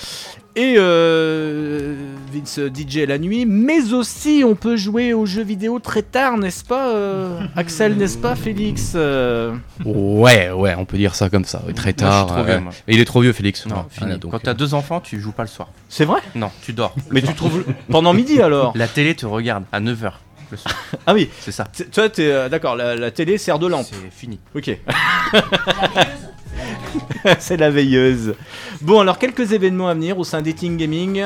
Et 0.57 0.75
euh, 0.77 1.95
Vince 2.33 2.61
DJ 2.73 2.99
la 3.05 3.17
nuit, 3.17 3.45
mais 3.45 3.91
aussi 3.93 4.41
on 4.45 4.55
peut 4.55 4.77
jouer 4.77 5.13
aux 5.13 5.25
jeux 5.25 5.43
vidéo 5.43 5.79
très 5.79 6.01
tard, 6.01 6.37
n'est-ce 6.37 6.63
pas, 6.63 6.91
euh, 6.95 7.41
Axel, 7.57 7.97
n'est-ce 7.97 8.17
pas, 8.17 8.35
Félix 8.35 8.93
euh? 8.95 9.53
Ouais, 9.83 10.51
ouais, 10.51 10.73
on 10.77 10.85
peut 10.85 10.95
dire 10.97 11.13
ça 11.13 11.29
comme 11.29 11.43
ça. 11.43 11.61
oui. 11.67 11.73
Très 11.75 11.93
Moi, 11.99 12.09
je 12.09 12.15
suis 12.15 12.25
tard. 12.25 12.25
trop 12.27 12.43
vieux, 12.43 12.53
ouais. 12.55 12.59
moi. 12.61 12.73
Et 12.87 12.93
il 12.95 12.99
est 12.99 13.05
trop 13.05 13.21
vieux, 13.21 13.33
Félix. 13.33 13.65
Non, 13.65 13.85
fini. 13.89 14.05
voilà, 14.05 14.17
donc, 14.17 14.31
Quand 14.31 14.37
euh, 14.37 14.41
t'as 14.43 14.53
deux 14.53 14.73
enfants, 14.73 14.99
tu 14.99 15.19
joues 15.21 15.31
pas 15.31 15.43
le 15.43 15.49
soir. 15.49 15.69
C'est 15.89 16.05
vrai? 16.05 16.21
Non, 16.33 16.49
tu 16.63 16.73
dors. 16.73 16.95
Mais 17.11 17.21
tu 17.21 17.33
trouves 17.33 17.63
pendant 17.89 18.13
midi 18.13 18.41
alors? 18.41 18.73
La 18.75 18.87
télé 18.87 19.15
te 19.15 19.25
regarde 19.25 19.63
à 19.71 19.79
9h 19.79 20.11
le 20.51 20.57
soir. 20.57 20.75
Ah 21.07 21.13
oui, 21.13 21.29
c'est 21.39 21.51
ça. 21.51 21.65
T- 21.65 21.85
Toi, 21.85 22.09
t'es 22.09 22.31
euh, 22.31 22.49
d'accord, 22.49 22.75
la, 22.75 22.95
la 22.95 23.11
télé 23.11 23.37
sert 23.37 23.57
de 23.59 23.67
lampe. 23.67 23.85
C'est 23.89 24.11
fini. 24.11 24.39
Ok. 24.55 24.77
C'est 27.39 27.57
la 27.57 27.69
veilleuse. 27.69 28.35
Bon, 28.81 28.99
alors 28.99 29.17
quelques 29.17 29.51
événements 29.51 29.87
à 29.89 29.93
venir 29.93 30.17
au 30.19 30.23
sein 30.23 30.41
d'Eating 30.41 30.77
Gaming. 30.77 31.23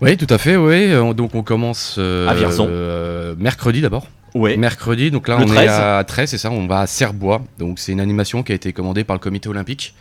Oui, 0.00 0.16
tout 0.16 0.26
à 0.32 0.38
fait, 0.38 0.56
oui. 0.56 0.92
Euh, 0.92 1.12
Donc 1.12 1.34
on 1.34 1.42
commence 1.42 1.96
euh, 1.98 2.28
À 2.28 2.34
Vierzon. 2.34 2.66
euh, 2.70 3.34
mercredi 3.38 3.80
d'abord. 3.80 4.06
Ouais. 4.34 4.56
Mercredi, 4.56 5.10
donc 5.10 5.28
là 5.28 5.36
Le 5.38 5.44
on 5.44 5.46
13. 5.46 5.58
est 5.64 5.68
à 5.68 6.04
13, 6.04 6.30
c'est 6.30 6.38
ça, 6.38 6.50
on 6.50 6.66
va 6.66 6.80
à 6.80 6.86
Serbois. 6.86 7.42
Donc 7.58 7.78
c'est 7.78 7.92
une 7.92 8.00
animation 8.00 8.42
qui 8.42 8.52
a 8.52 8.54
été 8.54 8.72
commandée 8.72 9.04
par 9.04 9.14
le 9.16 9.20
comité 9.20 9.48
olympique. 9.48 9.94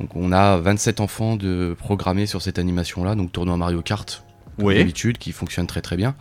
Donc 0.00 0.10
on 0.14 0.32
a 0.32 0.56
27 0.58 1.00
enfants 1.00 1.36
de 1.36 1.74
programmés 1.78 2.26
sur 2.26 2.40
cette 2.40 2.58
animation-là, 2.58 3.14
donc 3.14 3.32
tournoi 3.32 3.56
Mario 3.56 3.82
Kart, 3.82 4.22
comme 4.56 4.66
Ouais. 4.66 4.78
d'habitude, 4.78 5.18
qui 5.18 5.32
fonctionne 5.32 5.66
très 5.66 5.80
très 5.82 5.96
bien. 5.96 6.14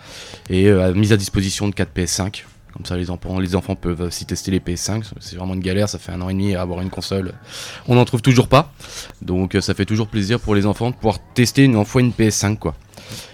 Et 0.49 0.67
euh, 0.67 0.93
mise 0.93 1.13
à 1.13 1.17
disposition 1.17 1.67
de 1.69 1.73
4 1.75 1.89
PS5. 1.95 2.43
Comme 2.77 2.85
ça, 2.85 2.95
les 2.95 3.09
enfants, 3.09 3.39
les 3.39 3.55
enfants 3.55 3.73
peuvent 3.73 4.01
aussi 4.01 4.25
tester 4.25 4.51
les 4.51 4.59
PS5. 4.59 5.03
C'est 5.19 5.35
vraiment 5.35 5.55
une 5.55 5.61
galère, 5.61 5.89
ça 5.89 5.97
fait 5.97 6.11
un 6.11 6.21
an 6.21 6.29
et 6.29 6.33
demi 6.33 6.53
à 6.55 6.61
avoir 6.61 6.81
une 6.81 6.91
console. 6.91 7.33
On 7.87 7.95
n'en 7.95 8.05
trouve 8.05 8.21
toujours 8.21 8.47
pas. 8.47 8.71
Donc 9.23 9.55
euh, 9.55 9.61
ça 9.61 9.73
fait 9.73 9.85
toujours 9.85 10.07
plaisir 10.07 10.39
pour 10.39 10.53
les 10.53 10.67
enfants 10.67 10.91
de 10.91 10.95
pouvoir 10.95 11.17
tester 11.33 11.63
une 11.63 11.83
fois 11.85 12.01
une 12.01 12.11
PS5 12.11 12.57
quoi. 12.59 12.75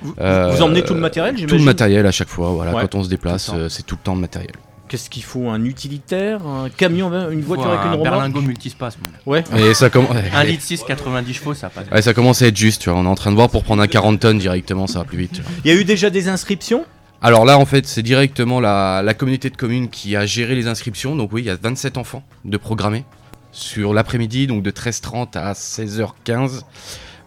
Vous, 0.01 0.15
Euh, 0.21 0.51
vous 0.55 0.61
emmenez 0.61 0.81
tout 0.81 0.93
le 0.93 1.01
matériel, 1.01 1.35
Tout 1.35 1.41
le 1.41 1.47
j'imagine 1.47 1.65
matériel 1.65 2.05
à 2.05 2.11
chaque 2.11 2.29
fois, 2.29 2.51
voilà. 2.51 2.73
Ouais. 2.73 2.81
Quand 2.83 2.95
on 2.95 3.03
se 3.03 3.09
déplace, 3.09 3.51
euh, 3.53 3.67
c'est 3.67 3.83
tout 3.83 3.95
le 3.95 4.01
temps 4.01 4.15
de 4.15 4.21
matériel. 4.21 4.53
Qu'est-ce 4.87 5.09
qu'il 5.09 5.23
faut 5.23 5.49
Un 5.49 5.65
utilitaire 5.65 6.45
Un 6.47 6.69
camion 6.69 7.11
Une 7.29 7.41
voiture 7.41 7.67
avec 7.67 7.81
une 7.81 7.87
un 7.87 7.91
remorque 7.93 8.09
berlingot 8.11 8.41
multispasme. 8.41 9.01
Ouais. 9.25 9.43
Et 9.57 9.73
ça 9.73 9.89
commence. 9.89 10.15
1 10.33 10.43
litre 10.45 10.63
6, 10.63 10.83
90 10.87 11.33
chevaux, 11.33 11.53
ça 11.53 11.69
passe. 11.69 11.85
Ouais, 11.91 12.01
ça 12.01 12.13
commence 12.13 12.41
à 12.41 12.47
être 12.47 12.55
juste, 12.55 12.83
tu 12.83 12.89
vois. 12.89 12.99
On 12.99 13.03
est 13.05 13.09
en 13.09 13.15
train 13.15 13.31
de 13.31 13.35
voir 13.35 13.49
pour 13.49 13.63
prendre 13.63 13.81
un 13.81 13.87
40 13.87 14.19
tonnes 14.21 14.37
directement, 14.37 14.87
ça 14.87 14.99
va 14.99 15.05
plus 15.05 15.17
vite. 15.17 15.41
Il 15.65 15.71
y 15.73 15.75
a 15.75 15.77
eu 15.77 15.83
déjà 15.83 16.09
des 16.09 16.29
inscriptions? 16.29 16.85
Alors 17.25 17.45
là, 17.45 17.57
en 17.57 17.65
fait, 17.65 17.85
c'est 17.87 18.03
directement 18.03 18.59
la, 18.59 19.01
la 19.03 19.13
communauté 19.13 19.49
de 19.49 19.55
communes 19.55 19.89
qui 19.89 20.15
a 20.17 20.25
géré 20.25 20.55
les 20.55 20.67
inscriptions. 20.67 21.15
Donc 21.15 21.31
oui, 21.31 21.41
il 21.41 21.45
y 21.45 21.49
a 21.49 21.55
27 21.55 21.97
enfants 21.97 22.23
de 22.43 22.57
programmés 22.57 23.05
sur 23.53 23.93
l'après-midi, 23.93 24.45
donc 24.45 24.61
de 24.61 24.71
13h30 24.71 25.37
à 25.37 25.53
16h15. 25.53 26.61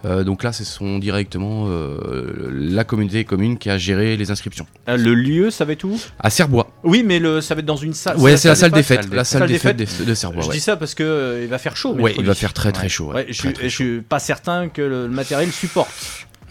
Euh, 0.05 0.23
donc 0.23 0.43
là, 0.43 0.53
ce 0.53 0.65
sont 0.65 0.99
directement 0.99 1.65
euh, 1.69 2.51
la 2.53 2.85
communauté 2.85 3.25
commune 3.25 3.57
qui 3.57 3.71
a 3.71 3.79
géré 3.79 4.19
les 4.19 4.31
inscriptions. 4.31 4.67
Euh, 4.89 4.99
Le 4.99 5.15
lieu, 5.15 5.51
ça 5.51 5.65
va 5.65 5.73
être 5.73 5.85
où? 5.85 5.99
À 6.21 6.29
Serbois. 6.29 6.69
Oui, 6.85 7.03
mais 7.05 7.19
le, 7.19 7.41
ça 7.41 7.55
va 7.55 7.61
être 7.61 7.67
dans 7.67 7.77
une 7.77 7.95
salle. 7.95 8.19
Ouais, 8.19 8.37
c'est 8.37 8.49
la 8.49 8.55
salle 8.55 8.73
des 8.73 8.83
fêtes 8.83 9.09
la 9.11 9.25
salle 9.25 9.49
des 9.49 9.59
fêtes 9.59 9.79
de- 9.79 10.05
de 10.05 10.15
Serbois, 10.15 10.43
Je 10.43 10.49
ouais. 10.49 10.55
dis 10.55 10.61
ça 10.61 10.77
parce 10.77 10.95
que 10.95 11.03
euh, 11.03 11.41
il 11.43 11.49
va 11.49 11.57
faire 11.59 11.75
chaud. 11.77 11.95
Mercredi. 11.95 12.17
il 12.21 12.27
va 12.27 12.35
faire 12.35 12.53
très, 12.53 12.71
très 12.71 12.91
chaud, 12.91 13.13
ouais. 13.15 13.27
je, 13.31 13.49
Très, 13.49 13.71
suis- 13.71 14.03
pas 14.03 14.19
certain 14.19 14.69
que 14.69 14.83
le, 14.83 15.07
le 15.07 15.13
matériel 15.13 15.51
supporte. 15.51 15.91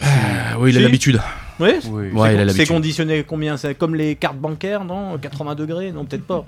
Ah, 0.01 0.58
oui, 0.60 0.71
il 0.71 0.77
a 0.77 0.81
l'habitude. 0.81 1.19
Oui, 1.58 1.69
Oui. 1.89 2.10
C'est 2.12 2.17
Ouais, 2.19 2.34
il 2.36 2.39
a 2.41 2.45
con- 2.45 2.51
C'est 2.53 2.65
conditionné 2.65 3.23
combien 3.23 3.55
C'est 3.55 3.75
comme 3.75 3.95
les 3.95 4.15
cartes 4.15 4.36
bancaires, 4.38 4.84
non 4.84 5.17
80 5.17 5.55
degrés 5.55 5.91
Non, 5.93 6.03
peut-être 6.03 6.25
pas. 6.27 6.45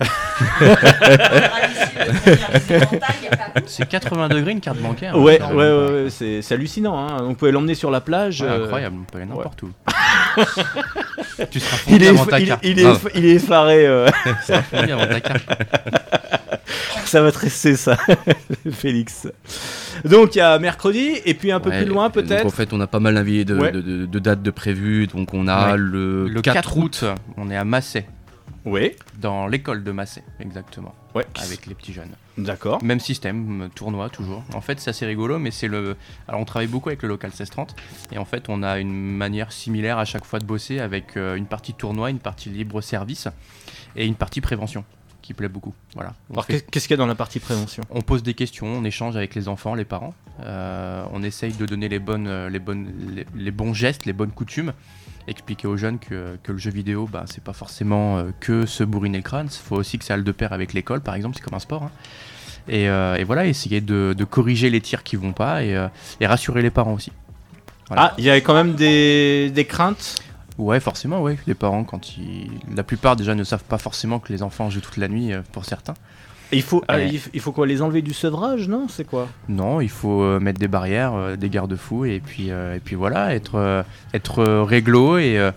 C'est 3.66 3.86
80 3.88 4.28
degrés 4.28 4.52
une 4.52 4.60
carte 4.60 4.78
bancaire. 4.78 5.16
Ouais, 5.18 5.40
hein. 5.42 5.54
ouais, 5.54 5.70
ouais, 5.70 6.04
ouais, 6.04 6.10
c'est 6.40 6.52
hallucinant. 6.54 6.96
Hein. 6.98 7.18
Donc, 7.18 7.28
vous 7.28 7.34
pouvez 7.34 7.52
l'emmener 7.52 7.74
sur 7.74 7.90
la 7.90 8.00
plage. 8.00 8.40
Ouais, 8.40 8.48
euh, 8.48 8.64
incroyable, 8.64 8.96
on 9.00 9.04
peut 9.04 9.18
aller 9.18 9.26
n'importe 9.26 9.62
où. 9.62 9.70
tu 11.50 11.60
seras 11.60 11.76
il 11.88 12.02
est, 12.02 12.08
avant 12.08 12.26
ta 12.26 12.40
il, 12.40 12.46
carte. 12.48 12.60
il 12.64 12.78
est, 12.78 12.84
Ah. 12.86 12.96
il 13.14 13.24
est 13.26 13.34
effaré. 13.34 13.86
euh. 13.86 14.08
Ça 14.46 14.54
va 14.56 14.62
fondu 14.62 14.92
avant 14.92 15.06
ta 15.06 15.20
carte. 15.20 15.44
ça 17.10 17.22
va 17.22 17.32
te 17.32 17.38
rester 17.38 17.76
ça, 17.76 17.96
Félix. 18.70 19.28
Donc 20.04 20.34
il 20.34 20.38
y 20.38 20.40
a 20.40 20.58
mercredi 20.58 21.12
et 21.24 21.34
puis 21.34 21.50
un 21.52 21.60
peu 21.60 21.70
Ouais, 21.70 21.82
plus 21.82 21.88
loin 21.90 22.10
peut-être. 22.10 22.46
en 22.46 22.50
fait, 22.50 22.72
on 22.72 22.80
a 22.80 22.86
pas 22.86 23.00
mal 23.00 23.14
d'invités 23.14 23.44
de, 23.44 23.58
Ouais. 23.58 23.72
de- 23.72 23.80
de- 23.80 24.06
de 24.06 24.18
dates 24.18 24.42
de 24.42 24.50
prévues. 24.50 25.06
Donc 25.06 25.34
on 25.34 25.48
a 25.48 25.72
Ouais. 25.72 25.76
le, 25.78 26.28
Le 26.28 26.40
4 26.42 26.76
août, 26.76 27.04
on 27.36 27.50
est 27.50 27.56
à 27.56 27.64
Massé. 27.64 28.04
Oui. 28.64 28.92
Dans 29.18 29.46
l'école 29.46 29.82
de 29.82 29.92
Massé, 29.92 30.22
exactement. 30.40 30.94
Ouais. 31.14 31.24
Avec 31.42 31.66
les 31.66 31.74
petits 31.74 31.92
jeunes. 31.92 32.10
D'accord. 32.36 32.82
Même 32.84 33.00
système, 33.00 33.62
euh, 33.62 33.68
tournoi 33.74 34.10
toujours. 34.10 34.44
En 34.54 34.60
fait, 34.60 34.78
c'est 34.78 34.90
assez 34.90 35.06
rigolo, 35.06 35.38
mais 35.38 35.50
c'est 35.50 35.68
le. 35.68 35.96
Alors, 36.28 36.40
on 36.40 36.44
travaille 36.44 36.66
beaucoup 36.68 36.90
avec 36.90 37.02
le 37.02 37.08
local 37.08 37.30
1630, 37.30 37.74
et 38.12 38.18
en 38.18 38.24
fait, 38.26 38.44
on 38.48 38.62
a 38.62 38.78
une 38.78 38.92
manière 39.16 39.52
similaire 39.52 39.98
à 39.98 40.04
chaque 40.04 40.24
fois 40.24 40.38
de 40.38 40.44
bosser 40.44 40.80
avec 40.80 41.16
euh, 41.16 41.34
une 41.36 41.46
partie 41.46 41.72
tournoi, 41.72 42.10
une 42.10 42.18
partie 42.18 42.50
libre 42.50 42.80
service 42.82 43.28
et 43.96 44.06
une 44.06 44.16
partie 44.16 44.40
prévention 44.42 44.84
qui 45.28 45.34
plaît 45.34 45.48
beaucoup. 45.50 45.74
Voilà. 45.94 46.14
On 46.30 46.32
Alors 46.34 46.46
fait- 46.46 46.64
qu'est-ce 46.70 46.88
qu'il 46.88 46.92
y 46.96 46.98
a 46.98 47.02
dans 47.04 47.06
la 47.06 47.14
partie 47.14 47.38
prévention? 47.38 47.82
On 47.90 48.00
pose 48.00 48.22
des 48.22 48.32
questions, 48.32 48.66
on 48.66 48.82
échange 48.84 49.14
avec 49.14 49.34
les 49.34 49.46
enfants, 49.46 49.74
les 49.74 49.84
parents. 49.84 50.14
Euh, 50.42 51.04
on 51.12 51.22
essaye 51.22 51.52
de 51.52 51.66
donner 51.66 51.90
les, 51.90 51.98
bonnes, 51.98 52.26
euh, 52.28 52.48
les, 52.48 52.58
bonnes, 52.58 52.86
les, 53.14 53.26
les 53.36 53.50
bons 53.50 53.74
gestes, 53.74 54.06
les 54.06 54.14
bonnes 54.14 54.30
coutumes. 54.30 54.72
Expliquer 55.26 55.68
aux 55.68 55.76
jeunes 55.76 55.98
que, 55.98 56.38
que 56.42 56.52
le 56.52 56.56
jeu 56.56 56.70
vidéo, 56.70 57.06
bah, 57.12 57.24
c'est 57.26 57.44
pas 57.44 57.52
forcément 57.52 58.16
euh, 58.16 58.30
que 58.40 58.64
se 58.64 58.82
bourriner 58.84 59.18
le 59.18 59.22
crâne. 59.22 59.48
Il 59.52 59.58
faut 59.62 59.76
aussi 59.76 59.98
que 59.98 60.04
ça 60.06 60.14
aille 60.14 60.22
de 60.22 60.32
pair 60.32 60.54
avec 60.54 60.72
l'école, 60.72 61.02
par 61.02 61.14
exemple, 61.14 61.36
c'est 61.36 61.42
comme 61.44 61.54
un 61.56 61.58
sport. 61.58 61.82
hein. 61.82 61.90
Et, 62.66 62.88
euh, 62.88 63.16
et 63.16 63.24
voilà, 63.24 63.44
essayer 63.44 63.82
de, 63.82 64.14
de 64.16 64.24
corriger 64.24 64.70
les 64.70 64.80
tirs 64.80 65.02
qui 65.02 65.16
vont 65.16 65.34
pas 65.34 65.62
et, 65.62 65.76
euh, 65.76 65.88
et 66.20 66.26
rassurer 66.26 66.62
les 66.62 66.70
parents 66.70 66.94
aussi. 66.94 67.12
Ah, 67.90 68.14
il 68.16 68.24
y 68.24 68.30
a 68.30 68.40
quand 68.40 68.54
même 68.54 68.74
des, 68.74 69.50
des 69.50 69.64
craintes? 69.66 70.22
Ouais, 70.58 70.80
forcément, 70.80 71.22
ouais. 71.22 71.38
Les 71.46 71.54
parents, 71.54 71.84
quand 71.84 72.18
ils. 72.18 72.50
La 72.74 72.82
plupart 72.82 73.14
déjà 73.14 73.34
ne 73.34 73.44
savent 73.44 73.64
pas 73.64 73.78
forcément 73.78 74.18
que 74.18 74.32
les 74.32 74.42
enfants 74.42 74.68
jouent 74.70 74.80
toute 74.80 74.96
la 74.96 75.06
nuit, 75.08 75.32
euh, 75.32 75.40
pour 75.52 75.64
certains. 75.64 75.94
Et 76.50 76.56
il 76.56 76.62
faut, 76.62 76.82
ah, 76.88 76.98
il 77.00 77.40
faut 77.40 77.52
quoi 77.52 77.66
Les 77.66 77.80
enlever 77.82 78.02
du 78.02 78.12
sevrage, 78.14 78.68
non? 78.68 78.86
C'est 78.88 79.04
quoi? 79.04 79.28
Non, 79.48 79.80
il 79.80 79.90
faut 79.90 80.22
euh, 80.22 80.40
mettre 80.40 80.58
des 80.58 80.66
barrières, 80.66 81.14
euh, 81.14 81.36
des 81.36 81.50
garde-fous, 81.50 82.06
et 82.06 82.20
puis, 82.20 82.48
et 82.48 82.80
puis 82.82 82.96
voilà, 82.96 83.34
être, 83.34 83.84
être 84.14 84.42
réglo 84.62 85.18
et, 85.18 85.50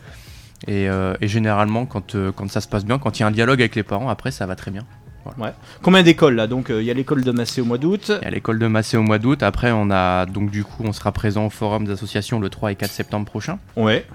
et, 0.67 0.85
et 0.87 1.27
généralement, 1.27 1.85
quand, 1.85 2.15
quand 2.35 2.51
ça 2.51 2.59
se 2.59 2.67
passe 2.67 2.83
bien, 2.83 2.99
quand 2.99 3.17
il 3.17 3.21
y 3.21 3.23
a 3.23 3.27
un 3.27 3.31
dialogue 3.31 3.61
avec 3.61 3.75
les 3.75 3.83
parents, 3.83 4.09
après 4.09 4.31
ça 4.31 4.45
va 4.45 4.55
très 4.57 4.69
bien. 4.69 4.83
Voilà. 5.23 5.51
Ouais. 5.51 5.55
Combien 5.81 6.03
d'écoles 6.03 6.35
là? 6.35 6.47
Donc 6.47 6.67
il 6.69 6.83
y 6.83 6.91
a 6.91 6.93
l'école 6.93 7.23
de 7.23 7.31
Massé 7.31 7.61
au 7.61 7.65
mois 7.65 7.77
d'août. 7.77 8.11
Il 8.21 8.25
y 8.25 8.27
a 8.27 8.31
l'école 8.31 8.59
de 8.59 8.67
Massé 8.67 8.97
au 8.97 9.03
mois 9.03 9.17
d'août, 9.19 9.43
après 9.43 9.71
on 9.71 9.89
a 9.91 10.25
donc 10.25 10.51
du 10.51 10.65
coup 10.65 10.83
on 10.83 10.91
sera 10.91 11.11
présent 11.11 11.45
au 11.45 11.49
forum 11.49 11.85
des 11.85 11.91
associations 11.93 12.39
le 12.39 12.49
3 12.49 12.71
et 12.73 12.75
4 12.75 12.91
septembre 12.91 13.25
prochain. 13.27 13.59
Ouais. 13.77 14.05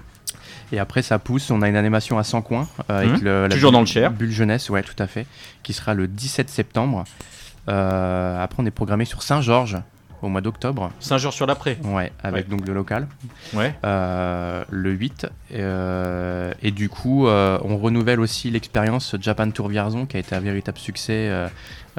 Et 0.71 0.79
après 0.79 1.01
ça 1.01 1.17
pousse, 1.19 1.49
on 1.51 1.61
a 1.61 1.69
une 1.69 1.75
animation 1.77 2.17
à 2.17 2.23
100 2.23 2.41
coins 2.41 2.67
euh, 2.89 2.99
avec 2.99 3.21
le, 3.21 3.43
la 3.47 3.49
Toujours 3.49 3.71
bulle- 3.71 3.73
dans 3.73 3.79
le 3.81 3.85
Cher. 3.85 4.11
Bulle 4.11 4.31
jeunesse, 4.31 4.69
ouais 4.69 4.83
tout 4.83 4.95
à 5.01 5.07
fait, 5.07 5.25
qui 5.63 5.73
sera 5.73 5.93
le 5.93 6.07
17 6.07 6.49
septembre. 6.49 7.05
Euh, 7.69 8.41
après 8.43 8.61
on 8.61 8.65
est 8.65 8.71
programmé 8.71 9.05
sur 9.05 9.23
Saint-Georges 9.23 9.77
au 10.21 10.29
mois 10.29 10.41
d'octobre. 10.41 10.91
Saint-Georges-sur-l'Après. 10.99 11.77
Ouais, 11.83 12.11
avec 12.23 12.45
Ouais. 12.49 12.57
donc 12.57 12.67
le 12.67 12.73
local. 12.73 13.07
Ouais. 13.53 13.73
Euh, 13.85 14.63
le 14.69 14.91
8. 14.91 15.27
euh, 15.53 16.53
et 16.61 16.71
du 16.71 16.89
coup, 16.89 17.27
euh, 17.27 17.57
on 17.63 17.77
renouvelle 17.77 18.19
aussi 18.19 18.49
l'expérience 18.49 19.15
Japan 19.21 19.49
Tour 19.51 19.67
Vierzon 19.69 20.05
qui 20.05 20.17
a 20.17 20.19
été 20.19 20.35
un 20.35 20.39
véritable 20.39 20.77
succès 20.77 21.27
euh, 21.29 21.47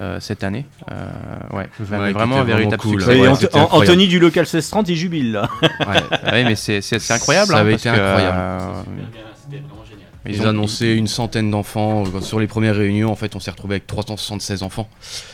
euh, 0.01 0.21
cette 0.21 0.45
année. 0.45 0.67
Euh, 0.91 1.57
ouais, 1.57 1.69
vraiment, 1.79 2.39
un 2.39 2.45
véritable 2.45 2.83
cool. 2.83 3.01
succès. 3.03 3.21
Ouais. 3.21 3.29
Anthony 3.55 4.09
du 4.09 4.19
local 4.19 4.43
1630, 4.43 4.89
il 4.89 4.97
jubile 4.97 5.33
là. 5.33 5.49
Ouais, 5.63 6.31
ouais, 6.33 6.45
mais 6.45 6.55
c'est 6.57 6.81
incroyable. 7.11 7.49
Ça 7.49 7.57
hein, 7.57 7.61
avait 7.61 7.71
parce 7.73 7.87
été 7.87 7.95
que, 7.97 8.01
incroyable. 8.01 8.39
Ils, 10.29 10.43
ont- 10.43 10.47
annoncé 10.47 10.89
une 10.93 11.07
centaine 11.09 11.51
d'enfants. 11.51 12.05
Euh, 12.15 12.21
Sur 12.21 12.39
les 12.41 12.47
premières 12.47 12.77
réunions, 12.77 13.11
en 13.11 13.17
fait, 13.17 13.35
on 13.37 13.41
s'est 13.41 13.51
retrouvé 13.51 13.77
avec 13.77 13.87
376 13.87 14.63
enfants. 14.63 14.89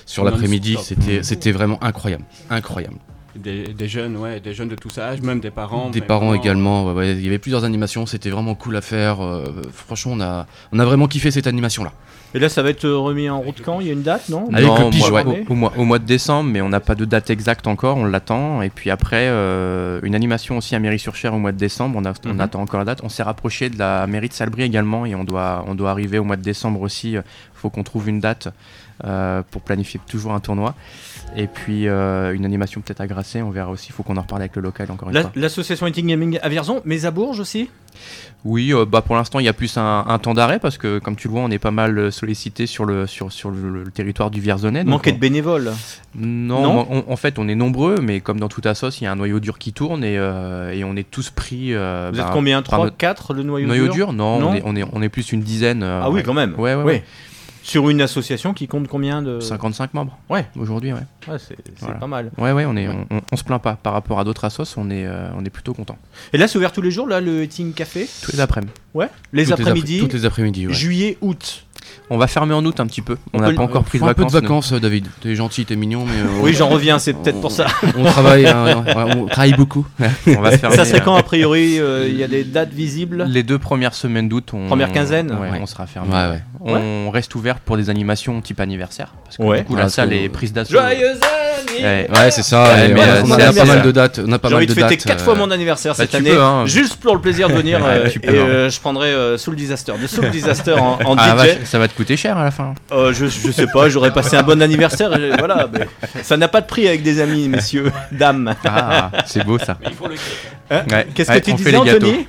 Sur 0.06 0.24
l'après-midi, 0.24 0.76
c'était 0.82 1.22
c'était 1.22 1.52
vraiment 1.52 1.82
incroyable. 1.82 2.24
Incroyable. 2.50 2.96
Des, 3.36 3.64
des 3.74 3.88
jeunes, 3.88 4.16
ouais, 4.16 4.38
des 4.38 4.54
jeunes 4.54 4.68
de 4.68 4.76
tous 4.76 4.96
âges, 4.98 5.20
même 5.20 5.40
des 5.40 5.50
parents. 5.50 5.90
Des 5.90 6.00
parents 6.00 6.26
vraiment, 6.28 6.40
également. 6.42 6.84
ouais, 6.86 6.92
ouais. 6.92 7.12
Il 7.12 7.24
y 7.24 7.26
avait 7.26 7.38
plusieurs 7.38 7.64
animations. 7.64 8.06
C'était 8.06 8.30
vraiment 8.30 8.54
cool 8.54 8.76
à 8.76 8.80
faire. 8.80 9.22
euh, 9.24 9.62
franchement, 9.72 10.12
on 10.14 10.20
a, 10.20 10.46
on 10.72 10.78
a 10.78 10.84
vraiment 10.84 11.08
kiffé 11.08 11.30
cette 11.32 11.46
animation-là. 11.48 11.92
Et 12.36 12.38
là, 12.40 12.48
ça 12.48 12.62
va 12.62 12.70
être 12.70 12.84
euh, 12.84 12.96
remis 12.98 13.28
en 13.30 13.40
route 13.40 13.60
quand? 13.64 13.78
Il 13.80 13.86
y 13.86 13.90
a 13.90 13.92
une 13.92 14.02
date, 14.02 14.28
non? 14.28 14.48
Avec 14.52 14.66
Non, 14.66 14.78
le 14.78 14.84
au 14.86 14.90
pigeon, 14.90 15.10
mois- 15.10 15.22
ouais. 15.24 15.44
au, 15.48 15.52
au 15.52 15.54
mois, 15.56 15.72
au 15.76 15.84
mois 15.84 15.98
de 16.00 16.04
décembre, 16.04 16.50
mais 16.50 16.60
on 16.62 16.68
n'a 16.68 16.80
pas 16.80 16.94
de 16.96 17.04
date 17.04 17.30
exacte 17.30 17.66
encore, 17.68 17.96
on 17.96 18.04
l'attend. 18.04 18.62
Et 18.62 18.70
puis 18.70 18.90
après, 18.90 19.26
euh, 19.28 20.00
une 20.02 20.14
animation 20.16 20.56
aussi 20.58 20.74
à 20.74 20.78
Mairie-sur-Cher 20.80 21.32
au 21.34 21.38
mois 21.38 21.52
de 21.52 21.58
décembre, 21.58 21.98
on, 22.00 22.04
a- 22.04 22.12
on 22.26 22.34
Mhm. 22.34 22.40
attend 22.40 22.60
encore 22.62 22.78
la 22.80 22.84
date. 22.86 23.00
On 23.04 23.08
s'est 23.08 23.22
rapproché 23.22 23.68
de 23.68 23.78
la 23.78 24.06
mairie 24.08 24.28
de 24.28 24.32
Salbris 24.32 24.62
également, 24.64 25.06
et 25.06 25.14
on 25.14 25.22
doit, 25.24 25.64
on 25.68 25.74
doit 25.76 25.90
arriver 25.90 26.18
au 26.18 26.24
mois 26.24 26.36
de 26.36 26.42
décembre 26.42 26.80
aussi. 26.82 27.12
Il 27.12 27.22
faut 27.54 27.70
qu'on 27.70 27.84
trouve 27.84 28.08
une 28.08 28.18
date 28.20 28.46
euh, 28.48 28.50
pour 29.50 29.62
planifier 29.62 30.00
toujours 30.08 30.32
un 30.32 30.40
tournoi. 30.40 30.74
Et 31.36 31.46
puis 31.48 31.88
euh, 31.88 32.32
une 32.34 32.44
animation 32.44 32.80
peut-être 32.80 33.00
à 33.00 33.06
Grasset, 33.08 33.42
on 33.42 33.50
verra 33.50 33.70
aussi. 33.70 33.88
Il 33.88 33.92
faut 33.92 34.02
qu'on 34.04 34.16
en 34.16 34.20
reparle 34.22 34.42
avec 34.42 34.54
le 34.56 34.62
local 34.62 34.90
encore 34.90 35.08
une 35.08 35.14
La- 35.14 35.22
fois. 35.22 35.32
L'association 35.34 35.86
Eating 35.86 36.06
Gaming 36.06 36.38
à 36.42 36.48
Vierzon, 36.48 36.80
mais 36.84 37.06
à 37.06 37.10
Bourges 37.10 37.40
aussi 37.40 37.68
Oui, 38.44 38.72
euh, 38.72 38.84
bah 38.84 39.00
pour 39.00 39.16
l'instant 39.16 39.40
il 39.40 39.44
y 39.46 39.48
a 39.48 39.52
plus 39.52 39.76
un, 39.78 40.04
un 40.06 40.18
temps 40.18 40.34
d'arrêt 40.34 40.60
parce 40.60 40.78
que 40.78 41.00
comme 41.00 41.16
tu 41.16 41.26
le 41.26 41.32
vois, 41.32 41.42
on 41.42 41.50
est 41.50 41.58
pas 41.58 41.70
mal 41.72 41.98
euh, 41.98 42.10
sollicité 42.12 42.66
sur 42.66 42.84
le 42.84 43.06
sur, 43.08 43.32
sur 43.32 43.50
le, 43.50 43.82
le 43.84 43.90
territoire 43.90 44.30
du 44.30 44.40
Vierzonais. 44.40 44.84
Manquer 44.84 45.10
de 45.12 45.18
bénévoles. 45.18 45.72
Non, 46.14 46.62
Non 46.62 46.86
on- 46.88 47.10
en 47.12 47.16
fait 47.16 47.38
on 47.40 47.48
est 47.48 47.54
nombreux, 47.56 47.98
mais 48.00 48.20
comme 48.20 48.38
dans 48.38 48.48
toute 48.48 48.66
assos, 48.66 48.90
il 49.00 49.04
y 49.04 49.06
a 49.06 49.12
un 49.12 49.16
noyau 49.16 49.40
dur 49.40 49.58
qui 49.58 49.72
tourne 49.72 50.04
et, 50.04 50.16
euh, 50.18 50.70
et 50.72 50.84
on 50.84 50.94
est 50.94 51.10
tous 51.10 51.30
pris. 51.30 51.74
euh, 51.74 52.10
Vous 52.12 52.18
bah, 52.20 52.26
êtes 52.28 52.32
combien? 52.32 52.58
par 52.62 52.64
3, 52.78 52.84
notre- 52.84 52.96
4 52.96 53.34
le 53.34 53.42
noyau, 53.42 53.66
Noyau 53.66 53.84
dur? 53.86 53.94
dur, 53.94 54.12
non, 54.12 54.36
On, 54.38 54.54
est, 54.54 54.62
on, 54.64 54.76
est, 54.76 54.84
on 54.92 55.02
est 55.02 55.08
plus 55.08 55.32
une 55.32 55.40
dizaine. 55.40 55.82
euh, 55.82 56.02
Ah 56.04 56.10
oui, 56.10 56.22
quand 56.22 56.34
même. 56.34 56.54
Ouais, 56.58 56.74
ouais. 56.76 57.02
Sur 57.64 57.88
une 57.88 58.02
association 58.02 58.52
qui 58.52 58.68
compte 58.68 58.88
combien 58.88 59.22
de 59.22 59.40
55 59.40 59.94
membres. 59.94 60.18
Ouais. 60.28 60.44
Aujourd'hui, 60.54 60.92
ouais. 60.92 61.00
Ouais, 61.26 61.38
c'est 61.38 61.56
Voilà. 61.80 61.94
pas 61.94 62.06
mal. 62.06 62.30
Ouais, 62.36 62.52
ouais, 62.52 62.66
on 62.66 62.76
est, 62.76 62.86
On, 62.88 63.06
on- 63.10 63.20
on 63.32 63.36
se 63.36 63.42
plaint 63.42 63.60
pas 63.60 63.76
par 63.82 63.94
rapport 63.94 64.20
à 64.20 64.24
d'autres 64.24 64.44
assos, 64.44 64.64
on 64.76 64.90
est, 64.90 65.06
euh, 65.06 65.30
on 65.34 65.42
est 65.46 65.50
plutôt 65.50 65.72
content. 65.72 65.96
Et 66.34 66.38
là, 66.38 66.46
c'est 66.46 66.58
ouvert 66.58 66.72
tous 66.72 66.82
les 66.82 66.90
jours, 66.90 67.08
là, 67.08 67.22
le 67.22 67.42
Eating 67.44 67.72
Café? 67.72 68.06
Tous 68.22 68.32
les 68.32 68.40
après-midi. 68.40 68.72
Ouais. 68.92 69.08
Les 69.32 69.44
Toutes 69.46 69.56
les 69.58 69.62
après-midi. 69.62 69.94
après- 69.96 70.08
toutes 70.08 70.12
les 70.20 70.26
après-midi, 70.26 70.66
ouais. 70.66 70.72
Juillet, 70.74 71.16
août. 71.22 71.64
On 72.10 72.18
va 72.18 72.26
fermer 72.26 72.54
en 72.54 72.64
août 72.64 72.80
un 72.80 72.86
petit 72.86 73.02
peu. 73.02 73.16
On 73.32 73.40
n'a 73.40 73.52
pas 73.52 73.62
encore 73.62 73.84
pris 73.84 73.98
de 73.98 74.02
prends 74.02 74.10
un 74.10 74.14
peu 74.14 74.22
vacances. 74.22 74.32
de 74.34 74.40
vacances, 74.40 74.72
euh, 74.72 74.80
David. 74.80 75.06
T'es 75.22 75.34
gentil, 75.34 75.64
t'es 75.64 75.76
mignon, 75.76 76.04
mais. 76.06 76.12
euh, 76.20 76.40
Oui, 76.42 76.52
j'en 76.54 76.68
reviens, 76.68 76.98
c'est 76.98 77.12
peut-être 77.14 77.40
pour 77.40 77.50
ça. 77.50 77.66
On 77.96 78.04
travaille, 78.04 78.46
hein, 78.46 78.84
ouais, 78.86 79.14
on 79.16 79.26
travaille 79.26 79.54
beaucoup. 79.54 79.86
On 80.26 80.40
va 80.40 80.56
fermer, 80.58 80.76
Ça 80.76 80.84
serait 80.84 81.00
quand, 81.00 81.16
euh, 81.16 81.20
a 81.20 81.22
priori 81.22 81.78
euh, 81.78 82.06
Il 82.08 82.16
y 82.16 82.22
a 82.24 82.28
des 82.28 82.44
dates 82.44 82.72
visibles 82.72 83.24
Les 83.28 83.42
deux 83.42 83.58
premières 83.58 83.94
semaines 83.94 84.28
d'août, 84.28 84.50
on... 84.52 84.66
Première 84.66 84.92
quinzaine 84.92 85.30
ouais, 85.32 85.50
Ouais. 85.50 85.58
on 85.62 85.66
sera 85.66 85.86
fermé. 85.86 86.10
Ouais, 86.12 86.40
ouais. 86.72 86.80
On 86.80 87.10
reste 87.10 87.34
ouvert 87.34 87.58
pour 87.60 87.76
des 87.76 87.90
animations 87.90 88.40
type 88.40 88.60
anniversaire. 88.60 89.14
Parce 89.24 89.36
que 89.36 89.42
Ouais. 89.42 89.58
du 89.60 89.64
coup, 89.64 89.72
Ouais, 89.72 89.78
la 89.78 89.84
parce 89.84 89.94
salle 89.94 90.12
est 90.12 90.28
prise 90.28 90.52
d'assaut. 90.52 90.72
Joyeux 90.72 91.14
Ouais, 91.80 92.08
Ouais, 92.14 92.30
c'est 92.30 92.42
ça. 92.42 92.62
Ouais, 92.64 92.86
et 92.90 92.92
mais, 92.92 93.00
ouais, 93.00 93.06
euh, 93.08 93.22
on 93.24 93.30
a 93.32 93.36
pas 93.36 93.42
anniversaire. 93.44 93.66
mal 93.66 93.82
de 93.82 93.90
dates. 93.92 94.20
On 94.26 94.32
a 94.32 94.38
pas 94.38 94.48
J'ai 94.48 94.54
mal 94.54 94.58
envie 94.62 94.66
de 94.66 94.74
de 94.74 94.80
fêter 94.80 94.96
dates. 94.96 95.04
4 95.06 95.20
euh, 95.20 95.24
fois 95.24 95.34
mon 95.34 95.50
anniversaire 95.50 95.92
bah, 95.92 96.04
cette 96.04 96.14
année, 96.14 96.30
peux, 96.30 96.42
hein. 96.42 96.66
juste 96.66 96.96
pour 96.96 97.14
le 97.14 97.20
plaisir 97.20 97.48
de 97.48 97.54
venir. 97.54 97.80
Euh, 97.84 98.06
et 98.06 98.28
hein. 98.28 98.32
euh, 98.32 98.70
je 98.70 98.80
prendrai 98.80 99.08
euh, 99.08 99.36
Soul 99.38 99.56
Disaster, 99.56 99.92
de 100.00 100.06
Soul 100.06 100.30
Disaster 100.30 100.72
en, 100.74 100.98
en 101.04 101.16
Ah, 101.18 101.36
DJ. 101.44 101.64
ça 101.64 101.78
va 101.78 101.88
te 101.88 101.94
coûter 101.94 102.16
cher 102.16 102.36
à 102.38 102.44
la 102.44 102.50
fin. 102.50 102.74
Euh, 102.92 103.12
je, 103.12 103.26
je 103.26 103.50
sais 103.52 103.66
pas, 103.66 103.88
j'aurais 103.88 104.12
passé 104.12 104.36
un 104.36 104.42
bon 104.42 104.60
anniversaire. 104.62 105.14
et 105.16 105.30
voilà, 105.38 105.68
mais 105.72 105.86
ça 106.22 106.36
n'a 106.36 106.48
pas 106.48 106.60
de 106.60 106.66
prix 106.66 106.86
avec 106.88 107.02
des 107.02 107.20
amis, 107.20 107.48
messieurs, 107.48 107.92
dames. 108.12 108.54
Ah, 108.64 109.10
c'est 109.26 109.44
beau 109.44 109.58
ça. 109.58 109.76
Hein 110.70 110.82
Ouais. 110.90 111.06
Qu'est-ce 111.14 111.30
que 111.32 111.38
tu 111.38 111.52
disais. 111.54 111.76
Anthony? 111.76 112.26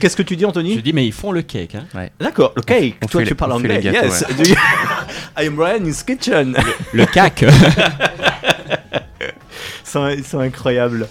Qu'est-ce 0.00 0.16
que 0.16 0.22
tu 0.22 0.36
dis, 0.36 0.44
Anthony? 0.44 0.74
Je 0.76 0.80
dis, 0.80 0.92
mais 0.92 1.06
ils 1.06 1.12
font 1.12 1.32
le 1.32 1.40
cake. 1.42 1.74
Hein. 1.74 1.84
Ouais. 1.94 2.10
D'accord, 2.20 2.52
le 2.56 2.62
cake. 2.62 2.96
On 3.02 3.06
Toi, 3.06 3.22
tu 3.22 3.28
les- 3.30 3.34
parles 3.34 3.52
anglais. 3.52 3.80
gâteaux, 3.80 4.06
yes. 4.06 4.24
ouais. 4.38 4.54
I'm 5.44 5.54
Brian's 5.54 6.02
kitchen. 6.02 6.54
Le 6.92 7.06
cac. 7.06 7.44
Ils 9.88 9.90
sont, 9.90 10.08
ils 10.08 10.24
sont 10.24 10.38
incroyables. 10.40 11.08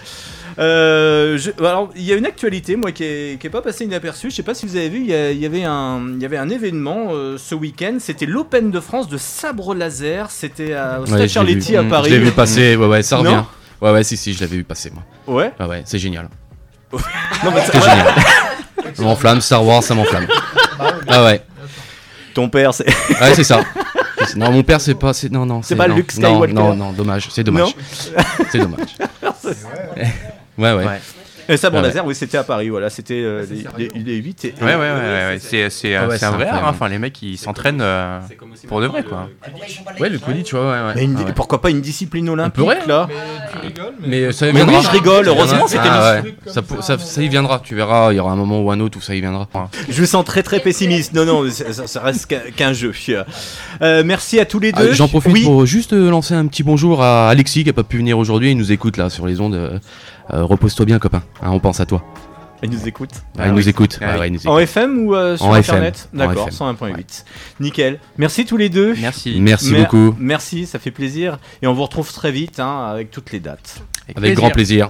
Euh, 0.59 1.37
je- 1.37 1.51
alors, 1.59 1.89
il 1.95 2.03
y 2.03 2.11
a 2.13 2.15
une 2.15 2.25
actualité, 2.25 2.75
moi, 2.75 2.91
qui 2.91 3.03
est, 3.03 3.39
qui 3.39 3.47
est 3.47 3.49
pas 3.49 3.61
passée 3.61 3.85
inaperçue. 3.85 4.29
Je 4.31 4.35
sais 4.35 4.43
pas 4.43 4.53
si 4.53 4.65
vous 4.65 4.75
avez 4.75 4.89
vu, 4.89 4.99
il 4.99 5.07
y, 5.07 5.13
a- 5.13 5.31
il 5.31 5.39
y 5.39 5.45
avait 5.45 5.63
un, 5.63 6.01
il 6.15 6.21
y 6.21 6.25
avait 6.25 6.37
un 6.37 6.49
événement 6.49 7.09
euh, 7.11 7.37
ce 7.37 7.53
week-end. 7.55 7.97
C'était 7.99 8.25
l'Open 8.25 8.71
de 8.71 8.79
France 8.79 9.07
de 9.07 9.17
sabre 9.17 9.75
laser. 9.75 10.31
C'était 10.31 10.73
à- 10.73 10.99
au 11.01 11.05
Stade 11.05 11.19
Ouais, 11.21 11.27
Charletti 11.27 11.71
vu. 11.73 11.77
à 11.77 11.83
Paris. 11.83 12.09
Je 12.09 12.15
l'ai 12.15 12.21
vu 12.21 12.31
passer, 12.31 12.75
ouais, 12.75 12.87
ouais, 12.87 13.03
ça 13.03 13.17
Non 13.17 13.23
revient. 13.23 13.43
Ouais, 13.81 13.91
ouais, 13.91 14.03
si, 14.03 14.17
si, 14.17 14.33
je 14.33 14.41
l'avais 14.41 14.55
vu 14.57 14.63
passer, 14.63 14.91
moi. 14.91 15.03
Ouais. 15.27 15.51
Ouais, 15.59 15.65
ouais, 15.67 15.81
c'est 15.85 15.99
génial. 15.99 16.29
Non, 16.91 17.51
mais 17.53 17.61
C'est 17.65 17.79
génial. 17.81 18.07
Ça 18.95 19.03
m'enflamme, 19.03 19.41
Star 19.41 19.63
Wars, 19.63 19.83
ça 19.83 19.93
m'enflamme. 19.93 20.25
Ah 21.07 21.23
ouais. 21.25 21.41
Ton 22.33 22.49
père, 22.49 22.73
c'est. 22.73 22.87
Ouais, 22.87 23.33
c'est 23.35 23.43
ça. 23.43 23.61
Non, 24.35 24.51
mon 24.51 24.63
père, 24.63 24.81
c'est 24.81 24.95
pas. 24.95 25.13
c'est- 25.13 25.31
Non, 25.31 25.45
non. 25.45 25.61
C'est 25.63 25.75
pas 25.75 25.87
non, 25.87 25.95
Luke 25.95 26.11
Skywalker. 26.11 26.53
Non, 26.53 26.75
non, 26.75 26.91
dommage. 26.91 27.29
C'est 27.31 27.43
dommage. 27.43 27.75
C'est 28.51 28.59
dommage. 28.59 28.95
Ouais, 30.57 30.73
ouais. 30.73 30.85
Ouais. 30.85 30.99
Et 31.49 31.57
sabre 31.57 31.77
Ouais, 31.77 31.83
laser, 31.83 32.05
oui, 32.05 32.15
c'était 32.15 32.37
à 32.37 32.43
Paris. 32.43 32.69
Voilà, 32.69 32.89
c'était 32.89 33.21
euh, 33.23 33.45
les, 33.77 33.87
les, 33.95 34.03
les 34.03 34.15
8 34.15 34.45
et. 34.45 34.53
Ouais, 34.61 34.65
ouais, 34.67 34.75
ouais, 34.75 34.77
ouais, 34.77 34.89
ouais, 35.31 35.37
c'est 35.39 35.69
c'est, 35.69 35.95
Ah 35.95 36.03
euh, 36.03 36.07
ouais, 36.09 36.17
c'est 36.17 36.25
un 36.25 36.31
vrai 36.31 36.47
art. 36.47 36.65
hein. 36.67 36.71
Enfin, 36.71 36.89
les 36.89 36.99
mecs, 36.99 37.21
ils 37.21 37.37
s'entraînent 37.37 37.81
euh, 37.81 38.19
pour 38.67 38.81
de 38.81 38.87
vrai, 38.87 39.03
quoi. 39.03 39.29
Ouais, 39.99 40.09
le 40.09 40.19
Quidditch, 40.19 40.53
ouais, 40.53 40.59
ouais. 40.59 40.65
ouais. 40.65 40.93
Mais 40.95 41.03
une- 41.03 41.17
Ah 41.19 41.23
ouais. 41.25 41.33
Pourquoi 41.33 41.61
pas 41.61 41.69
une 41.69 41.81
discipline 41.81 42.27
olympique 42.29 42.65
là 42.87 43.07
Mais 44.05 44.31
ça 44.31 44.51
Mais 44.51 44.63
oui, 44.63 44.73
je 44.83 44.89
rigole, 44.89 45.27
heureusement, 45.27 45.67
c'était 45.67 45.83
Ah 45.85 46.21
ouais. 46.23 46.35
ça, 46.47 46.61
ça, 46.81 46.97
ça 46.97 47.21
y 47.21 47.27
viendra, 47.27 47.59
tu 47.63 47.75
verras, 47.75 48.11
il 48.13 48.17
y 48.17 48.19
aura 48.19 48.31
un 48.31 48.35
moment 48.35 48.61
ou 48.61 48.71
un 48.71 48.79
autre 48.79 48.97
où 48.97 49.01
ça 49.01 49.15
y 49.15 49.21
viendra. 49.21 49.47
Je 49.89 50.01
me 50.01 50.05
sens 50.05 50.25
très 50.25 50.43
très 50.43 50.59
pessimiste. 50.59 51.13
Non, 51.13 51.25
non, 51.25 51.49
ça, 51.49 51.71
ça- 51.73 51.87
ça 51.87 52.01
reste 52.01 52.27
qu'un 52.55 52.73
jeu. 52.73 52.91
Euh, 53.81 54.03
merci 54.05 54.39
à 54.39 54.45
tous 54.45 54.59
les 54.59 54.71
Ah, 54.75 54.81
deux. 54.83 54.93
J'en 54.93 55.07
profite 55.07 55.31
Oui. 55.33 55.43
pour 55.43 55.65
juste 55.65 55.93
lancer 55.93 56.33
un 56.33 56.45
petit 56.47 56.63
bonjour 56.63 57.01
à 57.03 57.29
Alexis 57.29 57.63
qui 57.63 57.69
a 57.69 57.73
pas 57.73 57.83
pu 57.83 57.97
venir 57.97 58.17
aujourd'hui, 58.17 58.51
il 58.51 58.57
nous 58.57 58.71
écoute 58.71 58.97
là 58.97 59.09
sur 59.09 59.27
les 59.27 59.39
ondes. 59.39 59.79
Euh, 60.33 60.37
euh, 60.37 60.43
Repose-toi 60.43 60.85
bien, 60.85 60.99
copain, 60.99 61.23
Hein, 61.41 61.49
on 61.51 61.59
pense 61.59 61.79
à 61.79 61.85
toi. 61.85 62.03
Il 62.63 62.71
nous 62.71 62.87
écoute. 62.87 63.11
Ah, 63.37 63.47
il 63.47 63.53
nous 63.53 63.69
écoute. 63.69 63.99
Ah 64.01 64.05
Ouais, 64.05 64.13
oui. 64.13 64.19
ouais, 64.19 64.27
il 64.29 64.33
nous 64.33 64.47
En. 64.47 64.57
FM 64.57 65.05
ou 65.05 65.13
euh, 65.15 65.37
sur 65.37 65.45
En 65.45 65.53
internet 65.53 66.09
D'accord, 66.11 66.47
FM. 66.47 66.73
101.8. 66.75 67.23
Nickel. 67.59 67.99
Merci 68.17 68.45
tous 68.45 68.57
les 68.57 68.69
deux. 68.69 68.95
Merci. 68.99 69.37
Merci 69.39 69.71
Mer- 69.73 69.81
beaucoup. 69.83 70.15
Merci, 70.19 70.65
ça 70.65 70.79
fait 70.79 70.89
plaisir. 70.89 71.37
Et 71.61 71.67
on 71.67 71.73
vous 71.73 71.83
retrouve 71.83 72.11
très 72.11 72.31
vite 72.31 72.59
hein, 72.59 72.87
avec 72.91 73.11
toutes 73.11 73.31
les 73.31 73.39
dates. 73.39 73.81
Avec 74.15 74.33
grand 74.35 74.49
plaisir. 74.49 74.89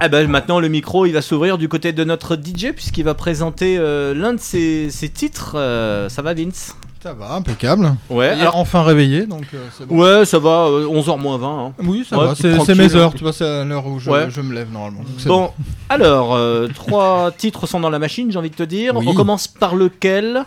Ah 0.00 0.08
bah 0.08 0.26
maintenant 0.26 0.58
le 0.58 0.66
micro 0.68 1.06
il 1.06 1.12
va 1.12 1.22
s'ouvrir 1.22 1.58
du 1.58 1.68
côté 1.68 1.92
de 1.92 2.02
notre 2.02 2.34
DJ 2.34 2.72
puisqu'il 2.74 3.04
va 3.04 3.14
présenter 3.14 3.76
euh, 3.78 4.12
l'un 4.14 4.32
de 4.32 4.40
ses, 4.40 4.90
ses 4.90 5.08
titres. 5.08 5.52
Euh, 5.54 6.08
ça 6.08 6.22
va 6.22 6.34
Vince? 6.34 6.74
Ça 7.06 7.12
va, 7.12 7.34
impeccable. 7.34 7.94
Ouais, 8.10 8.30
alors- 8.30 8.56
enfin 8.56 8.82
réveillé, 8.82 9.26
donc 9.26 9.44
euh, 9.54 9.58
c'est 9.78 9.86
bon. 9.86 9.96
Ouais, 10.02 10.24
ça 10.24 10.40
va, 10.40 10.66
euh, 10.66 10.86
11h 10.88 11.16
moins 11.20 11.38
20. 11.38 11.66
hein. 11.68 11.72
Oui, 11.84 12.04
ça 12.04 12.18
Ouais, 12.18 12.26
va, 12.26 12.34
c'est 12.34 12.42
c'est 12.50 12.54
tranquille, 12.56 12.74
mes 12.78 12.96
heures, 12.96 13.10
hein. 13.10 13.14
tu 13.16 13.22
vois, 13.22 13.32
c'est 13.32 13.44
à 13.46 13.64
l'heure 13.64 13.86
où 13.86 14.00
je, 14.00 14.10
Ouais. 14.10 14.26
je 14.28 14.40
me 14.40 14.52
lève 14.52 14.72
normalement. 14.72 15.02
donc 15.02 15.12
c'est 15.18 15.28
Bon, 15.28 15.50
alors, 15.88 16.34
euh, 16.34 16.66
trois 16.74 17.30
titres 17.30 17.68
sont 17.68 17.78
dans 17.78 17.90
la 17.90 18.00
machine, 18.00 18.32
j'ai 18.32 18.38
envie 18.40 18.50
de 18.50 18.56
te 18.56 18.64
dire. 18.64 18.96
Oui. 18.96 19.06
On 19.08 19.14
commence 19.14 19.46
par 19.46 19.76
lequel? 19.76 20.42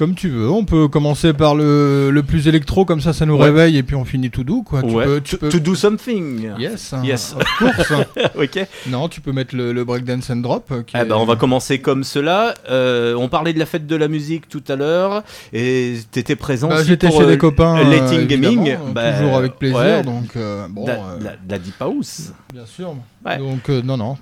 Comme 0.00 0.14
tu 0.14 0.30
veux, 0.30 0.48
on 0.48 0.64
peut 0.64 0.88
commencer 0.88 1.34
par 1.34 1.54
le, 1.54 2.08
le 2.10 2.22
plus 2.22 2.48
électro, 2.48 2.86
comme 2.86 3.02
ça 3.02 3.12
ça 3.12 3.26
nous 3.26 3.36
Ouais. 3.36 3.44
réveille 3.44 3.76
et 3.76 3.82
puis 3.82 3.94
on 3.96 4.06
finit 4.06 4.30
tout 4.30 4.44
doux 4.44 4.62
quoi. 4.62 4.82
Tu 4.82 4.94
Ouais. 4.94 5.04
peux, 5.04 5.20
tu 5.20 5.32
To- 5.36 5.36
peux... 5.36 5.48
to 5.50 5.58
do 5.60 5.74
something. 5.74 6.52
Yes, 6.58 6.94
Yes. 7.04 7.34
of 7.36 7.44
course. 7.58 7.92
ok. 8.34 8.66
Non, 8.88 9.10
tu 9.10 9.20
peux 9.20 9.32
mettre 9.32 9.54
le, 9.54 9.74
le 9.74 9.84
breakdance 9.84 10.30
and 10.30 10.36
drop. 10.36 10.72
euh, 10.72 10.82
qui 10.84 10.96
Eh 10.96 11.00
est- 11.00 11.04
ben, 11.04 11.16
on 11.16 11.26
va 11.26 11.36
commencer 11.36 11.80
comme 11.80 12.02
cela. 12.02 12.54
Euh, 12.70 13.14
on 13.14 13.28
parlait 13.28 13.52
de 13.52 13.58
la 13.58 13.66
fête 13.66 13.86
de 13.86 13.94
la 13.94 14.08
musique 14.08 14.48
tout 14.48 14.62
à 14.68 14.76
l'heure 14.76 15.22
et 15.52 15.98
t'étais 16.10 16.34
présent 16.34 16.68
Bah, 16.68 16.82
J'étais 16.82 17.10
chez 17.10 17.20
euh, 17.20 17.26
des 17.26 17.36
copains. 17.36 17.76
euh, 17.78 17.84
Letting 17.84 18.20
évidemment, 18.20 18.62
Gaming. 18.64 18.78
Bah, 18.94 19.12
toujours 19.12 19.36
avec 19.36 19.56
plaisir, 19.58 19.76
ouais. 19.78 20.02
donc 20.02 20.34
euh, 20.36 20.66
bon. 20.70 20.86
la- 20.86 20.94
euh, 20.94 21.18
la- 21.20 21.36
la 21.46 21.58
Deep 21.58 21.74
House. 21.78 22.32
Bien 22.54 22.64
sûr. 22.64 22.94
Ouais. 23.26 23.36
Donc 23.36 23.68
euh, 23.68 23.82
non, 23.82 23.98
non, 23.98 24.16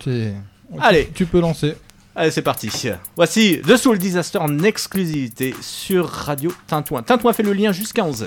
Allez. 0.80 1.08
tu 1.14 1.24
peux 1.24 1.38
lancer. 1.40 1.76
Allez, 2.18 2.32
c'est 2.32 2.42
parti. 2.42 2.68
Voici 3.14 3.60
The 3.62 3.76
Soul 3.76 3.96
Disaster 3.96 4.38
en 4.38 4.64
exclusivité 4.64 5.54
sur 5.60 6.08
Radio 6.08 6.52
Tintouin. 6.66 7.04
Tintouin 7.04 7.32
fait 7.32 7.44
le 7.44 7.52
lien 7.52 7.70
jusqu'à 7.70 8.02
11h. 8.02 8.26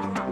Thank 0.00 0.18
you. 0.18 0.27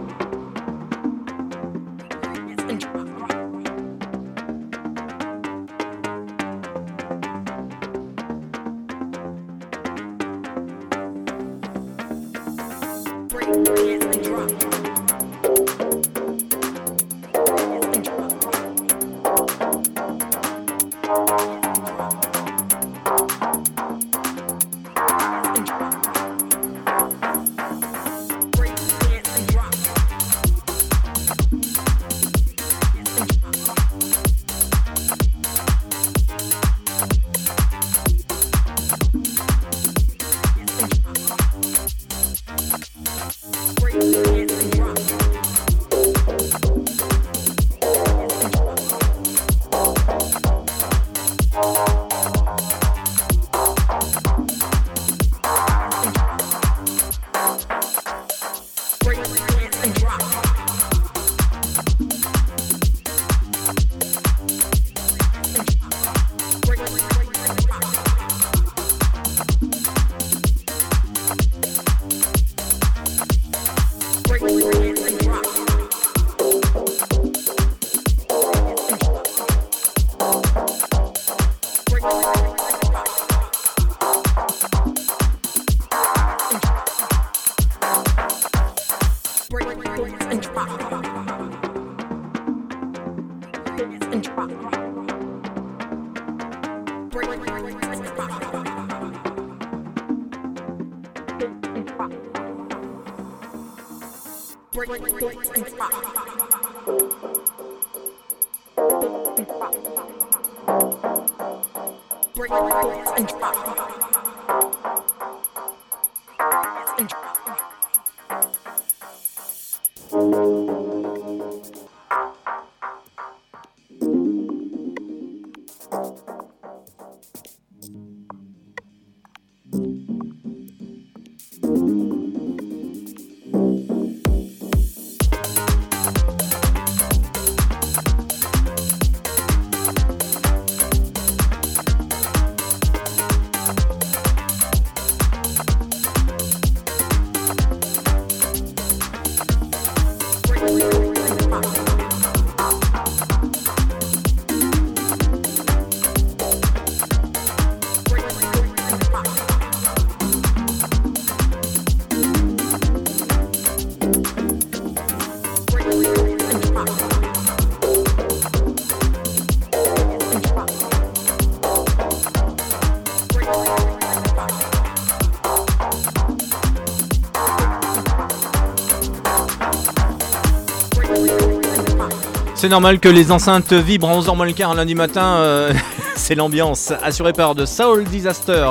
C'est 182.67 182.71
normal 182.71 182.99
que 182.99 183.07
les 183.07 183.31
enceintes 183.31 183.71
vibrent 183.71 184.09
à 184.09 184.19
11h 184.19 184.35
moins 184.35 184.45
le 184.45 184.51
quart 184.51 184.71
un 184.71 184.75
lundi 184.75 184.93
matin. 184.93 185.37
euh, 185.37 185.71
c'est 186.17 186.35
l'ambiance 186.35 186.91
assurée 187.01 187.31
par 187.31 187.55
The 187.55 187.65
Soul 187.65 188.03
Disaster. 188.03 188.69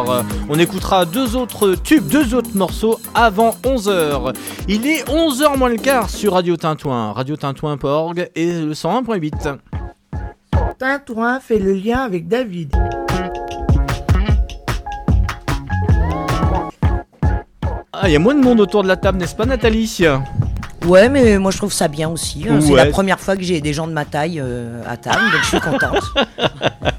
On 0.51 0.59
écoutera 0.59 1.07
deux 1.07 1.34
autres 1.34 1.76
tubes, 1.76 2.07
deux 2.07 2.34
autres 2.34 2.51
morceaux 2.55 3.01
avant 3.14 3.53
11h. 3.64 4.34
Il 4.68 4.86
est 4.86 5.03
11h 5.09 5.57
moins 5.57 5.70
le 5.70 5.78
quart 5.78 6.11
sur 6.11 6.34
Radio 6.34 6.59
Tintouin, 6.59 7.12
radiotintouin.org 7.12 8.28
et 8.34 8.61
le 8.61 8.74
101.8. 8.74 9.57
Tintouin 10.78 11.40
fait 11.40 11.59
le 11.59 11.72
lien 11.72 12.01
avec 12.01 12.28
David. 12.28 12.76
Ah, 17.94 18.11
il 18.11 18.12
y 18.12 18.16
a 18.16 18.18
moins 18.18 18.34
de 18.34 18.44
monde 18.44 18.61
autour 18.61 18.82
de 18.82 18.88
la 18.88 18.97
table, 18.99 19.16
n'est-ce 19.16 19.34
pas 19.34 19.47
Nathalie? 19.47 20.05
Ouais, 20.87 21.09
mais 21.09 21.39
moi 21.39 21.51
je 21.51 21.57
trouve 21.59 21.72
ça 21.72 21.89
bien 21.89 22.09
aussi. 22.09 22.47
hein. 22.49 22.61
C'est 22.61 22.74
la 22.74 22.87
première 22.87 23.18
fois 23.20 23.37
que 23.37 23.43
j'ai 23.43 23.61
des 23.61 23.72
gens 23.72 23.87
de 23.87 23.93
ma 23.93 24.05
taille 24.05 24.41
euh, 24.43 24.82
à 24.87 24.97
table, 24.97 25.20
donc 25.32 25.43
je 25.43 25.47
suis 25.49 25.61
contente. 25.61 26.03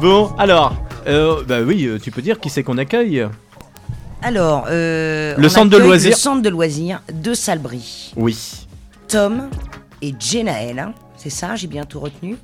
Bon, 0.00 0.32
alors, 0.38 0.74
euh, 1.06 1.44
bah 1.46 1.60
oui, 1.62 1.84
euh, 1.86 1.98
tu 2.02 2.10
peux 2.10 2.20
dire 2.20 2.40
qui 2.40 2.50
c'est 2.50 2.62
qu'on 2.64 2.78
accueille 2.78 3.26
Alors, 4.22 4.66
euh, 4.68 5.34
Le 5.38 5.46
on 5.46 5.48
centre 5.48 5.70
de 5.70 5.76
loisirs. 5.78 6.10
Le 6.10 6.16
centre 6.16 6.42
de 6.42 6.48
loisirs 6.48 7.00
de 7.12 7.32
Salbris. 7.32 8.12
Oui. 8.16 8.66
Tom 9.08 9.48
et 10.02 10.12
Jenaël, 10.18 10.78
hein, 10.80 10.92
c'est 11.16 11.30
ça, 11.30 11.54
j'ai 11.54 11.68
bien 11.68 11.84
tout 11.84 12.00
retenu. 12.00 12.36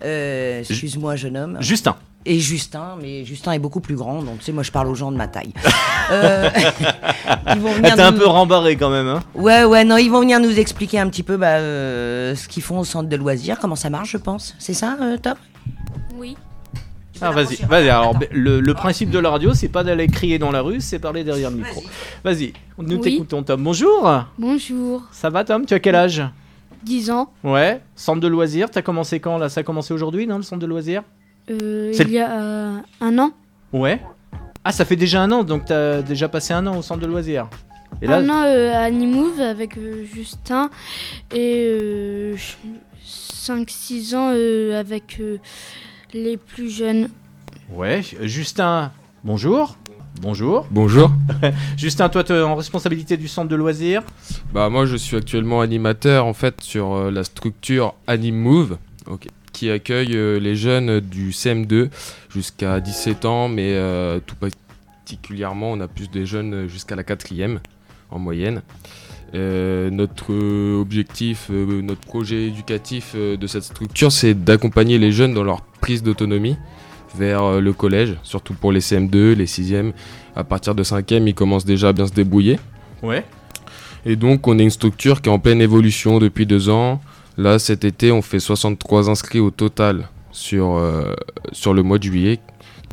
Excuse-moi, 0.00 1.16
jeune 1.16 1.36
homme. 1.36 1.56
Justin. 1.60 1.96
Et 2.24 2.38
Justin, 2.38 2.96
mais 3.02 3.24
Justin 3.24 3.52
est 3.52 3.58
beaucoup 3.58 3.80
plus 3.80 3.96
grand, 3.96 4.22
donc 4.22 4.38
tu 4.38 4.44
sais, 4.44 4.52
moi 4.52 4.62
je 4.62 4.70
parle 4.70 4.86
aux 4.86 4.94
gens 4.94 5.10
de 5.10 5.16
ma 5.16 5.26
taille. 5.26 5.52
Euh, 6.12 6.48
ils 7.54 7.60
vont 7.60 7.72
venir 7.72 7.90
Ah, 7.92 7.96
T'es 7.96 8.02
un 8.02 8.12
nous- 8.12 8.18
peu 8.18 8.26
rembarré 8.26 8.76
quand 8.76 8.90
même, 8.90 9.08
hein 9.08 9.20
Ouais, 9.34 9.64
ouais, 9.64 9.82
non, 9.84 9.96
ils 9.96 10.08
vont 10.10 10.20
venir 10.20 10.38
nous 10.38 10.58
expliquer 10.58 11.00
un 11.00 11.08
petit 11.08 11.24
peu 11.24 11.36
bah, 11.36 11.56
euh, 11.56 12.36
ce 12.36 12.46
qu'ils 12.46 12.62
font 12.62 12.78
au 12.78 12.84
centre 12.84 13.08
de 13.08 13.16
loisirs, 13.16 13.58
comment 13.58 13.74
ça 13.76 13.90
marche, 13.90 14.10
je 14.12 14.18
pense. 14.18 14.54
C'est 14.60 14.74
ça, 14.74 14.96
euh, 15.00 15.16
Tom? 15.16 15.34
Oui. 16.16 16.36
Ah, 17.20 17.30
vas-y, 17.32 17.56
vas-y. 17.68 17.88
Alors, 17.88 18.14
le, 18.32 18.60
le 18.60 18.74
principe 18.74 19.10
de 19.10 19.18
la 19.18 19.30
radio, 19.30 19.52
c'est 19.54 19.68
pas 19.68 19.82
d'aller 19.84 20.06
crier 20.08 20.38
dans 20.38 20.50
la 20.50 20.60
rue, 20.60 20.80
c'est 20.80 20.98
parler 21.00 21.24
derrière 21.24 21.50
le 21.50 21.56
micro. 21.56 21.82
Vas-y, 22.24 22.52
nous 22.78 22.96
Oui. 22.96 23.00
t'écoutons, 23.00 23.42
Tom. 23.42 23.62
Bonjour. 23.62 24.24
Bonjour. 24.38 25.02
Ça 25.12 25.28
va, 25.30 25.44
Tom? 25.44 25.64
Tu 25.66 25.74
as 25.74 25.80
quel 25.80 25.94
âge? 25.96 26.22
10 26.84 27.10
ans. 27.12 27.32
Ouais. 27.44 27.80
Centre 27.94 28.20
de 28.20 28.26
loisirs. 28.28 28.70
T'as 28.70 28.82
commencé 28.82 29.20
quand 29.20 29.38
là? 29.38 29.48
Ça 29.48 29.60
a 29.60 29.62
commencé 29.62 29.94
aujourd'hui, 29.94 30.26
non 30.26 30.36
Le 30.36 30.42
centre 30.42 30.60
de 30.62 30.66
loisirs? 30.66 31.02
Euh, 31.50 31.92
il 31.98 32.10
y 32.10 32.18
a 32.18 32.30
euh, 32.40 32.78
un 33.00 33.18
an. 33.18 33.32
Ouais. 33.72 34.00
Ah, 34.64 34.72
ça 34.72 34.84
fait 34.84 34.96
déjà 34.96 35.22
un 35.22 35.30
an, 35.32 35.42
donc 35.44 35.64
t'as 35.66 36.02
déjà 36.02 36.28
passé 36.28 36.52
un 36.54 36.66
an 36.66 36.76
au 36.78 36.82
centre 36.82 37.00
de 37.00 37.06
loisirs. 37.06 37.48
Et 38.00 38.06
là, 38.06 38.18
Un 38.18 38.28
an 38.28 38.42
euh, 38.46 38.72
à 38.74 38.90
Nimouve 38.90 39.40
avec 39.40 39.76
euh, 39.76 40.04
Justin 40.12 40.70
et 41.34 41.66
euh, 41.68 42.36
5-6 43.06 44.14
ans 44.16 44.30
euh, 44.34 44.78
avec 44.78 45.18
euh, 45.20 45.38
les 46.14 46.36
plus 46.36 46.70
jeunes. 46.70 47.08
ouais. 47.74 48.02
Justin, 48.22 48.92
bonjour. 49.24 49.76
Bonjour. 50.20 50.66
Bonjour. 50.70 51.10
Justin, 51.76 52.08
toi, 52.08 52.22
tu 52.22 52.32
es 52.32 52.42
en 52.42 52.54
responsabilité 52.54 53.16
du 53.16 53.28
centre 53.28 53.48
de 53.48 53.56
loisirs. 53.56 54.02
Bah 54.52 54.68
moi 54.68 54.84
je 54.86 54.96
suis 54.96 55.16
actuellement 55.16 55.60
animateur 55.62 56.26
en 56.26 56.34
fait 56.34 56.60
sur 56.60 56.92
euh, 56.92 57.10
la 57.10 57.24
structure 57.24 57.94
AnimMove 58.06 58.76
ok, 59.06 59.26
qui 59.62 59.70
accueille 59.70 60.16
euh, 60.16 60.40
les 60.40 60.56
jeunes 60.56 60.98
du 60.98 61.30
CM2 61.30 61.88
jusqu'à 62.34 62.80
17 62.80 63.24
ans 63.26 63.48
mais 63.48 63.74
euh, 63.74 64.18
tout 64.18 64.34
particulièrement 64.34 65.70
on 65.70 65.78
a 65.78 65.86
plus 65.86 66.10
des 66.10 66.26
jeunes 66.26 66.66
jusqu'à 66.66 66.96
la 66.96 67.04
quatrième 67.04 67.60
en 68.10 68.18
moyenne. 68.18 68.62
Euh, 69.36 69.88
notre 69.88 70.32
euh, 70.32 70.80
objectif, 70.80 71.46
euh, 71.52 71.80
notre 71.80 72.00
projet 72.00 72.48
éducatif 72.48 73.14
de 73.14 73.46
cette 73.46 73.62
structure 73.62 74.10
c'est 74.10 74.34
d'accompagner 74.34 74.98
les 74.98 75.12
jeunes 75.12 75.32
dans 75.32 75.44
leur 75.44 75.60
prise 75.80 76.02
d'autonomie 76.02 76.56
vers 77.14 77.60
le 77.60 77.72
collège, 77.72 78.16
surtout 78.24 78.54
pour 78.54 78.72
les 78.72 78.80
CM2, 78.80 79.34
les 79.34 79.46
6e. 79.46 79.92
À 80.34 80.42
partir 80.42 80.74
de 80.74 80.82
5e, 80.82 81.28
ils 81.28 81.34
commencent 81.34 81.66
déjà 81.66 81.90
à 81.90 81.92
bien 81.92 82.08
se 82.08 82.12
débrouiller. 82.12 82.58
Ouais. 83.00 83.24
Et 84.06 84.16
donc, 84.16 84.48
on 84.48 84.58
est 84.58 84.62
une 84.64 84.70
structure 84.70 85.22
qui 85.22 85.28
est 85.28 85.32
en 85.32 85.38
pleine 85.38 85.60
évolution 85.60 86.18
depuis 86.18 86.46
deux 86.46 86.68
ans. 86.68 87.00
Là, 87.38 87.58
cet 87.58 87.84
été, 87.84 88.12
on 88.12 88.22
fait 88.22 88.40
63 88.40 89.08
inscrits 89.10 89.40
au 89.40 89.50
total 89.50 90.08
sur, 90.32 90.76
euh, 90.76 91.14
sur 91.52 91.72
le 91.74 91.82
mois 91.82 91.98
de 91.98 92.04
juillet, 92.04 92.40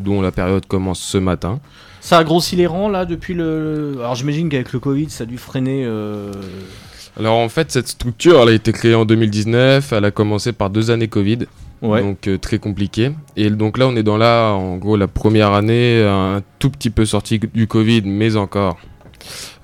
dont 0.02 0.22
la 0.22 0.32
période 0.32 0.66
commence 0.66 1.00
ce 1.00 1.18
matin. 1.18 1.60
Ça 2.02 2.18
a 2.18 2.24
grossi 2.24 2.56
les 2.56 2.66
rangs 2.68 2.88
là 2.90 3.06
depuis 3.06 3.34
le. 3.34 3.96
Alors 4.00 4.16
j'imagine 4.16 4.48
qu'avec 4.50 4.72
le 4.72 4.80
Covid, 4.80 5.10
ça 5.10 5.24
a 5.24 5.28
dû 5.28 5.38
freiner. 5.38 5.84
euh, 5.86 6.32
Alors, 7.18 7.38
en 7.38 7.50
fait, 7.50 7.72
cette 7.72 7.90
structure, 7.90 8.40
elle 8.42 8.50
a 8.50 8.54
été 8.54 8.72
créée 8.72 8.96
en 8.96 9.04
2019. 9.06 9.92
Elle 9.92 10.06
a 10.06 10.12
commencé 10.12 10.54
par 10.54 10.70
deux 10.70 10.92
années 10.92 11.10
Covid. 11.10 11.40
Ouais. 11.82 12.02
Donc, 12.02 12.28
euh, 12.28 12.38
très 12.38 12.60
compliqué. 12.60 13.12
Et 13.36 13.50
donc 13.50 13.78
là, 13.78 13.88
on 13.88 13.96
est 13.98 14.04
dans 14.04 14.18
la, 14.18 14.52
en 14.54 14.78
gros, 14.78 14.96
la 14.96 15.08
première 15.08 15.54
année, 15.54 16.02
un 16.06 16.42
tout 16.60 16.70
petit 16.70 16.90
peu 16.90 17.06
sorti 17.06 17.40
du 17.40 17.68
Covid, 17.68 18.04
mais 18.06 18.36
encore. 18.38 18.78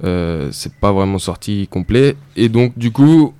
Euh, 0.04 0.50
c'est 0.52 0.74
pas 0.74 0.92
vraiment 0.92 1.20
sorti 1.20 1.68
complet. 1.70 2.18
Et 2.36 2.50
donc, 2.50 2.78
du 2.78 2.92
coup, 2.92 3.34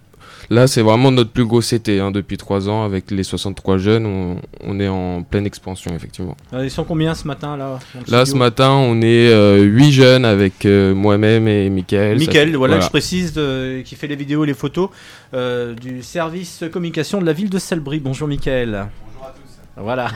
là, 0.50 0.68
c'est 0.68 0.82
vraiment 0.82 1.12
notre 1.12 1.32
plus 1.32 1.46
gros 1.46 1.62
CT 1.62 2.00
hein, 2.00 2.12
depuis 2.12 2.38
trois 2.38 2.70
ans. 2.70 2.84
Avec 2.84 3.12
les 3.12 3.24
63 3.24 3.78
jeunes, 3.78 4.06
on, 4.06 4.38
on 4.64 4.80
est 4.80 4.88
en 4.88 5.24
pleine 5.24 5.46
expansion, 5.46 5.92
effectivement. 5.96 6.36
Ils 6.54 6.72
sont 6.72 6.84
combien 6.84 7.14
ce 7.16 7.28
matin 7.28 7.58
là 7.58 7.80
Là, 8.08 8.26
ce 8.26 8.36
matin, 8.36 8.72
on 8.72 9.02
est 9.02 9.30
euh, 9.32 9.62
8 9.64 9.92
jeunes 9.92 10.26
avec 10.26 10.66
euh, 10.66 10.94
moi-même 10.96 11.48
et 11.48 11.70
Mickaël. 11.70 12.18
Mickaël, 12.18 12.52
fait- 12.52 12.56
voilà, 12.58 12.80
je 12.80 12.90
précise, 12.90 13.34
euh, 13.38 13.82
qui 13.84 13.96
fait 13.96 14.08
les 14.08 14.16
vidéos 14.16 14.44
et 14.44 14.48
les 14.48 14.54
photos 14.54 14.90
euh, 15.34 15.74
du 15.74 16.02
service 16.04 16.64
communication 16.72 17.20
de 17.22 17.26
la 17.26 17.34
ville 17.34 17.50
de 17.50 17.60
Salbris. 17.60 18.00
Bonjour 18.00 18.28
Mickaël. 18.28 18.88
Bonjour 19.06 19.28
à 19.28 19.32
tous. 19.32 19.82
Voilà. 19.82 20.12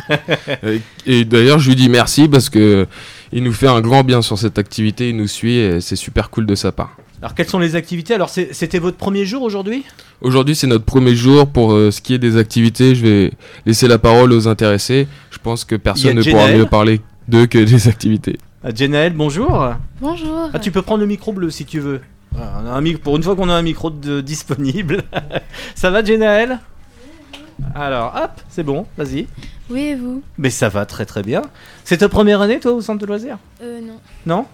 Et, 1.06 1.20
et 1.22 1.26
d'ailleurs, 1.26 1.60
je 1.60 1.70
lui 1.70 1.76
dis 1.76 1.90
merci 1.90 2.28
parce 2.30 2.50
que 2.50 2.88
il 3.34 3.44
nous 3.44 3.52
fait 3.54 3.68
un 3.68 3.82
grand 3.82 4.04
bien 4.04 4.22
sur 4.22 4.38
cette 4.38 4.58
activité. 4.58 5.10
Il 5.10 5.18
nous 5.18 5.28
suit 5.28 5.56
et 5.58 5.82
c'est 5.82 5.96
super 5.98 6.30
cool 6.30 6.46
de 6.46 6.56
sa 6.56 6.72
part. 6.72 6.96
Alors 7.22 7.36
quelles 7.36 7.50
sont 7.50 7.60
les 7.60 7.76
activités? 7.76 8.14
Alors 8.14 8.30
c'était 8.30 8.80
votre 8.80 8.98
premier 8.98 9.26
jour 9.26 9.42
aujourd'hui? 9.44 9.84
Aujourd'hui, 10.22 10.56
c'est 10.56 10.68
notre 10.68 10.86
premier 10.86 11.16
jour 11.16 11.48
pour 11.48 11.74
euh, 11.74 11.92
ce 11.92 12.02
qui 12.02 12.14
est 12.14 12.18
des 12.20 12.38
activités. 12.38 12.96
Je 12.96 13.06
vais 13.06 13.32
laisser 13.66 13.88
la 13.88 13.98
parole 13.98 14.32
aux 14.32 14.48
intéressés. 14.48 15.08
Je 15.32 15.38
pense 15.38 15.66
que 15.66 15.76
personne 15.76 16.16
ne 16.16 16.24
pourra 16.24 16.48
mieux 16.52 16.66
parler 16.66 17.02
d'eux 17.28 17.46
que 17.46 17.58
des 17.58 17.88
activités. 17.90 18.38
Ah, 18.64 18.70
Jenaël, 18.74 19.14
bonjour. 19.14 19.68
Bonjour. 20.02 20.50
Ah, 20.54 20.60
tu 20.60 20.72
peux 20.72 20.82
prendre 20.82 21.02
le 21.02 21.08
micro 21.08 21.34
bleu 21.34 21.50
si 21.50 21.66
tu 21.66 21.80
veux. 21.80 22.02
Voilà, 22.32 22.62
on 22.64 22.68
a 22.68 22.72
un 22.72 22.82
mic- 22.82 23.02
pour 23.02 23.18
une 23.18 23.24
fois 23.24 23.36
qu'on 23.36 23.50
a 23.50 23.54
un 23.54 23.62
micro 23.62 23.90
de- 23.90 24.22
disponible. 24.22 25.04
Ça 25.76 25.90
va 25.90 26.04
Jenaël 26.04 26.60
Alors, 27.76 28.14
hop, 28.16 28.32
c'est 28.50 28.64
bon, 28.64 28.86
vas-y. 28.98 29.28
Oui, 29.70 29.82
et 29.82 29.96
vous? 29.96 30.24
Mais 30.38 30.50
ça 30.50 30.68
va 30.70 30.86
très 30.86 31.06
très 31.06 31.22
bien. 31.22 31.42
C'est 31.84 31.98
ta 31.98 32.10
première 32.10 32.42
année, 32.42 32.60
toi, 32.60 32.72
au 32.74 32.82
centre 32.82 33.00
de 33.00 33.06
loisirs? 33.06 33.38
Euh, 33.62 33.80
non. 33.82 34.00
Non? 34.26 34.46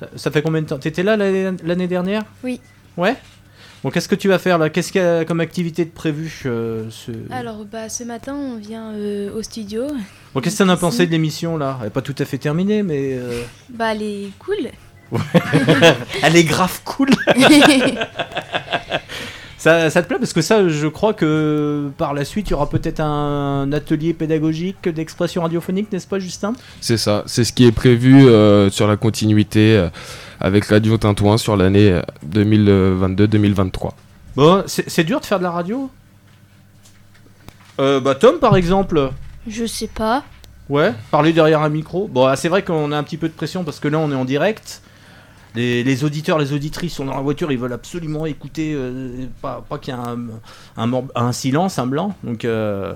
Ça, 0.00 0.06
ça 0.16 0.30
fait 0.30 0.42
combien 0.42 0.62
de 0.62 0.66
temps? 0.66 0.78
T'étais 0.78 1.02
là 1.02 1.16
l'année 1.16 1.86
dernière? 1.86 2.24
Oui. 2.42 2.60
Ouais? 2.96 3.14
Bon, 3.84 3.90
qu'est-ce 3.90 4.08
que 4.08 4.14
tu 4.14 4.28
vas 4.28 4.38
faire 4.38 4.58
là? 4.58 4.68
Qu'est-ce 4.68 4.92
qu'il 4.92 5.00
y 5.00 5.04
a 5.04 5.24
comme 5.24 5.40
activité 5.40 5.84
de 5.86 5.90
prévu 5.90 6.42
euh, 6.44 6.84
ce... 6.90 7.12
Alors, 7.30 7.64
bah, 7.64 7.88
ce 7.88 8.04
matin, 8.04 8.34
on 8.34 8.56
vient 8.56 8.92
euh, 8.92 9.30
au 9.34 9.42
studio. 9.42 9.86
Bon, 10.34 10.40
qu'est-ce 10.40 10.58
que 10.58 10.64
t'en 10.64 10.68
as 10.68 10.76
pensé 10.76 11.06
de 11.06 11.10
l'émission 11.12 11.56
là? 11.56 11.78
Elle 11.80 11.86
est 11.86 11.90
pas 11.90 12.02
tout 12.02 12.14
à 12.18 12.24
fait 12.26 12.36
terminée, 12.38 12.82
mais. 12.82 13.14
euh, 13.14 13.42
Bah, 13.70 13.92
elle 13.92 14.02
est 14.02 14.28
cool. 14.38 14.68
Elle 16.22 16.36
est 16.36 16.44
grave 16.44 16.82
cool 16.84 17.08
ça, 19.60 19.90
ça 19.90 20.02
te 20.02 20.08
plaît 20.08 20.16
Parce 20.18 20.32
que 20.32 20.40
ça, 20.40 20.66
je 20.68 20.86
crois 20.86 21.12
que 21.12 21.90
par 21.98 22.14
la 22.14 22.24
suite, 22.24 22.48
il 22.48 22.52
y 22.52 22.54
aura 22.54 22.70
peut-être 22.70 23.00
un 23.00 23.70
atelier 23.74 24.14
pédagogique 24.14 24.88
d'expression 24.88 25.42
radiophonique, 25.42 25.92
n'est-ce 25.92 26.06
pas, 26.06 26.18
Justin? 26.18 26.54
C'est 26.80 26.96
ça, 26.96 27.24
c'est 27.26 27.44
ce 27.44 27.52
qui 27.52 27.66
est 27.66 27.72
prévu 27.72 28.26
euh, 28.26 28.70
sur 28.70 28.86
la 28.86 28.96
continuité 28.96 29.76
euh, 29.76 29.90
avec 30.40 30.64
Radio 30.64 30.96
Tintouin 30.96 31.36
sur 31.36 31.58
l'année 31.58 31.90
euh, 31.90 32.00
2022-2023. 32.34 33.90
Bon, 34.34 34.64
c'est 34.66 34.88
c'est 34.88 35.04
dur 35.04 35.20
de 35.20 35.26
faire 35.26 35.38
de 35.38 35.44
la 35.44 35.50
radio? 35.50 35.90
Euh, 37.78 38.00
Bah, 38.00 38.14
Tom, 38.14 38.38
par 38.38 38.56
exemple 38.56 39.10
Je 39.46 39.66
sais 39.66 39.88
pas. 39.88 40.24
Ouais, 40.70 40.94
parler 41.10 41.34
derrière 41.34 41.60
un 41.60 41.68
micro. 41.68 42.08
Bon, 42.08 42.24
ah, 42.24 42.36
c'est 42.36 42.48
vrai 42.48 42.62
qu'on 42.62 42.92
a 42.92 42.96
un 42.96 43.02
petit 43.02 43.18
peu 43.18 43.28
de 43.28 43.34
pression 43.34 43.62
parce 43.62 43.78
que 43.78 43.88
là, 43.88 43.98
on 43.98 44.10
est 44.10 44.14
en 44.14 44.24
direct. 44.24 44.80
Les, 45.54 45.82
les 45.82 46.04
auditeurs, 46.04 46.38
les 46.38 46.52
auditrices 46.52 46.94
sont 46.94 47.04
dans 47.04 47.14
la 47.14 47.20
voiture, 47.20 47.50
ils 47.50 47.58
veulent 47.58 47.72
absolument 47.72 48.24
écouter, 48.26 48.72
euh, 48.74 49.26
pas, 49.42 49.64
pas 49.68 49.78
qu'il 49.78 49.92
y 49.92 49.96
ait 49.96 50.00
un, 50.00 50.16
un, 50.76 50.86
mor- 50.86 51.08
un 51.14 51.32
silence, 51.32 51.78
un 51.78 51.86
blanc. 51.86 52.14
Donc, 52.22 52.44
euh, 52.44 52.94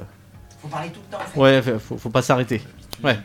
Faut 0.63 0.69
parler 0.69 0.91
tout 0.91 1.01
le 1.11 1.17
temps. 1.17 1.23
en 1.23 1.29
fait. 1.29 1.41
ouais, 1.73 1.79
faut- 1.99 2.11
pas 2.11 2.23
s'arrêter. 2.23 2.63
Ouais. 3.03 3.19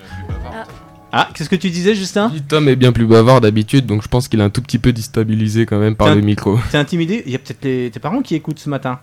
Ah, 1.12 1.28
qu'est-ce 1.34 1.50
que 1.50 1.56
tu 1.56 1.70
disais, 1.70 1.96
Justin? 1.96 2.32
Tom 2.48 2.68
est 2.70 2.76
bien 2.76 2.92
plus 2.92 3.06
bavard 3.06 3.42
d'habitude, 3.42 3.86
donc 3.86 4.04
je 4.04 4.08
pense 4.08 4.28
qu'il 4.28 4.40
est 4.40 4.44
un 4.44 4.50
tout 4.50 4.62
petit 4.62 4.78
peu 4.80 4.94
déstabilisé 4.94 5.66
quand 5.66 5.80
même 5.80 5.96
par 5.96 6.14
le 6.14 6.22
micro. 6.22 6.60
T'es 6.72 6.78
intimidé? 6.78 7.24
Il 7.26 7.32
y 7.32 7.36
a 7.36 7.40
peut-être 7.40 7.64
les- 7.64 7.90
tes 7.92 8.00
parents 8.00 8.22
qui 8.22 8.36
écoutent 8.36 8.60
ce 8.60 8.70
matin? 8.70 9.00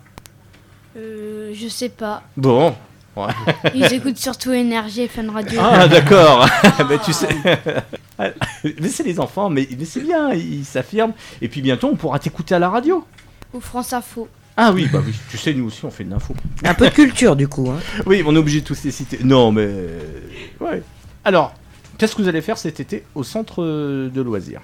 Euh, 0.96 1.52
je 1.54 1.68
sais 1.68 1.88
pas. 1.88 2.22
Bon. 2.36 2.74
Ouais. 3.16 3.32
Ils 3.74 3.92
écoutent 3.94 4.18
surtout 4.18 4.52
Énergie 4.52 5.02
et 5.02 5.08
Fun 5.08 5.30
Radio. 5.32 5.58
Ah 5.62 5.88
d'accord. 5.88 6.46
mais 6.88 6.98
tu 7.04 7.12
sais, 7.12 7.28
mais 8.18 8.88
c'est 8.88 9.04
les 9.04 9.18
enfants, 9.18 9.48
mais, 9.48 9.66
mais 9.78 9.84
c'est 9.86 10.00
bien, 10.00 10.32
ils 10.32 10.64
s'affirment. 10.64 11.14
Et 11.40 11.48
puis 11.48 11.62
bientôt, 11.62 11.88
on 11.90 11.96
pourra 11.96 12.18
t'écouter 12.18 12.54
à 12.54 12.58
la 12.58 12.68
radio. 12.68 13.04
Ou 13.54 13.60
France 13.60 13.92
Info. 13.92 14.28
Ah 14.58 14.72
oui, 14.72 14.88
bah 14.90 15.00
oui, 15.04 15.12
tu 15.30 15.36
sais, 15.36 15.52
nous 15.54 15.66
aussi, 15.66 15.84
on 15.84 15.90
fait 15.90 16.04
de 16.04 16.10
l'info. 16.10 16.34
Un 16.64 16.74
peu 16.74 16.86
de 16.88 16.94
culture 16.94 17.36
du 17.36 17.48
coup. 17.48 17.70
Hein. 17.70 17.80
Oui, 18.06 18.22
on 18.26 18.34
est 18.34 18.38
obligé 18.38 18.60
de 18.60 18.66
tous 18.66 18.84
les 18.84 18.90
citer. 18.90 19.18
Non, 19.22 19.52
mais 19.52 19.68
ouais. 20.60 20.82
Alors, 21.24 21.54
qu'est-ce 21.98 22.14
que 22.16 22.22
vous 22.22 22.28
allez 22.28 22.40
faire 22.40 22.58
cet 22.58 22.80
été 22.80 23.04
au 23.14 23.22
centre 23.22 23.62
de 23.62 24.20
loisirs? 24.22 24.62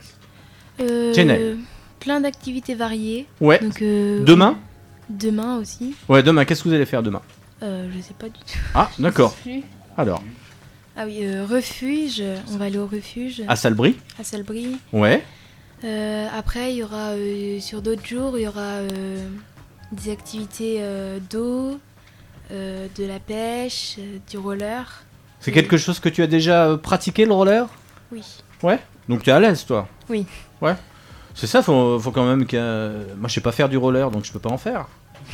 Euh. 0.80 1.54
Plein 2.00 2.20
d'activités 2.20 2.74
variées. 2.74 3.26
Ouais. 3.40 3.60
Donc, 3.60 3.80
euh, 3.80 4.24
Demain? 4.24 4.58
Demain 5.08 5.58
aussi. 5.58 5.94
Ouais, 6.08 6.22
demain. 6.22 6.44
Qu'est-ce 6.44 6.64
que 6.64 6.68
vous 6.68 6.74
allez 6.74 6.86
faire 6.86 7.02
demain? 7.02 7.20
Euh, 7.62 7.88
je 7.94 8.00
sais 8.00 8.14
pas 8.14 8.26
du 8.28 8.40
tout. 8.40 8.58
Ah, 8.74 8.90
d'accord. 8.98 9.34
Alors, 9.96 10.22
Ah 10.96 11.04
oui, 11.06 11.20
euh, 11.22 11.46
refuge. 11.46 12.22
On 12.52 12.56
va 12.56 12.66
aller 12.66 12.78
au 12.78 12.86
refuge. 12.86 13.42
à 13.48 13.56
Salbris. 13.56 13.96
À 14.18 14.24
Salbris. 14.24 14.76
Ouais. 14.92 15.22
Euh, 15.84 16.28
après, 16.36 16.72
il 16.72 16.76
y 16.78 16.82
aura 16.82 17.12
sur 17.60 17.82
d'autres 17.82 18.06
jours, 18.06 18.38
il 18.38 18.42
y 18.42 18.48
aura 18.48 18.78
des 19.92 20.10
activités 20.10 20.80
d'eau, 21.30 21.78
de 22.50 23.04
la 23.06 23.18
pêche, 23.18 23.98
du 24.30 24.38
roller. 24.38 25.04
C'est 25.40 25.52
quelque 25.52 25.76
chose 25.76 25.98
que 25.98 26.08
tu 26.08 26.22
as 26.22 26.28
déjà 26.28 26.78
pratiqué 26.80 27.24
le 27.26 27.32
roller? 27.32 27.66
Oui. 28.12 28.22
Ouais. 28.62 28.78
Donc 29.08 29.24
tu 29.24 29.30
es 29.30 29.32
à 29.32 29.40
l'aise, 29.40 29.64
toi? 29.66 29.88
Oui. 30.08 30.24
Ouais. 30.60 30.74
C'est 31.34 31.48
ça, 31.48 31.62
faut, 31.62 31.98
faut 31.98 32.12
quand 32.12 32.26
même 32.26 32.46
que. 32.46 33.04
Moi, 33.16 33.28
je 33.28 33.34
sais 33.34 33.40
pas 33.40 33.50
faire 33.52 33.68
du 33.68 33.76
roller, 33.76 34.10
donc 34.10 34.24
je 34.24 34.32
peux 34.32 34.38
pas 34.38 34.50
en 34.50 34.58
faire. 34.58 34.86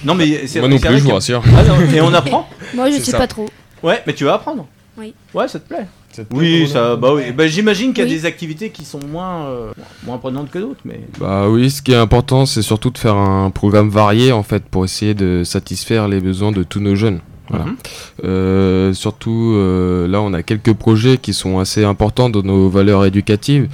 Non, 0.04 0.14
mais 0.14 0.46
c'est 0.46 0.60
Moi 0.60 0.68
non 0.68 0.78
plus, 0.78 0.98
je 0.98 1.04
vous 1.04 1.10
rassure. 1.12 1.42
Ah 1.56 1.64
non, 1.64 1.80
et 1.92 2.00
on 2.00 2.12
apprend 2.14 2.48
Moi, 2.74 2.90
je 2.90 2.96
sais 2.98 3.10
ça. 3.12 3.18
pas 3.18 3.26
trop. 3.26 3.48
Ouais, 3.82 4.02
mais 4.06 4.12
tu 4.12 4.24
vas 4.24 4.34
apprendre. 4.34 4.66
Oui. 4.96 5.14
Ouais, 5.34 5.46
ça 5.48 5.58
te 5.58 5.68
plaît. 5.68 5.86
Ça 6.12 6.24
te 6.24 6.28
plaît, 6.28 6.38
Oui, 6.38 6.68
ça, 6.68 6.96
bah 6.96 7.12
oui. 7.14 7.30
Bah, 7.32 7.46
j'imagine 7.46 7.92
qu'il 7.92 8.02
y 8.04 8.06
a 8.06 8.10
Oui. 8.10 8.16
des 8.16 8.26
activités 8.26 8.70
qui 8.70 8.84
sont 8.84 9.00
moins, 9.10 9.46
euh, 9.46 9.72
moins 10.04 10.18
prenantes 10.18 10.50
que 10.50 10.58
d'autres, 10.58 10.80
mais. 10.84 11.00
Bah 11.20 11.48
oui, 11.48 11.70
ce 11.70 11.82
qui 11.82 11.92
est 11.92 11.96
important, 11.96 12.46
c'est 12.46 12.62
surtout 12.62 12.90
de 12.90 12.98
faire 12.98 13.14
un 13.16 13.50
programme 13.50 13.88
varié 13.90 14.32
en 14.32 14.42
fait 14.42 14.64
pour 14.64 14.84
essayer 14.84 15.14
de 15.14 15.42
satisfaire 15.44 16.08
les 16.08 16.20
besoins 16.20 16.50
de 16.52 16.62
tous 16.64 16.80
nos 16.80 16.94
jeunes. 16.96 17.20
Voilà. 17.50 17.64
Mhm. 17.66 17.76
Euh, 18.24 18.92
surtout, 18.92 19.52
euh, 19.56 20.06
là, 20.08 20.20
on 20.20 20.32
a 20.34 20.42
quelques 20.42 20.74
projets 20.74 21.16
qui 21.18 21.32
sont 21.32 21.58
assez 21.58 21.84
importants 21.84 22.28
dans 22.28 22.42
nos 22.42 22.68
valeurs 22.68 23.04
éducatives. 23.04 23.68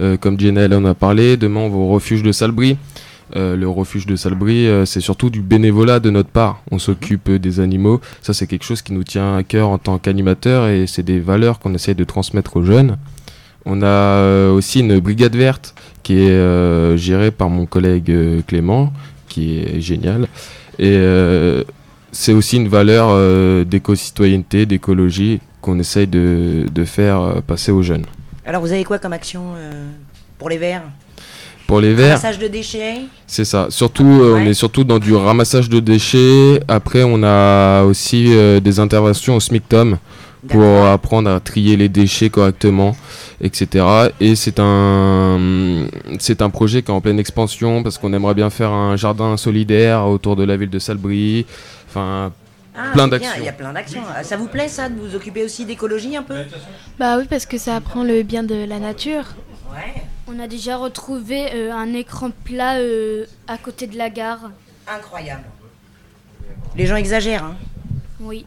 Euh, 0.00 0.16
comme 0.16 0.38
Jenelle 0.40 0.74
en 0.74 0.84
a 0.84 0.94
parlé, 0.94 1.36
demain, 1.36 1.60
on 1.60 1.68
va 1.68 1.76
au 1.76 1.88
refuge 1.88 2.22
de 2.22 2.32
Salbris. 2.32 2.76
Euh, 3.36 3.56
le 3.56 3.68
refuge 3.68 4.06
de 4.06 4.16
Salbris, 4.16 4.66
euh, 4.66 4.84
c'est 4.84 5.00
surtout 5.00 5.30
du 5.30 5.40
bénévolat 5.40 6.00
de 6.00 6.10
notre 6.10 6.30
part. 6.30 6.62
On 6.70 6.78
s'occupe 6.78 7.28
euh, 7.28 7.38
des 7.38 7.60
animaux. 7.60 8.00
Ça, 8.22 8.32
c'est 8.32 8.46
quelque 8.46 8.64
chose 8.64 8.82
qui 8.82 8.92
nous 8.92 9.04
tient 9.04 9.36
à 9.36 9.42
cœur 9.44 9.68
en 9.68 9.78
tant 9.78 9.98
qu'animateur 9.98 10.66
et 10.68 10.86
c'est 10.86 11.04
des 11.04 11.20
valeurs 11.20 11.58
qu'on 11.60 11.72
essaie 11.74 11.94
de 11.94 12.04
transmettre 12.04 12.56
aux 12.56 12.64
jeunes. 12.64 12.96
On 13.66 13.82
a 13.82 13.86
euh, 13.86 14.52
aussi 14.52 14.80
une 14.80 14.98
brigade 14.98 15.36
verte 15.36 15.74
qui 16.02 16.14
est 16.18 16.30
euh, 16.30 16.96
gérée 16.96 17.30
par 17.30 17.50
mon 17.50 17.66
collègue 17.66 18.10
euh, 18.10 18.40
Clément, 18.46 18.92
qui 19.28 19.58
est 19.60 19.80
génial. 19.80 20.26
Et 20.78 20.96
euh, 20.96 21.62
c'est 22.10 22.32
aussi 22.32 22.56
une 22.56 22.68
valeur 22.68 23.08
euh, 23.10 23.64
d'éco-citoyenneté, 23.64 24.66
d'écologie 24.66 25.40
qu'on 25.60 25.78
essaye 25.78 26.06
de, 26.06 26.66
de 26.72 26.84
faire 26.84 27.20
euh, 27.20 27.40
passer 27.42 27.70
aux 27.70 27.82
jeunes. 27.82 28.06
Alors 28.46 28.62
vous 28.62 28.72
avez 28.72 28.82
quoi 28.82 28.98
comme 28.98 29.12
action 29.12 29.52
euh, 29.56 29.88
pour 30.38 30.48
les 30.48 30.58
verts? 30.58 30.82
Pour 31.70 31.80
les 31.80 31.94
verts, 31.94 32.16
Ramassage 32.18 32.40
de 32.40 32.48
déchets 32.48 33.02
c'est 33.28 33.44
ça. 33.44 33.68
Surtout, 33.70 34.02
euh, 34.04 34.40
on 34.42 34.44
est 34.44 34.54
surtout 34.54 34.82
dans 34.82 34.98
du 34.98 35.14
ramassage 35.14 35.68
de 35.68 35.78
déchets. 35.78 36.60
Après, 36.66 37.04
on 37.04 37.22
a 37.22 37.84
aussi 37.84 38.24
euh, 38.34 38.58
des 38.58 38.80
interventions 38.80 39.36
au 39.36 39.40
SMICTOM 39.40 39.98
pour 40.48 40.84
apprendre 40.86 41.30
à 41.30 41.38
trier 41.38 41.76
les 41.76 41.88
déchets 41.88 42.28
correctement, 42.28 42.96
etc. 43.40 43.84
Et 44.18 44.34
c'est 44.34 44.58
un, 44.58 45.86
c'est 46.18 46.42
un 46.42 46.50
projet 46.50 46.82
qui 46.82 46.90
est 46.90 46.94
en 46.94 47.00
pleine 47.00 47.20
expansion 47.20 47.84
parce 47.84 47.98
qu'on 47.98 48.12
aimerait 48.14 48.34
bien 48.34 48.50
faire 48.50 48.72
un 48.72 48.96
jardin 48.96 49.36
solidaire 49.36 50.08
autour 50.08 50.34
de 50.34 50.42
la 50.42 50.56
ville 50.56 50.70
de 50.70 50.80
Salbris. 50.80 51.46
Enfin, 51.88 52.32
Ah, 52.76 52.90
plein 52.94 53.06
d'actions. 53.06 53.30
Il 53.38 53.44
y 53.44 53.48
a 53.48 53.52
plein 53.52 53.72
d'actions. 53.72 54.02
Ah, 54.12 54.24
Ça 54.24 54.36
vous 54.36 54.48
plaît 54.48 54.66
ça 54.66 54.88
de 54.88 54.98
vous 54.98 55.14
occuper 55.14 55.44
aussi 55.44 55.64
d'écologie 55.66 56.16
un 56.16 56.24
peu? 56.24 56.34
Bah 56.98 57.16
oui, 57.16 57.26
parce 57.30 57.46
que 57.46 57.58
ça 57.58 57.76
apprend 57.76 58.02
le 58.02 58.24
bien 58.24 58.42
de 58.42 58.56
la 58.56 58.80
nature. 58.80 59.22
Ouais. 59.72 60.02
On 60.32 60.38
a 60.38 60.46
déjà 60.46 60.76
retrouvé 60.76 61.46
euh, 61.54 61.72
un 61.72 61.92
écran 61.92 62.30
plat 62.44 62.76
euh, 62.76 63.24
à 63.48 63.58
côté 63.58 63.88
de 63.88 63.98
la 63.98 64.10
gare. 64.10 64.50
Incroyable. 64.86 65.42
Les 66.76 66.86
gens 66.86 66.96
exagèrent. 66.96 67.44
Hein. 67.44 67.56
Oui. 68.20 68.46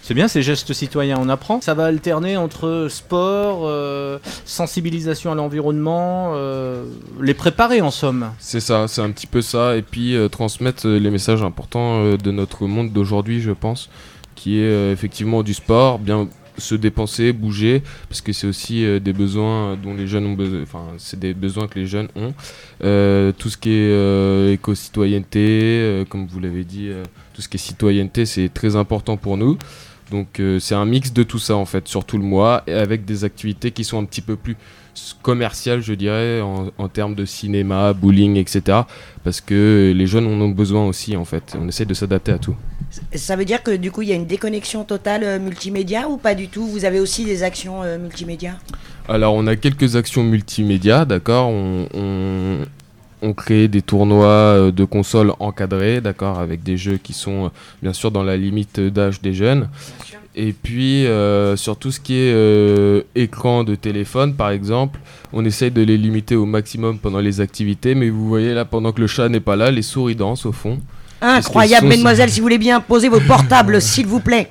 C'est 0.00 0.14
bien 0.14 0.28
ces 0.28 0.42
gestes 0.42 0.72
citoyens, 0.72 1.18
on 1.20 1.28
apprend. 1.28 1.60
Ça 1.60 1.74
va 1.74 1.84
alterner 1.84 2.38
entre 2.38 2.86
sport, 2.88 3.60
euh, 3.64 4.18
sensibilisation 4.46 5.30
à 5.30 5.34
l'environnement, 5.34 6.32
euh, 6.34 6.86
les 7.20 7.34
préparer 7.34 7.82
en 7.82 7.90
somme. 7.90 8.30
C'est 8.38 8.60
ça, 8.60 8.88
c'est 8.88 9.02
un 9.02 9.10
petit 9.10 9.26
peu 9.26 9.42
ça. 9.42 9.76
Et 9.76 9.82
puis 9.82 10.16
euh, 10.16 10.28
transmettre 10.28 10.88
les 10.88 11.10
messages 11.10 11.42
importants 11.42 12.02
euh, 12.02 12.16
de 12.16 12.30
notre 12.30 12.66
monde 12.66 12.92
d'aujourd'hui, 12.92 13.42
je 13.42 13.52
pense, 13.52 13.90
qui 14.34 14.58
est 14.58 14.62
euh, 14.62 14.92
effectivement 14.92 15.42
du 15.42 15.52
sport, 15.52 15.98
bien 15.98 16.28
se 16.60 16.74
dépenser, 16.74 17.32
bouger, 17.32 17.82
parce 18.08 18.20
que 18.20 18.32
c'est 18.32 18.46
aussi 18.46 18.84
euh, 18.84 19.00
des 19.00 19.12
besoins 19.12 19.76
dont 19.76 19.94
les 19.94 20.06
jeunes 20.06 20.26
ont 20.26 20.36
enfin, 20.62 20.84
c'est 20.98 21.18
des 21.18 21.34
besoins 21.34 21.66
que 21.66 21.78
les 21.78 21.86
jeunes 21.86 22.08
ont. 22.14 22.32
Euh, 22.84 23.32
tout 23.36 23.50
ce 23.50 23.56
qui 23.56 23.70
est 23.70 23.90
euh, 23.90 24.52
éco-citoyenneté, 24.52 25.40
euh, 25.40 26.04
comme 26.04 26.26
vous 26.26 26.40
l'avez 26.40 26.64
dit, 26.64 26.88
euh, 26.88 27.02
tout 27.34 27.42
ce 27.42 27.48
qui 27.48 27.56
est 27.56 27.60
citoyenneté, 27.60 28.26
c'est 28.26 28.48
très 28.52 28.76
important 28.76 29.16
pour 29.16 29.36
nous. 29.36 29.58
Donc 30.10 30.40
euh, 30.40 30.58
c'est 30.58 30.74
un 30.74 30.84
mix 30.84 31.12
de 31.12 31.22
tout 31.22 31.38
ça 31.38 31.56
en 31.56 31.64
fait 31.64 31.86
sur 31.86 32.04
tout 32.04 32.18
le 32.18 32.24
mois 32.24 32.62
et 32.66 32.72
avec 32.72 33.04
des 33.04 33.24
activités 33.24 33.70
qui 33.70 33.84
sont 33.84 33.98
un 33.98 34.04
petit 34.04 34.20
peu 34.22 34.36
plus 34.36 34.56
commerciales 35.22 35.82
je 35.82 35.94
dirais 35.94 36.40
en, 36.40 36.70
en 36.78 36.88
termes 36.88 37.14
de 37.14 37.24
cinéma, 37.24 37.92
bowling, 37.92 38.36
etc. 38.36 38.78
Parce 39.24 39.40
que 39.40 39.92
les 39.94 40.06
jeunes 40.06 40.26
en 40.26 40.40
ont 40.40 40.48
besoin 40.50 40.86
aussi 40.86 41.16
en 41.16 41.24
fait. 41.24 41.56
On 41.60 41.68
essaie 41.68 41.84
de 41.84 41.94
s'adapter 41.94 42.32
à 42.32 42.38
tout. 42.38 42.56
Ça 43.14 43.36
veut 43.36 43.44
dire 43.44 43.62
que 43.62 43.70
du 43.76 43.90
coup 43.92 44.02
il 44.02 44.08
y 44.08 44.12
a 44.12 44.16
une 44.16 44.26
déconnexion 44.26 44.84
totale 44.84 45.22
euh, 45.24 45.38
multimédia 45.38 46.08
ou 46.08 46.16
pas 46.16 46.34
du 46.34 46.48
tout? 46.48 46.66
Vous 46.66 46.84
avez 46.84 46.98
aussi 46.98 47.24
des 47.24 47.42
actions 47.42 47.82
euh, 47.82 47.98
multimédia? 47.98 48.54
Alors 49.08 49.34
on 49.34 49.46
a 49.46 49.56
quelques 49.56 49.96
actions 49.96 50.24
multimédia, 50.24 51.04
d'accord? 51.04 51.48
On, 51.48 51.86
on, 51.94 52.58
on 53.22 53.32
crée 53.32 53.68
des 53.68 53.82
tournois 53.82 54.26
euh, 54.26 54.70
de 54.72 54.84
consoles 54.84 55.32
encadrés, 55.38 56.00
d'accord, 56.00 56.38
avec 56.40 56.62
des 56.62 56.76
jeux 56.76 56.96
qui 56.96 57.12
sont 57.12 57.50
bien 57.82 57.92
sûr 57.92 58.10
dans 58.10 58.24
la 58.24 58.36
limite 58.36 58.80
d'âge 58.80 59.20
des 59.20 59.34
jeunes. 59.34 59.68
Et 60.36 60.52
puis 60.52 61.06
euh, 61.06 61.56
sur 61.56 61.76
tout 61.76 61.90
ce 61.90 61.98
qui 61.98 62.14
est 62.14 62.32
euh, 62.32 63.02
écran 63.16 63.64
de 63.64 63.74
téléphone 63.74 64.34
par 64.34 64.50
exemple, 64.50 65.00
on 65.32 65.44
essaye 65.44 65.72
de 65.72 65.82
les 65.82 65.98
limiter 65.98 66.36
au 66.36 66.46
maximum 66.46 66.98
pendant 66.98 67.18
les 67.18 67.40
activités, 67.40 67.94
mais 67.96 68.10
vous 68.10 68.28
voyez 68.28 68.54
là 68.54 68.64
pendant 68.64 68.92
que 68.92 69.00
le 69.00 69.08
chat 69.08 69.28
n'est 69.28 69.40
pas 69.40 69.56
là, 69.56 69.70
les 69.70 69.82
souris 69.82 70.14
dansent 70.14 70.46
au 70.46 70.52
fond. 70.52 70.78
Incroyable, 71.20 71.86
mesdemoiselles, 71.86 72.30
si 72.30 72.40
vous 72.40 72.44
voulez 72.44 72.58
bien 72.58 72.80
poser 72.80 73.08
vos 73.08 73.20
portables, 73.20 73.80
s'il 73.82 74.06
vous 74.06 74.20
plaît. 74.20 74.48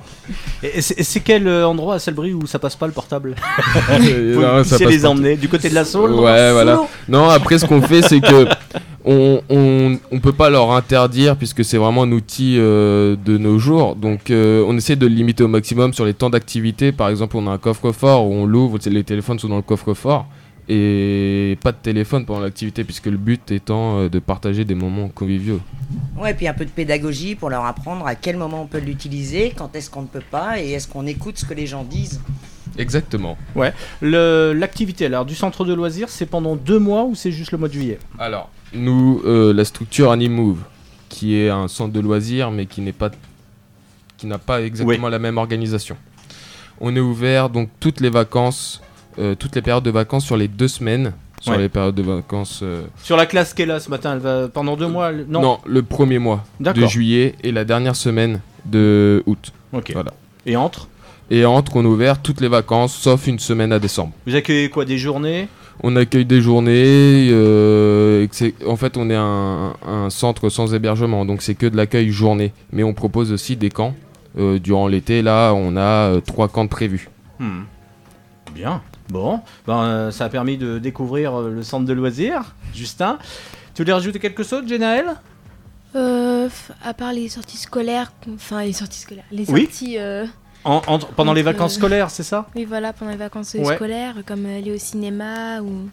C'est 0.62 1.02
c'est 1.02 1.20
quel 1.20 1.48
euh, 1.48 1.66
endroit 1.66 1.96
à 1.96 1.98
Salbris 1.98 2.32
où 2.34 2.46
ça 2.46 2.58
passe 2.58 2.76
pas 2.76 2.86
le 2.86 2.92
portable 2.92 3.34
passe 3.86 4.80
les 4.80 5.04
emmener 5.04 5.36
du 5.36 5.48
côté 5.48 5.68
de 5.68 5.74
la 5.74 5.84
Saône 5.84 6.12
Ouais, 6.20 6.52
voilà. 6.52 6.80
Non, 7.08 7.28
après, 7.28 7.58
ce 7.58 7.64
qu'on 7.64 7.82
fait, 7.82 8.02
c'est 8.02 8.20
que 8.20 8.46
on, 9.04 9.40
on, 9.48 9.98
on 10.12 10.20
peut 10.20 10.32
pas 10.32 10.50
leur 10.50 10.70
interdire 10.72 11.36
puisque 11.36 11.64
c'est 11.64 11.78
vraiment 11.78 12.02
un 12.04 12.12
outil 12.12 12.56
euh, 12.58 13.16
de 13.24 13.38
nos 13.38 13.58
jours. 13.58 13.96
Donc, 13.96 14.30
euh, 14.30 14.64
on 14.68 14.76
essaie 14.76 14.96
de 14.96 15.06
le 15.06 15.14
limiter 15.14 15.42
au 15.42 15.48
maximum 15.48 15.92
sur 15.92 16.04
les 16.04 16.14
temps 16.14 16.30
d'activité. 16.30 16.92
Par 16.92 17.08
exemple, 17.08 17.36
on 17.36 17.48
a 17.48 17.50
un 17.50 17.58
coffre-fort 17.58 18.26
où 18.26 18.34
on 18.34 18.46
l'ouvre, 18.46 18.78
les 18.86 19.04
téléphones 19.04 19.38
sont 19.38 19.48
dans 19.48 19.56
le 19.56 19.62
coffre-fort 19.62 20.26
et 20.72 21.58
pas 21.62 21.72
de 21.72 21.78
téléphone 21.82 22.24
pendant 22.24 22.40
l'activité 22.40 22.84
puisque 22.84 23.06
le 23.06 23.16
but 23.16 23.50
étant 23.50 23.98
euh, 23.98 24.08
de 24.08 24.20
partager 24.20 24.64
des 24.64 24.76
moments 24.76 25.08
conviviaux. 25.08 25.60
Ouais, 26.16 26.32
puis 26.32 26.46
un 26.46 26.54
peu 26.54 26.64
de 26.64 26.70
pédagogie 26.70 27.34
pour 27.34 27.50
leur 27.50 27.64
apprendre 27.64 28.06
à 28.06 28.14
quel 28.14 28.36
moment 28.36 28.62
on 28.62 28.66
peut 28.66 28.78
l'utiliser, 28.78 29.52
quand 29.56 29.74
est-ce 29.74 29.90
qu'on 29.90 30.02
ne 30.02 30.06
peut 30.06 30.22
pas, 30.30 30.60
et 30.60 30.70
est-ce 30.70 30.86
qu'on 30.86 31.06
écoute 31.06 31.38
ce 31.38 31.44
que 31.44 31.54
les 31.54 31.66
gens 31.66 31.82
disent. 31.82 32.20
Exactement. 32.78 33.36
Ouais. 33.56 33.72
Le- 34.00 34.52
L'activité 34.56 35.06
alors 35.06 35.24
du 35.24 35.34
centre 35.34 35.64
de 35.64 35.74
loisirs, 35.74 36.08
c'est 36.08 36.26
pendant 36.26 36.54
deux 36.54 36.78
mois 36.78 37.04
ou 37.04 37.16
c'est 37.16 37.32
juste 37.32 37.50
le 37.50 37.58
mois 37.58 37.68
de 37.68 37.72
juillet? 37.74 37.98
Alors, 38.18 38.48
nous, 38.72 39.20
euh, 39.24 39.52
la 39.52 39.64
structure 39.64 40.12
Animove, 40.12 40.58
qui 41.08 41.34
est 41.36 41.48
un 41.48 41.66
centre 41.66 41.92
de 41.92 41.98
loisirs, 42.00 42.52
mais 42.52 42.66
qui 42.66 42.80
n'est 42.80 42.92
pas, 42.92 43.10
qui 44.16 44.26
n'a 44.28 44.38
pas 44.38 44.62
exactement 44.62 45.08
la 45.08 45.18
même 45.18 45.36
organisation. 45.36 45.96
On 46.80 46.94
est 46.94 47.00
ouvert 47.00 47.50
donc 47.50 47.68
toutes 47.80 48.00
les 48.00 48.08
vacances, 48.10 48.80
euh, 49.18 49.34
toutes 49.34 49.54
les 49.56 49.62
périodes 49.62 49.84
de 49.84 49.90
vacances 49.90 50.24
sur 50.24 50.36
les 50.36 50.48
deux 50.48 50.68
semaines, 50.68 51.12
sur 51.40 51.52
Ouais. 51.52 51.58
les 51.58 51.68
périodes 51.68 51.94
de 51.94 52.02
vacances. 52.02 52.60
euh, 52.62 52.82
Sur 53.02 53.16
la 53.16 53.26
classe 53.26 53.54
est 53.58 53.66
là 53.66 53.80
ce 53.80 53.90
matin, 53.90 54.12
elle 54.14 54.18
va 54.20 54.48
pendant 54.48 54.76
deux 54.76 54.86
mois 54.88 55.10
Non. 55.12 55.40
non. 55.40 55.58
le 55.66 55.82
premier 55.82 56.18
mois 56.18 56.44
de 56.60 56.86
juillet 56.86 57.34
et 57.42 57.52
la 57.52 57.64
dernière 57.64 57.96
semaine 57.96 58.40
de 58.66 59.22
août. 59.26 59.52
Ok. 59.72 59.90
Voilà. 59.92 60.12
Et 60.46 60.56
entre? 60.56 60.88
Et 61.30 61.44
entre, 61.44 61.76
on 61.76 61.82
est 61.84 61.86
ouvert 61.88 62.20
toutes 62.20 62.40
les 62.40 62.48
vacances, 62.48 62.94
sauf 62.94 63.26
une 63.26 63.38
semaine 63.38 63.72
à 63.72 63.78
décembre. 63.78 64.12
Vous 64.26 64.34
accueillez 64.34 64.68
quoi 64.68 64.84
Des 64.84 64.98
journées? 64.98 65.48
On 65.82 65.96
accueille 65.96 66.26
des 66.26 66.40
journées. 66.42 67.28
euh, 67.30 68.26
en 68.66 68.76
fait, 68.76 68.96
on 68.98 69.08
est 69.08 69.14
un, 69.16 69.74
un 69.86 70.10
centre 70.10 70.48
sans 70.50 70.74
hébergement, 70.74 71.24
donc 71.24 71.40
c'est 71.40 71.54
que 71.54 71.66
de 71.66 71.76
l'accueil 71.76 72.10
journée. 72.10 72.52
Mais 72.72 72.82
on 72.82 72.92
propose 72.94 73.32
aussi 73.32 73.56
des 73.56 73.70
camps. 73.70 73.94
Euh, 74.38 74.58
durant 74.58 74.88
l'été, 74.88 75.22
là, 75.22 75.52
on 75.54 75.76
a 75.76 75.80
euh, 75.80 76.20
trois 76.20 76.48
camps 76.48 76.66
prévus. 76.66 77.08
Hmm. 77.38 77.62
Bien. 78.54 78.82
Bon, 79.10 79.40
ben, 79.66 79.78
euh, 79.82 80.10
ça 80.10 80.26
a 80.26 80.28
permis 80.28 80.56
de 80.56 80.78
découvrir 80.78 81.34
euh, 81.38 81.50
le 81.50 81.62
centre 81.62 81.84
de 81.84 81.92
loisirs. 81.92 82.54
Justin, 82.74 83.18
tu 83.74 83.82
voulais 83.82 83.92
rajouter 83.92 84.18
quelque 84.20 84.42
chose, 84.42 84.66
Jenaël 84.68 85.16
Euh, 85.96 86.48
à 86.84 86.94
part 86.94 87.12
les 87.12 87.28
sorties 87.28 87.56
scolaires, 87.56 88.12
enfin 88.32 88.62
les 88.62 88.72
sorties 88.72 89.00
scolaires, 89.00 89.24
les 89.32 89.50
Oui. 89.50 89.62
sorties. 89.62 89.98
euh, 89.98 90.24
En- 90.62 90.80
Pendant 91.16 91.32
les 91.32 91.42
vacances 91.42 91.74
scolaires, 91.74 92.10
c'est 92.10 92.22
ça? 92.22 92.46
Oui, 92.54 92.64
voilà, 92.66 92.92
pendant 92.92 93.10
les 93.10 93.16
vacances 93.16 93.54
euh, 93.56 93.64
Ouais. 93.64 93.74
scolaires, 93.74 94.14
comme 94.26 94.46
euh, 94.46 94.58
aller 94.58 94.72
au 94.72 94.78
cinéma 94.78 95.60
ou 95.62 95.88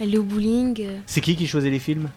aller 0.00 0.16
au 0.16 0.22
bowling. 0.22 0.80
euh, 0.80 0.98
C'est 1.04 1.20
qui 1.20 1.36
qui 1.36 1.46
choisit 1.46 1.70
les 1.70 1.80
films? 1.80 2.08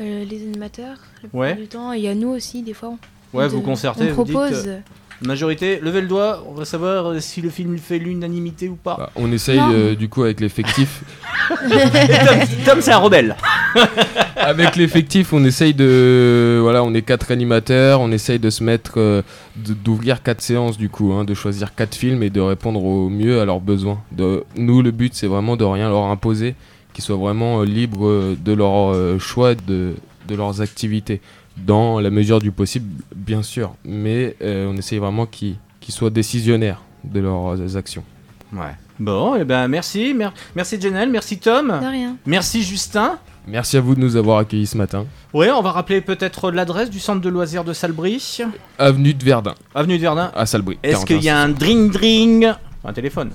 Euh, 0.00 0.24
les 0.24 0.42
animateurs, 0.42 0.96
la 1.22 1.28
Ouais. 1.38 1.54
du 1.54 1.68
temps. 1.68 1.92
Il 1.92 2.02
y 2.02 2.08
a 2.08 2.14
nous 2.14 2.28
aussi, 2.30 2.62
des 2.62 2.74
fois. 2.74 2.88
on- 2.88 3.36
Ouais, 3.36 3.44
on 3.44 3.48
vous 3.48 3.60
te- 3.60 3.64
concertez, 3.66 4.10
On 4.10 4.14
vous 4.14 4.24
dites, 4.24 4.34
propose. 4.34 4.68
Majorité, 5.22 5.80
levez 5.82 6.02
le 6.02 6.08
doigt, 6.08 6.44
on 6.48 6.52
va 6.52 6.64
savoir 6.64 7.20
si 7.22 7.40
le 7.40 7.48
film 7.48 7.78
fait 7.78 7.98
l'unanimité 7.98 8.68
ou 8.68 8.76
pas. 8.76 8.96
Bah, 8.98 9.10
On 9.16 9.32
essaye 9.32 9.58
euh, 9.60 9.94
du 9.94 10.08
coup 10.08 10.22
avec 10.24 10.40
l'effectif. 10.40 11.02
Tom, 11.48 12.38
Tom, 12.64 12.80
c'est 12.80 12.92
un 12.92 12.98
rebelle. 12.98 13.34
avec 14.36 14.76
l'effectif, 14.76 15.32
on 15.32 15.44
essaye 15.44 15.72
de. 15.74 16.58
Voilà, 16.62 16.82
on 16.84 16.92
est 16.94 17.02
quatre 17.02 17.30
animateurs, 17.32 18.00
on 18.00 18.10
essaye 18.12 18.38
de 18.38 18.50
se 18.50 18.62
mettre. 18.62 18.94
euh, 18.98 19.22
d'ouvrir 19.56 20.22
quatre 20.22 20.42
séances 20.42 20.76
du 20.76 20.88
coup, 20.90 21.12
hein, 21.12 21.24
de 21.24 21.32
choisir 21.34 21.74
quatre 21.74 21.94
films 21.94 22.22
et 22.22 22.30
de 22.30 22.40
répondre 22.40 22.84
au 22.84 23.08
mieux 23.08 23.40
à 23.40 23.44
leurs 23.46 23.60
besoins. 23.60 24.00
De, 24.12 24.44
nous, 24.56 24.82
le 24.82 24.90
but, 24.90 25.14
c'est 25.14 25.26
vraiment 25.26 25.56
de 25.56 25.64
rien 25.64 25.88
leur 25.88 26.04
imposer, 26.04 26.54
qu'ils 26.92 27.04
soient 27.04 27.16
vraiment 27.16 27.60
euh, 27.60 27.64
libres 27.64 28.34
de 28.38 28.52
leur 28.52 28.92
euh, 28.94 29.18
choix, 29.18 29.54
de, 29.54 29.94
de 30.28 30.34
leurs 30.34 30.60
activités. 30.60 31.20
Dans 31.56 32.00
la 32.00 32.10
mesure 32.10 32.40
du 32.40 32.50
possible, 32.52 32.86
bien 33.14 33.42
sûr. 33.42 33.74
Mais 33.84 34.36
euh, 34.42 34.70
on 34.72 34.76
essaye 34.76 34.98
vraiment 34.98 35.26
qu'ils 35.26 35.56
soient 35.88 36.10
décisionnaires 36.10 36.82
de 37.04 37.20
leurs 37.20 37.58
euh, 37.58 37.76
actions. 37.76 38.04
Ouais. 38.52 38.74
Bon, 38.98 39.34
et 39.36 39.44
ben 39.44 39.68
merci, 39.68 40.14
mer- 40.14 40.32
merci 40.54 40.80
Janelle, 40.80 41.10
merci 41.10 41.38
Tom. 41.38 41.68
De 41.68 41.86
rien. 41.86 42.16
Merci 42.24 42.62
Justin. 42.62 43.18
Merci 43.46 43.76
à 43.76 43.80
vous 43.80 43.94
de 43.94 44.00
nous 44.00 44.16
avoir 44.16 44.38
accueillis 44.38 44.66
ce 44.66 44.76
matin. 44.76 45.06
Ouais, 45.34 45.50
on 45.50 45.60
va 45.62 45.70
rappeler 45.72 46.00
peut-être 46.00 46.50
l'adresse 46.50 46.90
du 46.90 46.98
centre 46.98 47.20
de 47.20 47.28
loisirs 47.28 47.62
de 47.62 47.72
Salbris. 47.72 48.40
Avenue 48.78 49.14
de 49.14 49.24
Verdun. 49.24 49.54
Avenue 49.74 49.96
de 49.98 50.02
Verdun. 50.02 50.32
À 50.34 50.46
Salbris. 50.46 50.78
Est-ce 50.82 51.04
qu'il 51.06 51.22
y 51.22 51.28
a 51.28 51.38
un 51.38 51.50
dring 51.50 51.92
dring 51.92 52.48
Un 52.84 52.92
téléphone. 52.92 53.30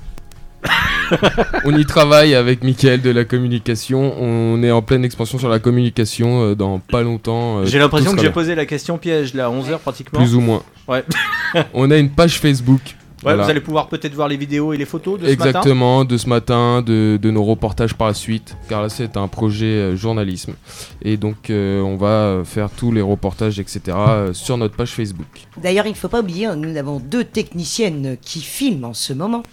On 1.65 1.77
y 1.77 1.85
travaille 1.85 2.35
avec 2.35 2.63
Mickaël 2.63 3.01
de 3.01 3.09
la 3.09 3.25
communication. 3.25 4.13
On 4.19 4.61
est 4.63 4.71
en 4.71 4.81
pleine 4.81 5.03
expansion 5.05 5.37
sur 5.37 5.49
la 5.49 5.59
communication 5.59 6.43
euh, 6.43 6.55
dans 6.55 6.79
pas 6.79 7.01
longtemps. 7.01 7.59
euh, 7.59 7.65
J'ai 7.65 7.79
l'impression 7.79 8.11
tout 8.11 8.15
que 8.17 8.21
sera 8.21 8.27
j'ai 8.29 8.33
bien. 8.33 8.41
posé 8.41 8.55
la 8.55 8.65
question 8.65 8.97
piège 8.97 9.33
là, 9.33 9.47
à 9.47 9.49
11h 9.49 9.79
pratiquement. 9.79 10.19
Plus 10.19 10.35
ou 10.35 10.41
moins. 10.41 10.63
Ouais. 10.87 11.03
On 11.73 11.89
a 11.91 11.97
une 11.97 12.09
page 12.09 12.39
Facebook. 12.39 12.81
Ouais, 13.23 13.33
Voilà. 13.33 13.43
vous 13.43 13.49
allez 13.51 13.59
pouvoir 13.61 13.87
peut-être 13.87 14.15
voir 14.15 14.27
les 14.27 14.35
vidéos 14.35 14.73
et 14.73 14.77
les 14.77 14.85
photos 14.85 15.19
de 15.19 15.25
ce 15.27 15.29
matin. 15.29 15.45
Exactement, 15.45 16.05
de 16.05 16.17
ce 16.17 16.27
matin, 16.27 16.81
de, 16.81 17.19
de 17.21 17.29
nos 17.29 17.43
reportages 17.43 17.93
par 17.93 18.07
la 18.07 18.15
suite, 18.15 18.57
car 18.67 18.81
là 18.81 18.89
c'est 18.89 19.15
un 19.15 19.27
projet 19.27 19.65
euh, 19.67 19.95
journalisme. 19.95 20.53
Et 21.03 21.17
donc 21.17 21.51
euh, 21.51 21.81
on 21.81 21.97
va 21.97 22.07
euh, 22.07 22.43
faire 22.43 22.71
tous 22.71 22.91
les 22.91 23.01
reportages, 23.01 23.59
etc. 23.59 23.79
euh, 23.89 24.33
sur 24.33 24.57
notre 24.57 24.75
page 24.75 24.89
Facebook. 24.89 25.27
D'ailleurs, 25.61 25.85
il 25.85 25.91
ne 25.91 25.95
faut 25.95 26.07
pas 26.07 26.21
oublier, 26.21 26.47
hein, 26.47 26.55
nous 26.55 26.75
avons 26.77 26.97
deux 26.99 27.23
techniciennes 27.23 28.17
qui 28.19 28.41
filment 28.41 28.85
en 28.85 28.93
ce 28.95 29.13
moment. 29.13 29.43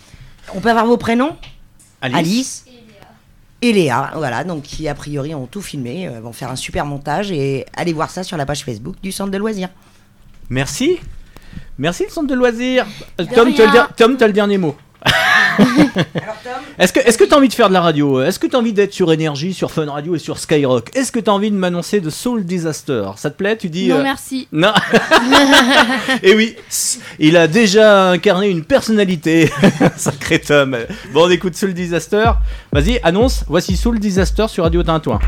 On 0.55 0.61
peut 0.61 0.71
avoir 0.71 0.87
vos 0.87 0.97
prénoms 0.97 1.37
Alice. 2.01 2.65
et 3.63 3.73
Léa, 3.73 4.13
voilà, 4.15 4.45
donc 4.45 4.63
qui 4.63 4.89
a 4.89 4.95
priori 4.95 5.35
ont 5.35 5.47
tout 5.47 5.63
filmé, 5.63 6.07
euh, 6.09 6.21
vont 6.21 6.33
faire 6.33 6.51
un 6.51 6.57
super 6.57 6.87
montage 6.87 7.31
et 7.33 7.67
allez 7.77 7.93
voir 7.93 8.11
ça 8.11 8.23
sur 8.23 8.37
la 8.37 8.47
page 8.47 8.65
Facebook 8.65 8.97
du 9.03 9.13
centre 9.13 9.31
de 9.31 9.39
loisirs. 9.39 9.69
Merci. 10.49 10.99
Merci 11.77 12.05
le 12.05 12.11
centre 12.11 12.29
de 12.29 12.35
loisirs. 12.35 12.87
Euh, 13.21 13.25
De 13.25 13.35
Tom, 13.35 14.17
tu 14.17 14.25
as 14.25 14.27
le 14.27 14.33
dernier 14.33 14.59
mot. 14.59 14.77
Est-ce 16.79 16.93
que 16.93 17.01
est-ce 17.01 17.19
que 17.19 17.25
t'as 17.25 17.37
envie 17.37 17.49
de 17.49 17.55
faire 17.55 17.69
de 17.69 17.75
la 17.75 17.81
radio? 17.81 18.23
Est-ce 18.23 18.39
que 18.39 18.47
t'as 18.47 18.59
envie 18.59 18.73
d'être 18.73 18.93
sur 18.93 19.13
Énergie, 19.13 19.53
sur 19.55 19.71
Fun 19.71 19.91
Radio 19.91 20.15
et 20.15 20.19
sur 20.19 20.39
Skyrock? 20.39 20.91
Est-ce 20.97 21.11
que 21.13 21.19
t'as 21.21 21.33
envie 21.33 21.51
de 21.51 21.57
m'annoncer 21.57 22.01
de 22.01 22.11
Soul 22.11 22.45
Disaster? 22.45 23.05
Ça 23.17 23.31
te 23.31 23.37
plaît? 23.37 23.57
Tu 23.57 23.69
dis 23.69 23.89
Non, 23.89 23.97
euh, 23.97 24.03
merci. 24.03 24.49
Non. 24.53 24.73
Et 26.23 26.35
oui, 26.35 26.55
s- 26.69 27.01
il 27.19 27.37
a 27.37 27.49
déjà 27.49 28.11
incarné 28.11 28.49
une 28.49 28.65
personnalité. 28.65 29.51
Sacré 29.97 30.39
Tom. 30.41 30.77
Bon, 31.13 31.27
on 31.27 31.31
écoute 31.31 31.55
Soul 31.57 31.75
Disaster. 31.75 32.31
Vas-y, 32.73 33.01
annonce. 33.03 33.45
Voici 33.49 33.77
Soul 33.77 33.99
Disaster 33.99 34.47
sur 34.49 34.65
Radio 34.65 34.83
Tintouin. 34.83 35.19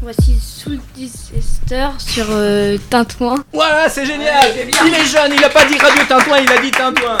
Voici 0.00 0.38
Soul 0.40 0.78
Disaster 0.94 1.88
sur 1.98 2.26
euh, 2.30 2.78
Tintouin. 2.88 3.44
Voilà, 3.52 3.88
c'est 3.88 4.06
génial. 4.06 4.46
Il 4.86 4.94
est 4.94 5.04
jeune, 5.06 5.32
il 5.36 5.42
a 5.42 5.48
pas 5.48 5.64
dit 5.64 5.76
Radio 5.76 6.04
Tintouin, 6.08 6.38
il 6.38 6.52
a 6.52 6.58
dit 6.58 6.70
Tintouin. 6.70 7.18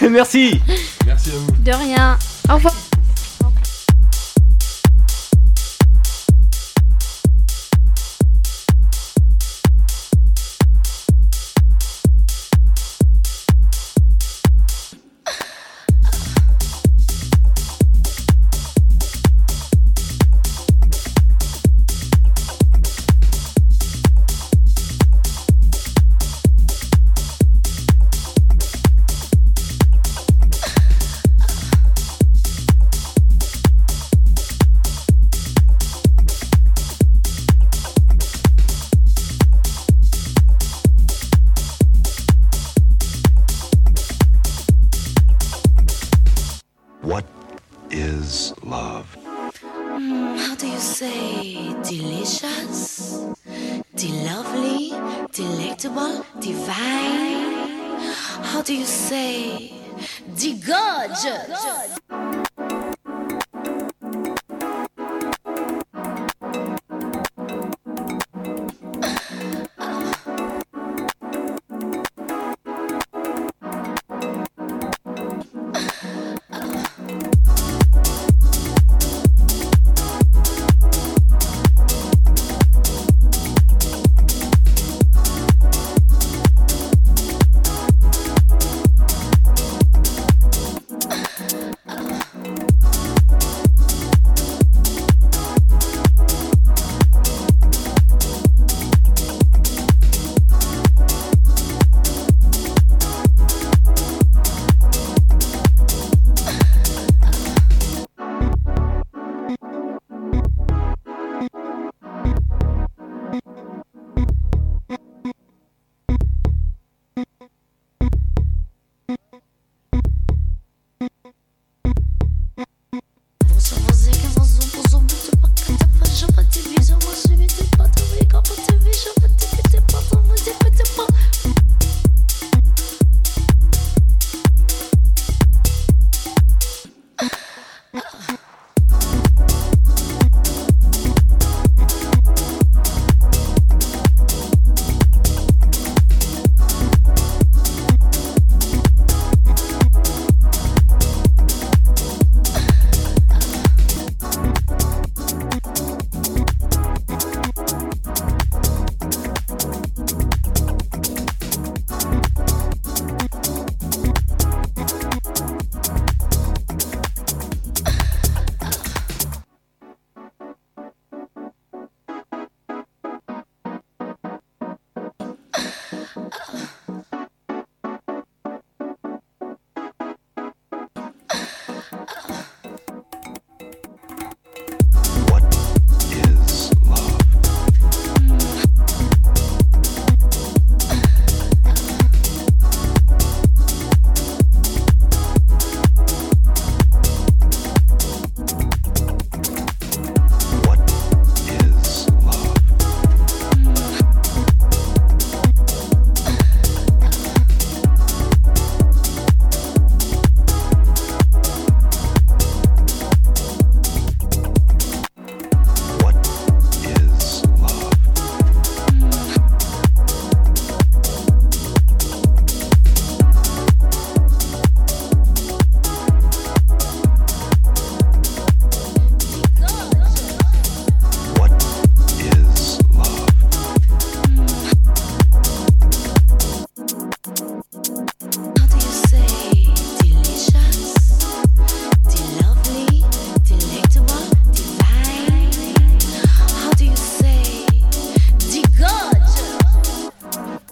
Merci. 0.10 0.60
Merci 1.06 1.30
à 1.30 1.32
vous. 1.34 1.52
De 1.62 1.72
rien. 1.72 2.18
Au 2.48 2.54
revoir. 2.54 2.74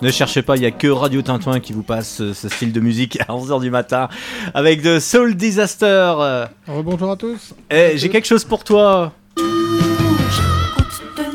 Ne 0.02 0.10
cherchez 0.10 0.40
pas, 0.42 0.56
il 0.56 0.62
y 0.62 0.66
a 0.66 0.70
que 0.70 0.86
Radio 0.88 1.20
Tintouin 1.20 1.60
qui 1.60 1.74
vous 1.74 1.82
passe 1.82 2.22
euh, 2.22 2.32
ce 2.32 2.48
style 2.48 2.72
de 2.72 2.80
musique 2.80 3.18
à 3.20 3.32
11h 3.34 3.60
du 3.60 3.70
matin 3.70 4.08
avec 4.54 4.80
de 4.80 4.98
Soul 4.98 5.34
Disaster. 5.34 5.86
Euh, 6.18 6.46
Bonjour 6.66 7.10
à 7.10 7.16
tous. 7.16 7.52
eh, 7.70 7.92
j'ai 7.96 8.08
quelque 8.08 8.26
chose 8.26 8.44
pour 8.44 8.64
toi. 8.64 9.12
de 9.36 9.42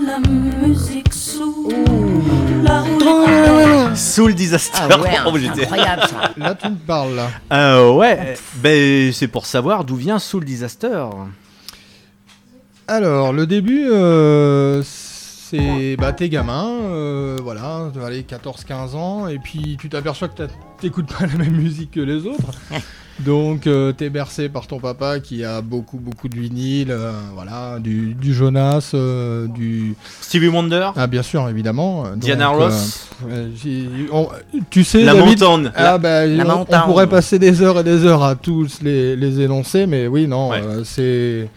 la 0.07 0.17
musique 0.67 1.13
sous 1.13 1.69
la 2.63 3.95
Soul 3.95 4.33
Disaster. 4.33 4.79
Ah 4.89 4.99
ouais, 4.99 5.11
Oh, 5.27 5.37
j'étais- 5.37 5.61
incroyable 5.65 6.01
ça. 6.09 6.31
Là, 6.35 6.55
tu 6.55 6.67
me 6.67 6.75
parles, 6.75 7.15
là. 7.15 7.27
Euh, 7.53 7.91
ouais, 7.93 8.35
ben 8.55 9.13
c'est 9.13 9.27
pour 9.27 9.45
savoir 9.45 9.83
d'où 9.83 9.95
vient 9.95 10.17
Soul 10.17 10.43
Disaster. 10.43 11.03
Alors, 12.87 13.31
le 13.31 13.45
début, 13.45 13.85
euh, 13.91 14.81
c'est. 15.57 15.95
Bah, 15.97 16.13
t'es 16.13 16.29
gamin, 16.29 16.67
euh, 16.91 17.37
voilà, 17.43 17.89
allez, 18.05 18.23
14-15 18.23 18.95
ans, 18.95 19.27
et 19.27 19.39
puis 19.39 19.77
tu 19.79 19.89
t'aperçois 19.89 20.27
que 20.27 20.35
t'as- 20.37 20.53
t'écoutes 20.79 21.07
pas 21.07 21.25
la 21.27 21.37
même 21.37 21.55
musique 21.55 21.91
que 21.91 21.99
les 22.01 22.25
autres. 22.25 22.51
Donc, 23.19 23.65
euh, 23.65 23.93
t'es 23.93 24.09
bercé 24.09 24.49
par 24.49 24.67
ton 24.67 24.77
papa 24.77 25.21
qui 25.21 25.45
a 25.45 25.61
beaucoup, 25.61 25.97
beaucoup 25.99 26.27
de 26.27 26.35
vinyle, 26.37 26.91
euh, 26.91 27.13
voilà, 27.33 27.79
du, 27.79 28.13
du 28.13 28.33
Jonas, 28.33 28.91
euh, 28.93 29.47
du. 29.47 29.95
Stevie 30.19 30.49
Wonder 30.49 30.89
Ah, 30.97 31.07
bien 31.07 31.23
sûr, 31.23 31.47
évidemment. 31.47 32.03
Diana 32.17 32.47
Donc, 32.47 32.55
Ross 32.57 33.07
euh, 33.29 33.47
on- 34.11 34.27
Tu 34.69 34.83
sais, 34.83 35.03
La 35.03 35.13
David, 35.13 35.41
Mountain. 35.41 35.71
Ah, 35.75 35.97
bah, 35.97 36.25
La 36.25 36.57
on- 36.57 36.65
pourrait 36.87 37.07
passer 37.07 37.39
des 37.39 37.61
heures 37.61 37.79
et 37.79 37.83
des 37.85 38.03
heures 38.03 38.21
à 38.23 38.35
tous 38.35 38.81
les, 38.81 39.15
les 39.15 39.39
énoncer, 39.39 39.87
mais 39.87 40.07
oui, 40.07 40.27
non, 40.27 40.51
euh, 40.51 40.81
c'est. 40.83 41.47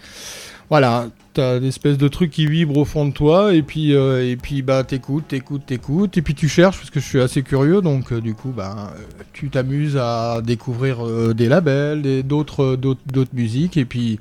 Voilà, 0.70 1.06
t'as 1.38 1.58
une 1.58 1.64
espèce 1.64 1.96
de 1.98 2.08
truc 2.08 2.32
qui 2.32 2.48
vibre 2.48 2.76
au 2.76 2.84
fond 2.84 3.06
de 3.06 3.12
toi, 3.12 3.54
et 3.54 3.62
puis, 3.62 3.94
euh, 3.94 4.28
et 4.28 4.34
puis 4.34 4.62
bah, 4.62 4.82
t'écoutes, 4.82 5.28
t'écoutes, 5.28 5.64
t'écoutes, 5.66 6.18
et 6.18 6.22
puis 6.22 6.34
tu 6.34 6.48
cherches, 6.48 6.78
parce 6.78 6.90
que 6.90 6.98
je 6.98 7.06
suis 7.06 7.20
assez 7.20 7.42
curieux, 7.42 7.80
donc 7.80 8.12
euh, 8.12 8.20
du 8.20 8.34
coup, 8.34 8.48
bah, 8.48 8.92
euh, 8.96 9.22
tu 9.32 9.48
t'amuses 9.48 9.96
à 9.96 10.40
découvrir 10.42 10.98
des 11.34 11.48
labels, 11.48 12.24
d'autres, 12.24 12.74
d'autres, 12.74 13.00
d'autres 13.06 13.34
musiques, 13.34 13.76
et 13.76 13.84
puis. 13.84 14.18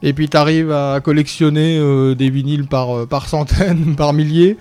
Et 0.00 0.12
puis 0.12 0.28
t'arrives 0.28 0.70
à 0.70 1.00
collectionner 1.02 1.80
des 2.14 2.30
vinyles 2.30 2.68
par 2.68 3.26
centaines, 3.26 3.96
par 3.96 4.12
milliers. 4.12 4.56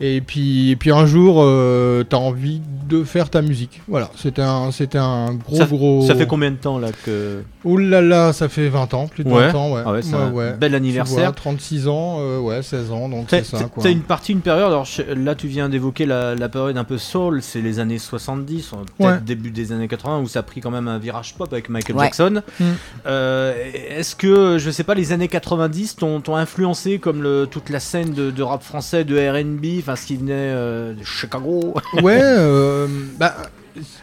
Et 0.00 0.20
puis, 0.20 0.70
et 0.70 0.76
puis 0.76 0.92
un 0.92 1.06
jour, 1.06 1.38
euh, 1.42 2.04
t'as 2.04 2.18
envie 2.18 2.60
de 2.88 3.02
faire 3.02 3.30
ta 3.30 3.42
musique. 3.42 3.82
Voilà, 3.88 4.10
c'était 4.16 4.42
un, 4.42 4.70
c'était 4.70 4.96
un 4.98 5.34
gros, 5.34 5.56
ça, 5.56 5.66
gros. 5.66 6.06
ça 6.06 6.14
fait 6.14 6.26
combien 6.28 6.52
de 6.52 6.56
temps 6.56 6.78
là 6.78 6.88
que. 7.04 7.42
Ouh 7.64 7.76
là 7.76 8.00
là, 8.00 8.32
ça 8.32 8.48
fait 8.48 8.68
20 8.68 8.94
ans, 8.94 9.08
plus 9.08 9.24
de 9.24 9.28
Ouais. 9.28 9.48
20 9.50 9.54
ans, 9.58 9.72
ouais. 9.74 9.82
Ah 9.84 9.92
ouais, 9.92 10.02
c'est 10.02 10.14
un 10.14 10.30
bel 10.56 10.74
anniversaire. 10.76 11.24
vois, 11.24 11.32
36 11.32 11.88
ans, 11.88 12.18
euh, 12.20 12.38
ouais, 12.38 12.62
16 12.62 12.92
ans, 12.92 13.08
donc 13.08 13.26
T'as 13.26 13.42
c'est 13.42 13.56
ça, 13.56 13.64
quoi. 13.64 13.82
t'as 13.82 13.90
une 13.90 14.02
partie, 14.02 14.32
une 14.32 14.40
période, 14.40 14.68
alors 14.68 14.84
je- 14.84 15.02
là 15.02 15.34
tu 15.34 15.48
viens 15.48 15.68
d'évoquer 15.68 16.06
la, 16.06 16.34
la 16.36 16.48
période 16.48 16.78
un 16.78 16.84
peu 16.84 16.96
soul, 16.96 17.42
c'est 17.42 17.60
les 17.60 17.80
années 17.80 17.98
70, 17.98 18.68
peut-être 18.70 19.06
Ouais. 19.14 19.18
début 19.26 19.50
des 19.50 19.72
années 19.72 19.88
80, 19.88 20.20
où 20.20 20.28
ça 20.28 20.38
a 20.38 20.42
pris 20.44 20.60
quand 20.60 20.70
même 20.70 20.86
un 20.88 20.98
virage 20.98 21.34
pop 21.34 21.52
avec 21.52 21.68
Michael 21.68 21.96
Ouais. 21.96 22.04
Jackson. 22.04 22.40
Mm. 22.60 22.64
Euh, 23.06 23.52
Est-ce 23.90 24.14
que, 24.14 24.56
je 24.58 24.70
sais 24.70 24.84
pas, 24.84 24.94
les 24.94 25.12
années 25.12 25.28
90 25.28 25.96
t'ont 25.96 26.20
t'ont 26.20 26.36
influencé 26.36 26.98
comme 26.98 27.22
le, 27.22 27.46
toute 27.50 27.68
la 27.70 27.80
scène 27.80 28.12
de, 28.12 28.30
de 28.30 28.42
rap 28.42 28.62
français, 28.62 29.04
de 29.04 29.16
RB, 29.18 29.82
enfin 29.88 29.96
ce 29.96 30.06
qui 30.06 30.16
venait 30.16 30.32
euh, 30.34 30.92
de 30.92 31.02
Chicago 31.04 31.74
Ouais, 32.02 32.18
euh, 32.20 32.86
bah, 33.18 33.34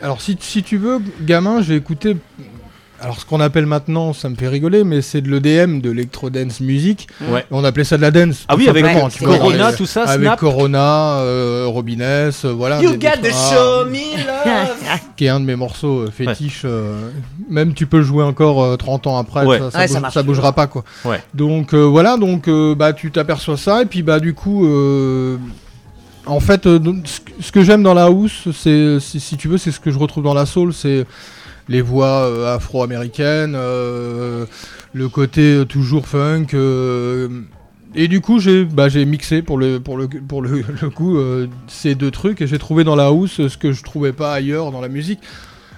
alors 0.02 0.22
si, 0.22 0.38
si 0.40 0.64
tu 0.64 0.78
veux, 0.78 1.00
gamin, 1.22 1.62
j'ai 1.62 1.76
écouté. 1.76 2.18
Alors 3.02 3.20
ce 3.20 3.26
qu'on 3.26 3.42
appelle 3.42 3.66
maintenant, 3.66 4.14
ça 4.14 4.30
me 4.30 4.36
fait 4.36 4.48
rigoler, 4.48 4.86
mais 4.86 5.02
c'est 5.02 5.20
de 5.20 5.30
l'EDM, 5.30 5.82
de 5.82 5.90
l'electro 5.92 6.30
dance 6.30 6.62
music. 6.62 7.08
Ouais. 7.30 7.46
On 7.52 7.64
appelait 7.66 7.84
ça 7.84 7.98
de 7.98 8.02
la 8.02 8.10
dance. 8.10 8.46
Ah 8.48 8.56
oui, 8.56 8.70
avec 8.70 8.86
Ouais, 8.86 8.94
vois, 8.94 9.10
Corona, 9.38 9.66
avec- 9.68 9.78
tout 9.78 9.86
ça, 9.86 10.04
Avec 10.06 10.26
Snap. 10.26 10.40
Corona, 10.40 11.18
euh, 11.20 11.66
Robiness, 11.68 12.46
euh, 12.46 12.54
voilà. 12.54 12.82
You 12.82 12.94
got 12.94 13.10
ah, 13.22 13.30
show 13.30 13.86
me 13.90 14.18
love 14.26 15.00
qui 15.18 15.26
est 15.26 15.30
un 15.30 15.42
de 15.42 15.46
mes 15.46 15.58
morceaux 15.58 16.04
euh, 16.04 16.10
fétiches. 16.10 16.62
euh, 16.64 17.10
même 17.50 17.74
tu 17.74 17.86
peux 17.86 17.98
le 17.98 18.04
jouer 18.04 18.24
encore 18.24 18.64
euh, 18.64 18.78
30 18.78 19.08
ans 19.08 19.18
après, 19.18 19.46
Ouais. 19.46 19.60
ça, 19.60 19.72
ça 19.72 19.78
Ouais, 19.80 19.86
bouge- 19.88 19.94
ça 19.94 20.00
marche 20.00 20.14
ça 20.14 20.24
bougera 20.24 20.54
pas 20.54 20.68
quoi. 20.68 20.86
Ouais. 21.04 21.22
Donc 21.34 21.74
euh, 21.74 21.84
voilà, 21.84 22.16
donc 22.16 22.48
euh, 22.48 22.76
bah 22.76 22.94
tu 22.94 23.12
t'aperçois 23.12 23.58
ça 23.58 23.82
et 23.82 23.86
puis 23.86 24.04
bah 24.04 24.22
du 24.22 24.34
coup, 24.34 24.66
euh, 24.66 25.38
en 26.26 26.40
fait, 26.40 26.66
euh, 26.66 26.80
ce 27.40 27.52
que- 27.52 27.64
j'aime 27.64 27.84
dans 27.84 27.94
la 27.94 28.06
house, 28.06 28.48
c'est 28.54 29.00
si, 29.00 29.38
tu 29.38 29.48
veux, 29.48 29.58
c'est 29.58 29.72
ce 29.72 29.80
que 29.80 29.92
je 29.92 30.00
retrouve 30.00 30.24
dans 30.24 30.34
la 30.34 30.46
soul, 30.46 30.74
c'est 30.74 31.06
les 31.68 31.82
voix 31.82 32.28
euh, 32.28 32.56
afro-américaines, 32.56 33.56
euh, 33.56 34.46
le 34.94 35.10
côté 35.10 35.64
toujours 35.68 36.08
funk. 36.08 36.48
et 37.96 38.08
du 38.08 38.22
coup, 38.22 38.40
j'ai 38.40 38.66
bah, 38.66 38.90
j'ai 38.90 39.06
mixé 39.06 39.42
pour 39.42 39.58
le, 39.58 39.80
pour 39.80 39.98
le, 39.98 40.08
coup 40.96 41.18
ces 41.68 41.96
deux 41.96 42.12
trucs 42.12 42.42
et 42.42 42.48
j'ai 42.48 42.60
trouvé 42.60 42.84
dans 42.84 42.96
la 42.96 43.06
house 43.06 43.48
ce 43.48 43.58
que 43.58 43.72
je 43.72 43.84
trouvais 43.84 44.14
pas 44.14 44.34
ailleurs 44.34 44.72
dans 44.72 44.82
la 44.82 44.90
musique. 44.90 45.20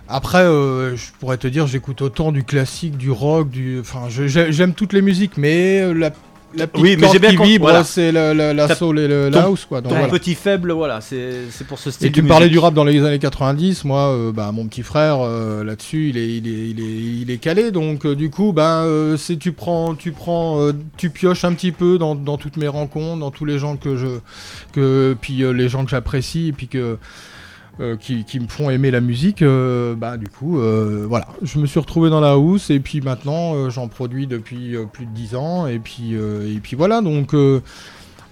Après, 0.10 0.44
je 0.44 1.12
pourrais 1.20 1.38
te 1.38 1.48
dire, 1.48 1.68
j'écoute 1.68 2.02
autant 2.02 2.32
du 2.32 2.44
classique, 2.44 2.96
du 2.98 3.12
rock, 3.12 3.50
du. 3.50 3.80
Enfin, 3.82 4.08
j'aime 4.10 4.74
toutes 4.74 4.94
les 4.94 5.02
musiques, 5.02 5.38
mais 5.38 5.94
la, 5.94 6.12
la 6.56 6.68
petite 6.68 6.84
Oui, 6.84 6.98
mais 7.00 7.08
j'ai 7.12 7.20
bien 7.20 7.36
qui 7.36 7.44
vibre, 7.44 7.66
voilà. 7.66 7.84
c'est 7.84 8.12
la, 8.12 8.34
la, 8.34 8.54
la 8.54 8.76
soul 8.76 9.00
et 9.00 9.08
le, 9.08 9.30
ton- 9.32 9.38
la 9.40 9.44
house, 9.46 9.66
quoi. 9.66 9.82
Donc, 9.82 9.92
ton 9.92 9.98
voilà. 9.98 10.12
petit 10.12 10.34
faible, 10.36 10.72
voilà, 10.72 11.02
c'est 11.02 11.44
pour 11.68 11.78
ce 11.80 11.92
style 11.92 12.08
Et 12.08 12.12
tu 12.12 12.22
me 12.22 12.28
parlais 12.28 12.50
du 12.50 12.58
rap 12.60 12.74
dans 12.74 12.84
les 12.84 13.04
années 13.04 13.20
90, 13.20 13.84
moi, 13.86 14.08
euh, 14.10 14.32
bah, 14.32 14.52
mon 14.52 14.66
petit 14.68 14.84
frère, 14.84 15.18
euh, 15.22 15.64
là-dessus, 15.64 16.10
il 16.10 16.18
est, 16.18 16.38
il, 16.38 16.48
est, 16.48 16.70
il, 16.70 16.80
est, 16.80 17.22
il 17.24 17.32
est 17.32 17.38
calé, 17.38 17.72
donc 17.72 18.06
euh, 18.06 18.16
du 18.16 18.30
coup, 18.30 18.54
bah, 18.54 18.86
c'est 19.18 19.38
tu 19.38 19.52
prends, 19.52 19.96
tu 19.96 20.12
prends, 20.12 20.70
tu 20.98 21.10
pioches 21.10 21.44
un 21.44 21.54
petit 21.54 21.72
peu 21.72 21.98
dans, 21.98 22.16
dans 22.16 22.38
toutes 22.38 22.58
mes 22.58 22.68
rencontres, 22.68 23.20
dans 23.20 23.32
tous 23.32 23.46
les 23.46 23.60
gens 23.60 23.76
que 23.76 23.98
je, 23.98 24.08
que, 24.74 25.16
puis 25.20 25.44
les 25.54 25.70
gens 25.70 25.84
que 25.84 25.92
j'apprécie, 25.92 26.48
et 26.50 26.52
puis 26.54 26.68
que, 26.68 26.98
euh, 27.80 27.96
qui, 27.96 28.24
qui 28.24 28.40
me 28.40 28.48
font 28.48 28.70
aimer 28.70 28.92
la 28.92 29.02
musique, 29.02 29.42
euh, 29.42 29.96
bah, 29.96 30.18
du 30.18 30.28
coup, 30.28 30.60
euh, 30.60 31.06
voilà, 31.08 31.28
je 31.44 31.60
me 31.60 31.66
suis 31.68 31.80
retrouvé 31.80 32.10
dans 32.10 32.20
la 32.20 32.32
house, 32.32 32.70
et 32.70 32.80
puis 32.80 33.02
maintenant, 33.02 33.54
euh, 33.56 33.70
j'en 33.70 33.88
produis 33.88 34.28
depuis 34.28 34.76
euh, 34.76 34.86
plus 34.92 35.06
de 35.06 35.12
10 35.12 35.36
ans, 35.36 35.68
et 35.68 35.80
puis, 35.80 36.12
euh, 36.16 36.54
et 36.56 36.60
puis 36.60 36.76
voilà, 36.76 37.02
donc. 37.02 37.34
euh, 37.34 37.62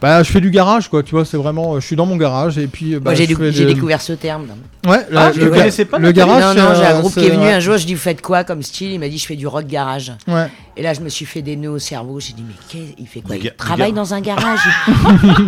bah, 0.01 0.21
je 0.23 0.29
fais 0.31 0.41
du 0.41 0.51
garage, 0.51 0.89
quoi, 0.89 1.03
tu 1.03 1.11
vois, 1.11 1.23
c'est 1.25 1.37
vraiment. 1.37 1.79
Je 1.79 1.85
suis 1.85 1.95
dans 1.95 2.05
mon 2.05 2.17
garage 2.17 2.57
et 2.57 2.67
puis. 2.67 2.95
bah, 2.95 2.99
Moi, 3.05 3.13
j'ai 3.15 3.25
de- 3.27 3.63
découvert 3.73 4.01
ce 4.01 4.11
terme. 4.13 4.47
Ouais, 4.85 4.99
Ah, 5.15 5.29
le- 5.29 5.33
je 5.35 5.39
le 5.39 5.49
ga- 5.49 5.57
connaissais 5.57 5.85
pas. 5.85 5.97
le 5.97 6.11
garage, 6.11 6.43
Non, 6.43 6.51
c'est 6.53 6.61
non, 6.69 6.75
j'ai 6.75 6.85
un- 6.85 6.99
groupe 6.99 7.13
qui 7.13 7.25
est 7.25 7.29
venu 7.29 7.45
un- 7.45 7.55
un 7.55 7.59
jour. 7.61 7.77
Je 7.77 7.85
dis, 7.87 7.93
vous 7.93 7.99
faites 8.01 8.21
quoi 8.21 8.43
comme 8.43 8.61
style 8.61 8.91
Il 8.91 8.99
m'a 8.99 9.07
dit, 9.07 9.17
je 9.17 9.25
fais 9.25 9.37
du 9.37 9.47
rock 9.47 9.65
garage. 9.65 10.11
Ouais. 10.27 10.47
Et 10.77 10.81
là, 10.83 10.93
je 10.93 10.99
me 10.99 11.07
suis 11.07 11.25
fait 11.25 11.41
des 11.41 11.55
nœuds 11.55 11.69
au 11.71 11.79
cerveau. 11.79 12.19
J'ai 12.19 12.33
dit, 12.33 12.43
mais 12.45 12.53
qu'est- 12.67 12.95
il 12.97 13.07
fait 13.07 13.21
quoi? 13.21 13.37
Il 13.37 13.49
travaille 13.55 13.93
dans 13.93 14.13
un 14.13 14.19
garage. 14.19 14.59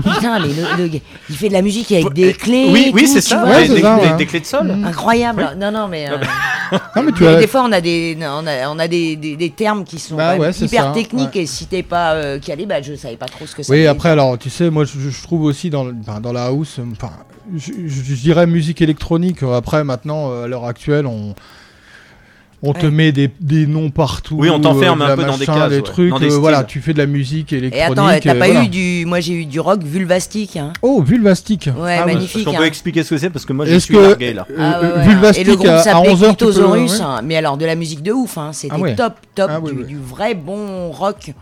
Putain, 0.04 0.40
mais 0.40 0.48
le, 0.48 0.84
le 0.84 0.88
gars, 0.88 1.00
il 1.30 1.36
fait 1.36 1.50
de 1.50 1.54
la 1.54 1.62
musique 1.62 1.92
avec 1.92 2.14
des 2.14 2.34
clés. 2.34 2.68
Oui, 2.70 2.86
et 2.88 2.92
oui, 2.94 3.02
tout, 3.04 3.08
c'est 3.14 3.22
ça, 3.22 3.40
vois. 3.44 3.50
ouais, 3.50 3.68
Des- 3.68 3.76
des- 3.76 3.82
des- 3.82 4.16
des 4.20 4.26
clés 4.26 4.40
de 4.40 4.46
sol. 4.46 4.72
Incroyable. 4.86 5.56
Non, 5.58 5.72
non, 5.72 5.88
mais. 5.90 6.10
euh, 6.10 6.18
Non, 6.96 7.04
mais 7.04 7.12
tu 7.12 7.24
des, 7.24 7.28
as- 7.28 7.40
des 7.40 7.48
fois, 7.48 7.64
on 7.64 7.72
a 7.72 7.82
des, 7.82 8.18
on 8.22 8.48
a, 8.48 8.70
on 8.70 8.80
a 8.80 8.88
des, 8.88 9.16
des, 9.18 9.36
des 9.36 9.50
termes 9.50 9.84
qui 9.84 10.00
sont 10.00 10.16
Bah 10.16 10.38
ouais, 10.38 10.52
hyper 10.52 10.86
ça, 10.86 10.92
techniques. 10.92 11.36
ouais. 11.36 11.42
Et 11.44 11.46
si 11.46 11.66
t'es 11.66 11.84
pas 11.84 12.14
euh, 12.14 12.40
calé, 12.40 12.66
bah, 12.66 12.82
je 12.82 12.94
savais 12.96 13.18
pas 13.18 13.26
trop 13.28 13.46
ce 13.46 13.56
que 13.56 13.64
ça 13.64 13.74
Oui, 13.74 13.86
après, 13.86 14.10
alors, 14.10 14.38
tu 14.38 14.50
sais, 14.50 14.70
moi, 14.70 14.86
je, 14.86 14.98
je 15.10 15.24
trouve 15.24 15.44
aussi 15.44 15.70
dans, 15.70 15.86
dans 15.86 16.32
la 16.34 16.46
house, 16.46 16.80
enfin, 16.94 17.12
je, 17.56 17.72
je- 17.86 18.04
je 18.04 18.16
dirais 18.16 18.48
musique 18.48 18.82
électronique. 18.82 19.44
Après, 19.44 19.84
maintenant, 19.84 20.32
euh, 20.32 20.46
à 20.46 20.48
l'heure 20.48 20.66
actuelle, 20.66 21.06
on. 21.06 21.36
On 22.64 22.74
te 22.74 22.88
Ouais. 22.88 22.92
met 22.92 23.12
des, 23.12 23.30
des 23.40 23.68
noms 23.68 23.92
partout. 23.92 24.36
Oui, 24.40 24.50
on 24.50 24.60
t'enferme 24.60 24.98
de 25.00 25.04
un 25.04 25.16
peu 25.16 25.24
dans 25.26 25.38
des 25.38 25.46
cases, 25.46 25.70
des 25.70 25.76
ouais, 25.76 25.82
trucs. 25.84 26.10
dans 26.10 26.20
des 26.20 26.34
euh, 26.34 26.38
voilà, 26.40 26.64
tu 26.64 26.82
fais 26.82 26.92
de 26.92 26.98
la 26.98 27.06
musique 27.06 27.54
Et 27.54 27.58
électronique. 27.58 27.92
attends, 27.92 28.08
t'as 28.20 28.34
euh, 28.36 28.40
pas 28.40 28.46
voilà. 28.48 28.64
eu 28.64 28.68
du. 28.68 29.06
Moi, 29.06 29.20
j'ai 29.20 29.34
eu 29.34 29.46
du 29.46 29.60
rock 29.60 29.84
vulvastique. 29.84 30.58
Hein. 30.58 30.74
Oh, 30.82 31.04
Vulvastic. 31.04 31.70
Ouais, 31.78 32.04
magnifique. 32.04 32.38
Est-ce 32.38 32.46
qu'on 32.46 32.56
hein. 32.56 32.58
peut 32.58 32.66
expliquer 32.66 33.04
ce 33.04 33.12
que 33.12 33.18
c'est 33.20 33.30
Parce 33.30 33.46
que 33.46 33.54
moi, 33.54 33.66
je 33.68 33.76
suis 33.78 33.94
que- 33.94 34.00
largué 34.00 34.34
là. 34.34 34.48
euh, 34.50 34.56
Ah 34.60 34.82
ouais, 34.82 34.88
ouais, 34.92 35.04
Vulvastic 35.08 35.46
Et 35.46 35.50
le 35.50 35.56
groupe 35.56 35.68
à- 35.68 35.76
à 35.76 35.84
s'appelait 35.84 36.10
11 36.10 36.24
heures, 36.24 36.36
tu 36.36 36.46
peux- 36.46 36.52
Clitosaurus, 36.52 36.92
ouais. 36.94 37.02
hein, 37.02 37.22
mais 37.24 37.36
alors 37.36 37.58
de 37.58 37.66
la 37.66 37.76
musique 37.76 38.02
de 38.02 38.12
ouf, 38.12 38.40
hein, 38.40 38.50
c'était 38.54 38.74
Ah 38.76 38.80
ouais. 38.80 38.96
top, 38.96 39.14
top, 39.36 39.50
Ah 39.54 39.60
oui, 39.62 39.72
du, 39.74 39.78
oui. 39.78 39.86
du 39.86 39.98
vrai 40.00 40.34
bon 40.34 40.90
rock. 40.90 41.34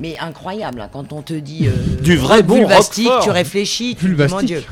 Mais 0.00 0.14
incroyable, 0.20 0.80
hein, 0.82 0.88
quand 0.92 1.12
on 1.12 1.22
te 1.22 1.32
dit 1.34 1.66
euh, 1.66 1.72
Du 2.04 2.16
vrai 2.16 2.44
bon 2.44 2.58
rock 2.58 2.68
vulvastique, 2.68 3.10
tu 3.24 3.30
réfléchis, 3.30 3.96
dis, 3.96 4.02
mon 4.02 4.08
Vulvastique. 4.10 4.46
Dieu. 4.46 4.62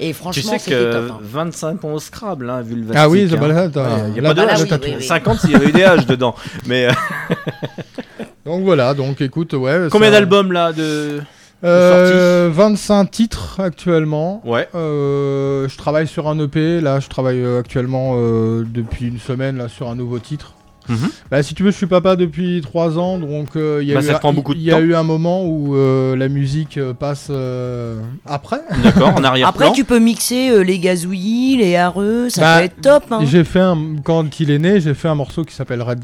Et 0.00 0.08
Tu 0.08 0.14
franchement, 0.14 0.52
sais 0.52 0.58
c'était 0.58 0.76
que 0.76 0.92
top. 0.92 1.10
hein. 1.12 1.18
25 1.22 1.80
points 1.80 1.92
au 1.92 1.98
Scrabble, 1.98 2.48
hein, 2.50 2.60
vu 2.62 2.76
le 2.76 2.86
Ah 2.94 3.08
oui, 3.08 3.26
bah 3.26 3.38
hein. 3.42 3.48
là, 3.48 3.68
t'as- 3.68 3.82
Ouais, 3.82 4.10
y 4.14 4.18
a 4.18 4.22
là, 4.22 4.28
pas 4.28 4.34
de 4.34 4.46
là, 4.46 4.54
H. 4.54 4.62
oui, 4.62 4.68
oui, 4.84 4.94
oui. 4.98 5.02
50 5.04 5.40
s'il 5.40 5.50
y 5.50 5.54
avait 5.56 5.68
eu 5.68 5.72
des 5.72 5.82
H 5.82 6.06
dedans. 6.06 6.34
Mais 6.66 6.86
euh, 6.86 6.92
Donc 8.46 8.62
voilà, 8.64 8.94
donc 8.94 9.20
écoute, 9.20 9.52
ouais. 9.54 9.88
combien 9.90 10.08
ça- 10.08 10.12
d'albums 10.20 10.52
là 10.52 10.72
de, 10.72 10.82
de 10.82 11.22
Euh, 11.64 12.48
25 12.52 13.10
titres 13.10 13.60
actuellement. 13.60 14.40
Ouais. 14.44 14.68
Euh, 14.74 15.68
je 15.68 15.76
travaille 15.76 16.06
sur 16.06 16.28
un 16.28 16.38
EP. 16.38 16.80
Là, 16.80 17.00
je 17.00 17.08
travaille 17.08 17.44
actuellement 17.58 18.12
euh, 18.16 18.64
depuis 18.66 19.08
une 19.08 19.18
semaine 19.18 19.56
là 19.58 19.68
sur 19.68 19.88
un 19.90 19.96
nouveau 19.96 20.18
titre. 20.20 20.54
Mhm. 20.88 21.08
Bah, 21.30 21.42
si 21.42 21.54
tu 21.54 21.62
veux, 21.62 21.70
je 21.70 21.76
suis 21.76 21.86
papa 21.86 22.16
depuis 22.16 22.60
3 22.62 22.98
ans, 22.98 23.18
donc 23.18 23.48
euh, 23.56 23.80
il 23.82 23.88
y 23.88 23.92
a 23.92 23.96
Bah, 23.96 24.00
eu 24.00 24.04
ça 24.06 24.16
un- 24.16 24.18
prend 24.18 24.32
beaucoup 24.32 24.54
de 24.54 24.58
il 24.58 24.64
y 24.64 24.72
a 24.72 24.80
eu 24.80 24.94
un 24.94 25.02
moment 25.02 25.44
où 25.44 25.76
euh, 25.76 26.16
la 26.16 26.28
musique 26.28 26.78
euh, 26.78 26.94
passe 26.94 27.28
euh, 27.30 28.00
après. 28.26 28.60
D'accord, 28.82 29.14
en 29.16 29.22
arrière-plan. 29.24 29.66
Après, 29.66 29.72
tu 29.76 29.84
peux 29.84 29.98
mixer 29.98 30.50
euh, 30.50 30.60
les 30.62 30.78
gazouillis, 30.78 31.56
les 31.58 31.76
hareux, 31.76 32.28
ça 32.30 32.40
Bah, 32.40 32.58
peut 32.58 32.64
être 32.64 32.80
top. 32.80 33.04
Hein. 33.10 33.20
J'ai 33.24 33.44
fait 33.44 33.60
un, 33.60 33.76
quand 34.02 34.40
il 34.40 34.50
est 34.50 34.58
né, 34.58 34.80
j'ai 34.80 34.94
fait 34.94 35.08
un 35.08 35.14
morceau 35.14 35.44
qui 35.44 35.54
s'appelle 35.54 35.82
Red 35.82 36.00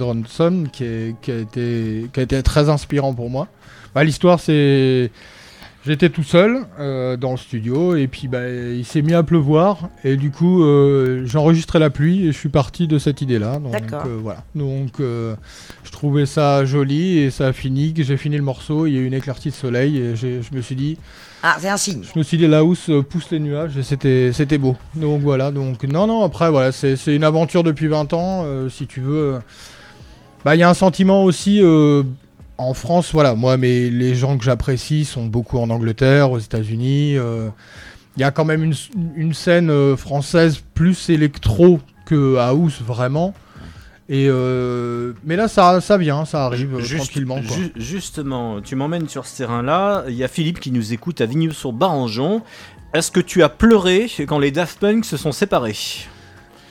qui, 0.73 0.85
est- 0.85 1.15
qui 1.23 1.31
a 1.31 1.37
été, 1.39 2.09
qui 2.13 2.21
a 2.21 2.23
été 2.23 2.43
très 2.43 2.69
inspirant 2.69 3.15
pour 3.15 3.31
moi. 3.31 3.49
Bah, 3.95 4.05
L'histoire, 4.05 4.41
c'est, 4.41 5.11
J'étais 5.87 6.09
tout 6.09 6.23
seul 6.23 6.65
euh, 6.81 7.19
dans 7.19 7.33
le 7.33 7.37
studio 7.37 7.95
et 7.95 8.07
puis 8.07 8.27
bah, 8.27 8.49
il 8.49 8.87
s'est 8.87 9.03
mis 9.03 9.13
à 9.13 9.23
pleuvoir 9.23 9.91
et 10.03 10.17
du 10.17 10.31
coup 10.31 10.63
euh, 10.63 11.27
j'ai 11.27 11.37
enregistré 11.37 11.79
la 11.79 11.91
pluie 11.91 12.27
et 12.27 12.33
je 12.33 12.39
suis 12.39 12.49
parti 12.49 12.87
de 12.89 12.99
cette 12.99 13.21
idée-là. 13.21 13.59
Donc 13.59 13.73
D'accord. 13.73 14.05
euh, 14.07 14.19
voilà. 14.23 14.45
Donc 14.55 14.95
je 15.01 15.91
trouvais 15.93 16.25
ça 16.25 16.65
joli 16.65 17.19
et 17.19 17.31
ça 17.31 17.49
a 17.49 17.53
fini. 17.53 17.93
que 17.93 18.03
J'ai 18.03 18.17
fini 18.17 18.37
le 18.39 18.43
morceau, 18.43 18.87
il 18.87 18.95
y 18.95 18.97
a 18.97 19.01
eu 19.01 19.05
une 19.05 19.13
éclaircie 19.13 19.51
de 19.51 19.55
soleil 19.55 19.99
et 19.99 20.17
je 20.17 20.55
me 20.55 20.63
suis 20.63 20.75
dit. 20.75 20.97
Ah, 21.43 21.57
c'est 21.61 21.69
un 21.69 21.77
signe. 21.77 22.03
Je 22.03 22.19
me 22.19 22.25
suis 22.25 22.39
dit 22.39 22.47
la 22.47 22.65
housse 22.65 22.91
pousse 23.11 23.31
les 23.31 23.39
nuages 23.39 23.77
et 23.77 23.83
c'était 23.83 24.31
c'était 24.33 24.57
beau. 24.57 24.77
Donc 24.95 25.21
voilà. 25.21 25.51
Donc 25.51 25.85
non 25.85 26.07
non 26.07 26.25
après 26.25 26.51
voilà 26.51 26.73
c'est 26.73 26.97
une 27.15 27.25
aventure 27.25 27.63
depuis 27.63 27.89
20 27.89 28.15
ans 28.15 28.47
si 28.71 28.87
tu 28.87 29.01
veux. 29.03 29.39
Bah 30.47 30.57
il 30.57 30.61
y 30.61 30.63
a 30.63 30.69
un 30.71 30.75
sentiment 30.75 31.25
aussi. 31.25 31.61
En 32.59 32.75
France, 32.75 33.11
voilà, 33.13 33.35
moi, 33.35 33.57
mais 33.57 33.91
les 33.91 34.15
gens 34.15 34.39
que 34.39 34.45
j'apprécie 34.45 35.05
sont 35.05 35.27
beaucoup 35.27 35.59
en 35.59 35.71
Angleterre, 35.71 36.31
aux 36.31 36.39
États-Unis. 36.39 37.17
euh, 37.17 37.49
Il 38.17 38.21
y 38.21 38.25
a 38.25 38.31
quand 38.31 38.45
même 38.45 38.63
une, 38.63 38.75
une 39.17 39.35
scène 39.35 39.71
euh, 39.71 39.97
française 39.97 40.61
plus 40.75 41.11
électro 41.11 41.81
que 42.07 42.37
house, 42.37 42.81
vraiment. 42.81 43.35
Et 44.09 44.27
euh, 44.29 45.15
mais 45.25 45.35
là, 45.35 45.49
ça, 45.49 45.81
ça 45.81 45.97
vient, 45.97 46.25
ça 46.27 46.45
arrive 46.45 46.79
Juste- 46.79 46.97
tranquillement. 47.05 47.41
quoi. 47.41 47.57
ju- 47.57 47.73
justement, 47.75 48.61
tu 48.61 48.77
m'emmènes 48.77 49.09
sur 49.09 49.25
ce 49.27 49.39
terrain-là. 49.39 50.05
Il 50.09 50.15
y 50.15 50.23
a 50.23 50.29
Philippe 50.29 50.61
qui 50.61 50.71
nous 50.71 50.93
écoute 50.93 51.21
à 51.23 51.27
Vignoux-sur-Barangeon. 51.27 52.43
Est-ce 52.93 53.11
que 53.11 53.21
tu 53.21 53.43
as 53.43 53.49
pleuré 53.49 54.09
quand 54.29 54.39
les 54.39 54.51
Daft 54.53 54.79
Punk 54.79 55.05
se 55.07 55.17
sont 55.17 55.33
séparés? 55.33 55.77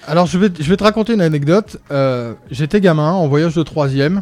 Alors, 0.07 0.27
je 0.27 0.37
vais, 0.37 0.49
je 0.59 0.69
vais 0.69 0.77
te 0.77 0.83
raconter 0.83 1.13
une 1.13 1.21
anecdote. 1.21 1.77
Euh, 1.91 2.33
J'étais 2.51 2.79
gamin 2.79 3.11
en 3.11 3.27
voyage 3.27 3.55
de 3.55 3.63
troisième. 3.63 4.21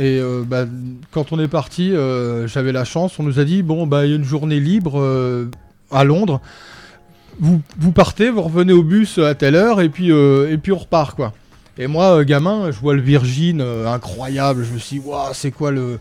Et 0.00 0.18
euh, 0.18 0.44
bah, 0.46 0.64
quand 1.10 1.30
on 1.30 1.38
est 1.38 1.46
parti, 1.46 1.94
euh, 1.94 2.48
j'avais 2.48 2.72
la 2.72 2.86
chance. 2.86 3.18
On 3.18 3.22
nous 3.22 3.38
a 3.38 3.44
dit 3.44 3.62
bon, 3.62 3.86
bah, 3.86 4.06
il 4.06 4.10
y 4.10 4.12
a 4.14 4.16
une 4.16 4.24
journée 4.24 4.58
libre 4.58 4.98
euh, 4.98 5.50
à 5.90 6.04
Londres. 6.04 6.40
Vous, 7.38 7.92
partez, 7.92 8.30
vous 8.30 8.42
revenez 8.42 8.72
au 8.72 8.82
bus 8.82 9.18
à 9.18 9.34
telle 9.34 9.54
heure, 9.54 9.80
et 9.80 9.88
puis, 9.88 10.10
et 10.10 10.58
puis 10.58 10.72
on 10.72 10.78
repart, 10.78 11.16
quoi. 11.16 11.32
Et 11.78 11.86
moi, 11.86 12.22
gamin, 12.22 12.70
je 12.70 12.78
vois 12.78 12.92
le 12.94 13.00
Virgin 13.00 13.62
incroyable. 13.62 14.62
Je 14.62 14.74
me 14.74 14.78
suis 14.78 14.98
dit, 14.98 15.06
waouh, 15.06 15.32
c'est 15.32 15.50
quoi 15.50 15.70
le. 15.70 16.00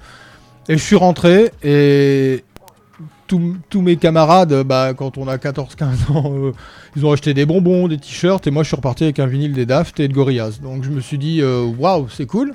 Et 0.68 0.74
je 0.74 0.84
suis 0.84 0.98
rentré, 0.98 1.52
et 1.64 2.44
tous 3.28 3.82
mes 3.82 3.96
camarades, 3.96 4.64
bah, 4.64 4.94
quand 4.94 5.18
on 5.18 5.30
a 5.30 5.38
14-15 5.38 6.12
ans, 6.12 6.52
ils 6.98 7.06
ont 7.06 7.14
acheté 7.14 7.34
des 7.34 7.46
bonbons, 7.46 7.88
des 7.88 7.98
t-shirts, 7.98 8.46
et 8.46 8.52
moi 8.52 8.64
je 8.64 8.68
suis 8.68 8.76
reparti 8.76 9.06
avec 9.06 9.20
un 9.20 9.28
vinyle 9.28 9.54
des 9.54 9.66
Daft 9.66 9.98
et 10.02 10.10
de 10.10 10.14
Gorillaz. 10.14 10.60
Donc 10.62 10.84
je 10.84 10.90
me 10.90 11.00
suis 11.00 11.18
dit, 11.18 11.42
waouh, 11.42 12.10
c'est 12.10 12.26
cool. 12.26 12.54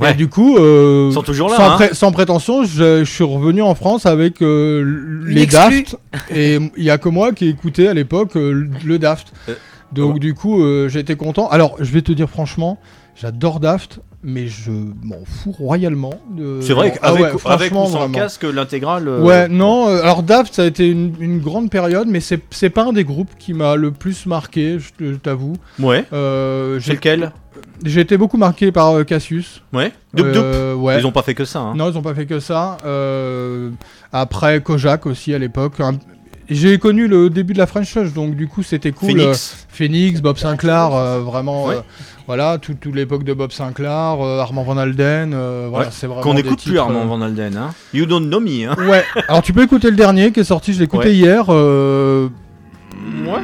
Ouais. 0.00 0.12
Et 0.12 0.14
du 0.14 0.28
coup, 0.28 0.56
euh, 0.56 1.08
Ils 1.10 1.14
sont 1.14 1.22
toujours 1.22 1.48
là, 1.50 1.56
sans, 1.56 1.70
hein. 1.70 1.74
pré- 1.76 1.94
sans 1.94 2.12
prétention, 2.12 2.64
je, 2.64 3.04
je 3.04 3.10
suis 3.10 3.24
revenu 3.24 3.62
en 3.62 3.74
France 3.74 4.06
avec 4.06 4.42
euh, 4.42 5.22
les. 5.26 5.46
Daft. 5.46 5.96
et 6.34 6.58
il 6.76 6.82
y 6.84 6.90
a 6.90 6.98
que 6.98 7.08
moi 7.08 7.32
qui 7.32 7.46
écoutais 7.48 7.88
à 7.88 7.94
l'époque 7.94 8.36
euh, 8.36 8.68
le 8.84 8.98
Daft. 8.98 9.32
Euh, 9.48 9.54
Donc 9.92 10.18
du 10.18 10.34
coup, 10.34 10.62
euh, 10.62 10.88
j'étais 10.88 11.14
content. 11.16 11.48
Alors, 11.50 11.76
je 11.78 11.92
vais 11.92 12.00
te 12.02 12.10
dire 12.12 12.28
franchement, 12.28 12.78
j'adore 13.14 13.60
Daft, 13.60 14.00
mais 14.22 14.46
je 14.46 14.70
m'en 14.70 15.24
fous 15.24 15.52
royalement. 15.52 16.14
de- 16.30 16.60
C'est 16.62 16.72
vrai 16.74 16.92
Ah 17.02 17.08
qu'avec 17.12 17.20
ouais, 17.20 17.24
avec 17.26 17.34
ou 17.34 17.38
franchement, 17.38 17.86
sans 17.86 17.98
vraiment. 17.98 18.14
casque, 18.18 18.44
l'intégrale. 18.44 19.08
euh, 19.08 19.22
Ouais, 19.22 19.48
non, 19.48 19.88
euh, 19.88 20.00
alors 20.02 20.22
Daft, 20.22 20.54
ça 20.54 20.62
a 20.62 20.66
été 20.66 20.88
une, 20.88 21.14
une 21.20 21.40
grande 21.40 21.70
période, 21.70 22.06
mais 22.08 22.20
c'est 22.20 22.70
pas 22.70 22.84
un 22.84 22.92
des 22.92 23.04
groupes 23.04 23.30
qui 23.38 23.52
m'a 23.54 23.74
le 23.76 23.90
plus 23.90 24.26
marqué, 24.26 24.78
je 25.00 25.14
t'avoue. 25.16 25.54
Ouais. 25.80 26.04
Euh, 26.12 26.78
C'est 26.80 26.92
lequel? 26.94 27.32
J'ai 27.84 28.00
été 28.00 28.16
beaucoup 28.16 28.36
marqué 28.36 28.70
par 28.70 28.90
euh, 28.96 29.02
Cassius. 29.04 29.60
Ouais. 29.72 29.92
Doup 30.14 30.26
Doup. 30.32 30.36
Euh, 30.44 30.74
ouais. 30.74 31.00
Ils 31.00 31.06
ont 31.06 31.10
pas 31.10 31.22
fait 31.22 31.34
que 31.34 31.44
ça. 31.44 31.58
hein. 31.60 31.74
Non, 31.74 31.90
ils 31.90 31.98
ont 31.98 32.02
pas 32.02 32.14
fait 32.14 32.26
que 32.26 32.38
ça. 32.38 32.76
Euh, 32.86 33.70
après, 34.12 34.60
Kojak 34.62 35.04
aussi 35.06 35.34
à 35.34 35.38
l'époque. 35.38 35.80
Un- 35.80 35.98
J'ai 36.54 36.78
connu 36.78 37.06
le 37.08 37.30
début 37.30 37.52
de 37.52 37.58
la 37.58 37.66
French 37.66 37.92
Touch, 37.92 38.12
donc 38.12 38.34
du 38.34 38.48
coup 38.48 38.62
c'était 38.62 38.92
cool. 38.92 39.08
Phoenix. 39.10 39.54
Euh, 39.54 39.66
Phoenix, 39.68 40.20
Bob 40.20 40.36
Sinclair, 40.38 40.92
euh, 40.94 41.20
vraiment. 41.20 41.66
Ouais. 41.66 41.76
euh, 41.76 41.80
voilà, 42.26 42.58
tout- 42.58 42.74
toute 42.74 42.94
l'époque 42.94 43.24
de 43.24 43.34
Bob 43.34 43.50
Sinclair, 43.52 44.16
euh, 44.24 44.38
Armand 44.40 44.62
Van 44.62 44.76
Alden. 44.76 45.32
euh, 45.34 45.66
voilà, 45.70 45.86
Ouais. 45.86 45.92
c'est 45.94 46.06
vraiment. 46.06 46.22
Qu'on 46.22 46.34
n'écoute 46.34 46.62
plus 46.64 46.78
Armand 46.78 47.04
Van 47.06 47.20
Alden. 47.20 47.56
Hein. 47.56 47.70
You 47.94 48.06
don't 48.06 48.26
know 48.28 48.40
me. 48.40 48.66
Hein. 48.68 48.76
Ouais, 48.88 49.04
alors 49.28 49.42
tu 49.42 49.52
peux 49.52 49.62
écouter 49.62 49.90
le 49.90 49.96
dernier 49.96 50.30
qui 50.32 50.40
est 50.40 50.44
sorti, 50.44 50.72
je 50.72 50.78
l'ai 50.78 50.84
écouté 50.84 51.08
Ouais. 51.08 51.14
hier. 51.14 51.46
euh, 51.48 52.28
Ouais. 53.26 53.40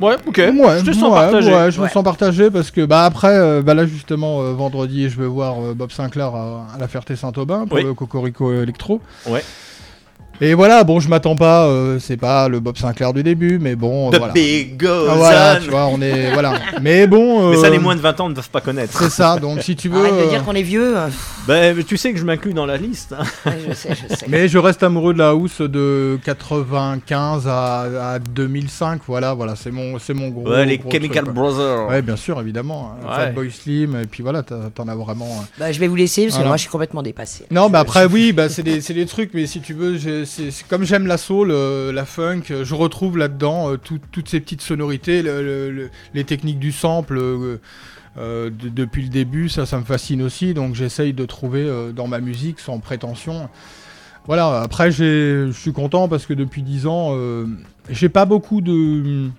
Ouais, 0.00 0.16
ok. 0.26 0.36
Ouais, 0.36 0.78
je 0.80 0.84
te 0.90 0.92
sens 0.92 1.04
ouais, 1.04 1.10
partagé. 1.10 1.52
ouais, 1.54 1.70
je 1.70 1.80
me 1.80 1.86
sens 1.88 2.02
partagé 2.02 2.50
parce 2.50 2.72
que 2.72 2.84
bah 2.84 3.04
après, 3.04 3.36
euh, 3.36 3.62
bah 3.62 3.74
là 3.74 3.86
justement 3.86 4.40
euh, 4.42 4.52
vendredi, 4.52 5.08
je 5.08 5.16
vais 5.20 5.26
voir 5.28 5.54
euh, 5.62 5.74
Bob 5.74 5.92
Sinclair 5.92 6.34
à, 6.34 6.66
à 6.74 6.78
la 6.78 6.88
Ferté-Saint-Aubin 6.88 7.66
pour 7.66 7.76
Oui. 7.76 7.84
le 7.84 7.94
Cocorico 7.94 8.52
Electro. 8.52 9.00
Ouais. 9.28 9.44
Et 10.40 10.54
voilà, 10.54 10.82
bon, 10.82 10.98
je 10.98 11.08
m'attends 11.08 11.36
pas, 11.36 11.66
euh, 11.66 11.98
c'est 12.00 12.16
pas 12.16 12.48
le 12.48 12.58
Bob 12.58 12.76
Sinclair 12.76 13.12
du 13.12 13.22
début, 13.22 13.58
mais 13.60 13.76
bon, 13.76 14.10
The 14.10 14.16
voilà. 14.18 14.32
big 14.32 14.76
goes 14.76 15.06
Ah, 15.08 15.14
voilà, 15.14 15.56
on. 15.60 15.64
tu 15.64 15.70
vois, 15.70 15.86
on 15.86 16.00
est 16.00 16.32
voilà. 16.32 16.54
Mais 16.80 17.06
bon, 17.06 17.50
Mais 17.50 17.56
ça, 17.58 17.66
euh, 17.68 17.70
les 17.70 17.78
moins 17.78 17.94
de 17.94 18.00
20 18.00 18.18
ans 18.20 18.28
ne 18.28 18.34
doivent 18.34 18.50
pas 18.50 18.60
connaître. 18.60 18.98
C'est 18.98 19.10
ça, 19.10 19.36
donc 19.38 19.62
si 19.62 19.76
tu 19.76 19.88
veux. 19.88 20.00
Arrête 20.00 20.14
de 20.14 20.18
euh, 20.26 20.28
dire 20.30 20.42
qu'on 20.44 20.54
est 20.54 20.62
vieux. 20.62 20.96
euh, 20.98 21.08
Ben, 21.46 21.84
tu 21.84 21.96
sais 21.96 22.12
que 22.12 22.18
je 22.18 22.24
m'inclus 22.24 22.54
dans 22.54 22.66
la 22.66 22.76
liste. 22.76 23.14
hein. 23.16 23.22
ouais, 23.46 23.58
je 23.68 23.72
sais, 23.74 23.90
je 23.90 24.14
sais. 24.16 24.26
Mais 24.28 24.48
je 24.48 24.58
reste 24.58 24.82
amoureux 24.82 25.12
de 25.14 25.18
la 25.20 25.28
house 25.28 25.60
de 25.60 26.18
95 26.24 27.46
à, 27.46 27.80
à 28.14 28.18
2005, 28.18 29.02
voilà, 29.06 29.34
voilà, 29.34 29.54
c'est 29.54 29.70
mon, 29.70 29.98
c'est 30.00 30.14
mon 30.14 30.28
gros. 30.28 30.48
Ouais, 30.50 30.66
les 30.66 30.78
gros 30.78 30.90
Chemical 30.90 31.22
truc. 31.24 31.36
Brothers. 31.36 31.86
Ouais, 31.88 32.02
bien 32.02 32.16
sûr, 32.16 32.40
évidemment. 32.40 32.94
hein. 33.00 33.06
Ouais. 33.08 33.14
Fatboy 33.26 33.50
Slim, 33.52 33.96
et 34.02 34.06
puis 34.06 34.24
voilà, 34.24 34.42
t'en 34.42 34.88
as 34.88 34.94
vraiment. 34.96 35.26
euh, 35.26 35.44
Bah, 35.60 35.70
je 35.70 35.78
vais 35.78 35.86
vous 35.86 35.94
laisser 35.94 36.22
parce 36.22 36.32
que 36.34 36.38
Voilà. 36.38 36.48
moi 36.48 36.56
je 36.56 36.62
suis 36.62 36.70
complètement 36.70 37.02
dépassé. 37.02 37.44
Non, 37.52 37.68
mais 37.68 37.78
après, 37.78 38.02
je- 38.02 38.08
oui, 38.08 38.32
bah, 38.32 38.48
c'est 38.48 38.64
des, 38.64 38.80
c'est 38.80 38.94
des 38.94 39.06
trucs, 39.06 39.30
mais 39.34 39.46
si 39.46 39.60
tu 39.60 39.74
veux, 39.74 39.96
j'ai- 39.98 40.24
comme 40.68 40.84
j'aime 40.84 41.06
la 41.06 41.18
soul, 41.18 41.50
euh, 41.50 41.92
la 41.92 42.04
funk, 42.04 42.42
euh, 42.50 42.64
je 42.64 42.74
retrouve 42.74 43.18
là-dedans 43.18 43.72
euh, 43.72 43.76
tout- 43.76 44.00
toutes 44.12 44.28
ces 44.28 44.40
petites 44.40 44.60
sonorités, 44.62 45.22
le- 45.22 45.42
le- 45.42 45.70
le- 45.70 45.90
les 46.14 46.24
techniques 46.24 46.58
du 46.58 46.72
sample. 46.72 47.18
de- 48.16 48.50
depuis 48.50 49.02
le 49.02 49.08
début, 49.08 49.48
ça, 49.48 49.64
ça 49.64 49.78
me 49.78 49.84
fascine 49.84 50.20
aussi, 50.22 50.52
donc 50.52 50.74
j'essaye 50.74 51.14
de 51.14 51.24
trouver 51.24 51.66
dans 51.96 52.06
ma 52.08 52.20
musique 52.20 52.60
sans 52.60 52.78
prétention. 52.78 53.48
Voilà, 54.26 54.60
après, 54.60 54.90
je 54.92 55.50
suis 55.52 55.72
content 55.72 56.08
parce 56.08 56.26
que 56.26 56.34
depuis 56.34 56.62
10 56.62 56.86
ans, 56.86 57.16
j'ai 57.88 58.10
pas 58.10 58.26
beaucoup 58.26 58.60
de. 58.60 59.30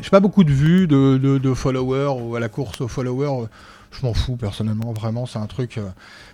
J'ai 0.00 0.10
pas 0.10 0.18
beaucoup 0.20 0.42
de 0.42 0.50
vues 0.52 0.88
de, 0.88 1.16
de- 1.16 1.54
followers 1.54 2.20
ou 2.20 2.34
à 2.34 2.40
la 2.40 2.48
course 2.48 2.80
aux 2.80 2.88
followers. 2.88 3.46
Je 3.92 4.04
m'en 4.04 4.12
fous 4.14 4.36
personnellement, 4.36 4.92
vraiment, 4.92 5.24
c'est 5.26 5.38
un 5.38 5.46
truc. 5.46 5.78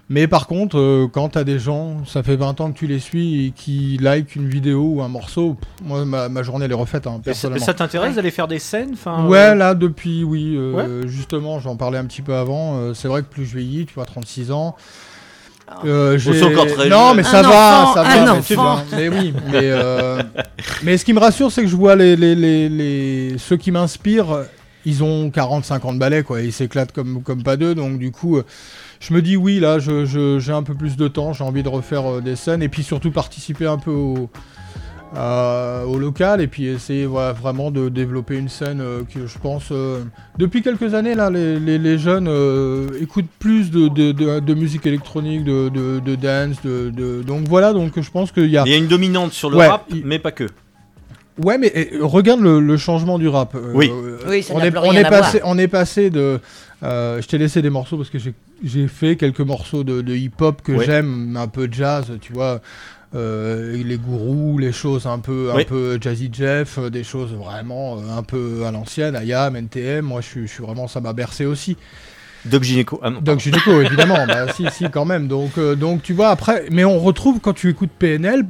Euh, 0.03 0.15
mais 0.15 0.27
par 0.27 0.47
contre, 0.47 0.79
euh, 0.79 1.09
quand 1.11 1.31
t'as 1.31 1.45
des 1.45 1.59
gens, 1.59 2.05
ça 2.07 2.23
fait 2.23 2.37
20 2.37 2.61
ans 2.61 2.71
que 2.73 2.79
tu 2.79 2.87
les 2.87 2.99
suis 2.99 3.47
et 3.47 3.51
qui 3.51 3.99
like 4.01 4.37
une 4.37 4.49
vidéo 4.49 4.83
ou 4.97 5.03
un 5.03 5.09
morceau, 5.09 5.55
pff, 5.55 5.87
moi 5.89 6.05
ma, 6.05 6.29
ma 6.29 6.43
journée 6.43 6.67
elle 6.67 6.73
est 6.73 6.75
refaite, 6.75 7.07
hein, 7.07 7.13
Et 7.13 7.17
ça, 7.19 7.23
personnellement. 7.25 7.65
ça 7.65 7.75
t'intéresse 7.75 8.17
d'aller 8.17 8.31
faire 8.31 8.49
des 8.49 8.59
scènes 8.59 8.91
enfin, 8.93 9.27
Ouais, 9.27 9.39
euh, 9.39 9.55
là 9.55 9.75
depuis, 9.75 10.23
oui, 10.25 10.55
euh, 10.57 11.07
justement, 11.07 11.61
j'en 11.61 11.77
parlais 11.77 11.99
un 11.99 12.05
petit 12.05 12.23
peu 12.23 12.35
avant. 12.35 12.77
euh, 12.77 12.95
c'est 12.95 13.09
vrai 13.09 13.23
que 13.23 13.29
plus 13.29 13.47
je 13.47 13.57
vieillis, 13.57 13.87
tu 13.87 13.95
vois, 13.95 14.05
36 14.05 14.51
ans. 14.53 14.77
euh, 15.85 16.19
j'ai- 16.19 16.35
c'est 16.35 16.45
encore 16.45 16.67
très 16.67 16.89
non, 16.91 17.15
mais 17.15 17.23
ça 17.23 17.39
Un 17.39 17.43
va, 17.43 17.83
enfant, 17.83 17.95
ça 17.95 18.01
un 18.03 18.25
va. 18.27 18.35
mais 18.35 18.43
tu 18.43 18.55
vois, 18.55 18.83
Mais 18.95 19.09
oui, 19.09 19.33
mais, 19.51 19.61
euh, 19.63 20.23
mais 20.83 20.99
ce 20.99 21.05
qui 21.05 21.15
me 21.15 21.19
rassure, 21.21 21.51
c'est 21.51 21.63
que 21.63 21.69
je 21.69 21.77
vois 21.77 21.97
les, 21.97 22.15
les, 22.17 22.35
les, 22.35 22.69
les- 22.69 23.39
ceux 23.39 23.57
qui 23.57 23.71
m'inspirent, 23.71 24.45
ils 24.85 25.03
ont 25.03 25.31
40-50 25.31 25.97
balais, 25.99 26.25
quoi. 26.25 26.43
Ils 26.43 26.53
s'éclatent 26.53 26.93
comme, 26.93 27.23
comme 27.23 27.43
pas 27.43 27.57
deux, 27.57 27.75
donc 27.75 27.99
du 27.99 28.11
coup, 28.11 28.37
euh, 28.37 28.45
je 29.03 29.13
me 29.13 29.21
dis 29.21 29.37
oui, 29.37 29.59
là, 29.59 29.79
je- 29.81 30.05
je- 30.07 30.39
j'ai 30.39 30.53
un 30.53 30.63
peu 30.63 30.75
plus 30.75 30.97
de 30.97 31.09
temps, 31.09 31.33
j'ai 31.33 31.43
envie 31.45 31.63
de 31.65 31.69
refaire 31.69 32.07
euh, 32.11 32.21
des 32.21 32.37
scènes 32.37 32.63
et 32.63 32.69
puis 32.69 32.83
surtout 32.85 33.11
participer 33.11 33.67
un 33.67 33.77
peu 33.79 33.91
au, 33.91 34.31
euh, 35.17 35.85
au 35.85 35.99
local 35.99 36.41
et 36.41 36.47
puis 36.47 36.67
essayer 36.67 37.05
voilà, 37.05 37.33
vraiment 37.33 37.71
de 37.71 37.89
développer 37.91 38.39
une 38.39 38.49
scène 38.49 38.81
euh, 38.81 39.03
que 39.03 39.27
je 39.27 39.39
pense 39.39 39.65
euh, 39.71 40.05
depuis 40.39 40.63
quelques 40.63 40.95
années 40.95 41.15
là 41.15 41.29
les, 41.29 41.59
les- 41.61 41.77
les 41.79 41.99
jeunes 41.99 42.29
euh, 42.29 42.89
écoutent 43.01 43.29
plus 43.39 43.71
de, 43.71 43.89
de, 43.89 44.13
de- 44.13 44.41
de 44.41 44.55
musique 44.55 44.87
électronique 44.87 45.45
de, 45.45 45.69
de, 45.69 45.99
de 46.01 46.15
dance 46.15 46.63
de, 46.65 46.89
de- 46.91 47.23
donc 47.23 47.47
voilà 47.47 47.75
donc 47.75 48.01
je 48.01 48.11
pense 48.11 48.33
qu'il 48.33 48.47
y 48.49 48.57
a 48.57 48.63
Il 48.65 48.71
y 48.73 48.75
a 48.75 48.79
une 48.79 48.87
dominante 48.89 49.33
sur 49.33 49.51
le 49.51 49.59
Ouais, 49.59 49.67
rap, 49.69 49.85
mais 50.05 50.19
pas 50.19 50.33
que. 50.33 50.47
Ouais, 51.43 51.57
mais 51.59 51.73
eh, 51.75 51.91
regarde 52.01 52.41
le, 52.41 52.61
le 52.61 52.77
changement 52.77 53.19
du 53.19 53.27
rap. 53.27 53.57
Oui. 53.75 53.91
euh, 53.91 54.19
Oui, 54.29 54.43
ça 54.43 54.53
on 54.55 54.59
n'a 54.59 54.67
est, 54.67 54.71
plus 54.71 54.81
on 54.81 54.89
rien 54.91 55.01
est 55.01 55.05
à 55.07 55.11
passé, 55.11 55.39
voir. 55.41 55.51
on 55.51 55.59
est 55.59 55.67
passé 55.69 56.11
de. 56.11 56.39
euh, 56.83 57.21
je 57.23 57.27
t'ai 57.27 57.39
laissé 57.39 57.63
des 57.63 57.71
morceaux 57.71 57.97
parce 57.97 58.11
que 58.11 58.19
j'ai- 58.19 58.35
j'ai 58.65 58.89
fait 58.89 59.17
quelques 59.17 59.41
morceaux 59.41 59.85
de, 59.85 60.01
de 60.03 60.15
hip-hop 60.15 60.63
que 60.63 60.73
Ouais. 60.73 60.85
j'aime, 60.87 61.37
un 61.37 61.49
peu 61.49 61.69
jazz, 61.71 62.07
tu 62.21 62.33
vois. 62.33 62.61
euh, 63.15 63.77
les 63.85 63.99
gourous, 63.99 64.57
les 64.59 64.73
choses 64.73 65.07
un 65.07 65.19
peu, 65.19 65.51
un 65.53 65.57
Oui. 65.57 65.65
peu 65.67 65.99
Jazzy 66.01 66.31
Jeff, 66.33 66.79
euh, 66.79 66.89
des 66.89 67.05
choses 67.05 67.33
vraiment 67.33 67.99
euh, 67.99 68.17
un 68.17 68.23
peu 68.23 68.65
à 68.67 68.71
l'ancienne, 68.71 69.21
IAM, 69.23 69.55
NTM. 69.57 70.03
Moi, 70.05 70.23
je 70.23 70.27
suis, 70.29 70.47
je 70.47 70.53
suis 70.53 70.63
vraiment, 70.63 70.89
ça 70.89 71.01
m'a 71.03 71.13
bercé 71.13 71.45
aussi. 71.45 71.77
Doc 72.47 72.63
Gynéco. 72.63 72.99
Ah 73.03 73.11
non. 73.11 73.21
Doc 73.21 73.39
Gynéco, 73.41 73.81
évidemment. 73.83 74.27
bah, 74.27 74.51
si, 74.55 74.65
si, 74.71 74.91
quand 74.91 75.05
même. 75.05 75.29
Donc, 75.29 75.59
euh, 75.59 75.75
donc, 75.77 76.03
tu 76.03 76.15
vois, 76.15 76.31
après, 76.31 76.65
mais 76.71 76.85
on 76.87 76.99
retrouve 77.01 77.39
quand 77.41 77.53
tu 77.53 77.69
écoutes 77.69 77.91
PNL, 77.99 78.45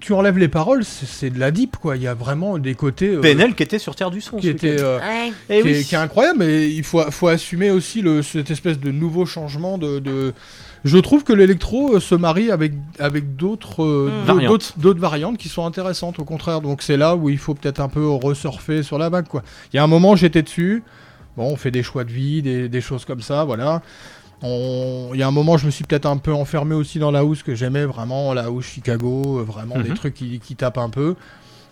tu 0.00 0.12
enlèves 0.12 0.38
les 0.38 0.48
paroles, 0.48 0.84
c'est 0.84 1.30
de 1.30 1.38
la 1.40 1.50
deep, 1.50 1.76
quoi. 1.78 1.96
Il 1.96 2.02
y 2.02 2.06
a 2.06 2.14
vraiment 2.14 2.58
des 2.58 2.74
côtés. 2.74 3.08
euh, 3.14 3.20
PNL 3.20 3.54
qui 3.54 3.62
était 3.62 3.78
sur 3.78 3.96
Terre 3.96 4.10
du 4.10 4.20
Son. 4.20 4.36
qui 4.36 4.48
était 4.48 4.76
euh, 4.80 4.98
Ouais. 4.98 5.32
Eh 5.48 5.62
qui, 5.62 5.68
est, 5.68 5.72
oui. 5.78 5.84
qui 5.84 5.94
est 5.94 5.98
incroyable 5.98 6.40
mais 6.40 6.68
il 6.70 6.84
faut, 6.84 7.00
faut 7.10 7.28
assumer 7.28 7.70
aussi 7.70 8.02
le, 8.02 8.22
cette 8.22 8.50
espèce 8.50 8.78
de 8.78 8.90
nouveau 8.90 9.24
changement 9.26 9.78
de, 9.78 9.98
de- 9.98 10.34
je 10.84 10.96
trouve 10.98 11.24
que 11.24 11.32
l'électro 11.32 11.96
euh, 11.96 12.00
se 12.00 12.14
marie 12.14 12.50
avec, 12.50 12.72
avec 12.98 13.34
d'autres 13.36 13.82
euh, 13.82 14.08
Mm. 14.08 14.10
d'autres- 14.10 14.26
Variantes. 14.26 14.48
d'autres 14.52 14.72
d'autres 14.78 15.00
variantes 15.00 15.38
qui 15.38 15.48
sont 15.48 15.64
intéressantes 15.66 16.18
au 16.18 16.24
contraire 16.24 16.60
donc 16.60 16.82
c'est 16.82 16.96
là 16.96 17.16
où 17.16 17.28
il 17.30 17.38
faut 17.38 17.54
peut-être 17.54 17.80
un 17.80 17.88
peu 17.88 18.06
resurfer 18.08 18.82
sur 18.82 18.98
la 18.98 19.08
vague 19.08 19.26
quoi 19.26 19.42
il 19.72 19.76
y 19.76 19.78
a 19.80 19.82
un 19.82 19.88
moment 19.88 20.14
j'étais 20.16 20.42
dessus 20.42 20.82
bon 21.36 21.44
on 21.52 21.56
fait 21.56 21.70
des 21.72 21.82
choix 21.82 22.04
de 22.04 22.12
vie 22.12 22.42
des, 22.42 22.68
des 22.68 22.80
choses 22.80 23.04
comme 23.04 23.22
ça 23.22 23.44
voilà 23.44 23.82
On- 24.42 25.10
il 25.14 25.18
y 25.18 25.22
a 25.22 25.26
un 25.28 25.32
moment 25.32 25.56
je 25.56 25.66
me 25.66 25.70
suis 25.70 25.84
peut-être 25.84 26.06
un 26.06 26.16
peu 26.16 26.32
enfermé 26.32 26.74
aussi 26.74 26.98
dans 26.98 27.10
la 27.10 27.20
house 27.20 27.42
que 27.42 27.54
j'aimais 27.56 27.84
vraiment 27.84 28.32
la 28.34 28.44
house 28.44 28.66
Chicago 28.66 29.38
euh, 29.38 29.42
vraiment 29.42 29.80
des 29.80 29.88
Mhm. 29.90 29.96
trucs 29.96 30.14
qui, 30.14 30.38
qui 30.38 30.54
tapent 30.56 30.78
un 30.78 30.90
peu 30.90 31.16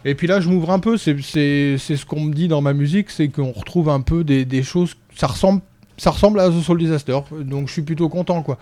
et 0.05 0.15
puis 0.15 0.29
là, 0.29 0.41
je 0.41 0.49
m'ouvre 0.49 0.71
un 0.71 0.79
peu. 0.79 0.97
C'est 0.99 1.17
ce 1.19 2.07
qu'on 2.07 2.21
me 2.21 2.33
dit 2.33 2.47
dans 2.47 2.61
ma 2.61 2.75
musique, 2.75 3.11
c'est 3.11 3.27
qu'on 3.27 3.51
retrouve 3.51 3.89
un 3.89 4.03
peu 4.03 4.23
des, 4.23 4.45
des 4.45 4.63
choses. 4.63 4.95
Ça 5.17 5.27
ressemble, 5.27 5.63
ça 5.97 6.13
ressemble 6.13 6.39
à 6.39 6.49
The 6.49 6.61
Soul 6.63 6.79
Disaster. 6.79 7.19
Donc 7.41 7.67
je 7.67 7.73
suis 7.73 7.83
plutôt 7.83 8.09
content, 8.09 8.43
quoi. 8.43 8.57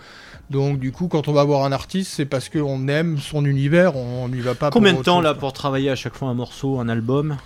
Donc 0.49 0.79
du 0.79 0.91
coup, 0.91 1.07
quand 1.09 1.29
on 1.29 1.33
va 1.35 1.45
voir 1.45 1.65
un 1.67 1.73
artiste, 1.73 2.13
c'est 2.15 2.25
parce 2.25 2.49
qu'on 2.49 2.89
aime 2.89 3.19
son 3.19 3.45
univers. 3.45 3.95
On 3.95 4.29
n'y 4.31 4.41
va 4.41 4.55
pas. 4.55 4.71
Combien 4.71 4.95
de 4.95 5.03
temps 5.03 5.21
là 5.21 5.35
pour 5.35 5.53
travailler 5.53 5.91
à 5.91 5.97
chaque 5.97 6.15
fois 6.15 6.29
un 6.29 6.35
morceau, 6.35 6.81
un 6.81 6.89
album? 6.89 7.37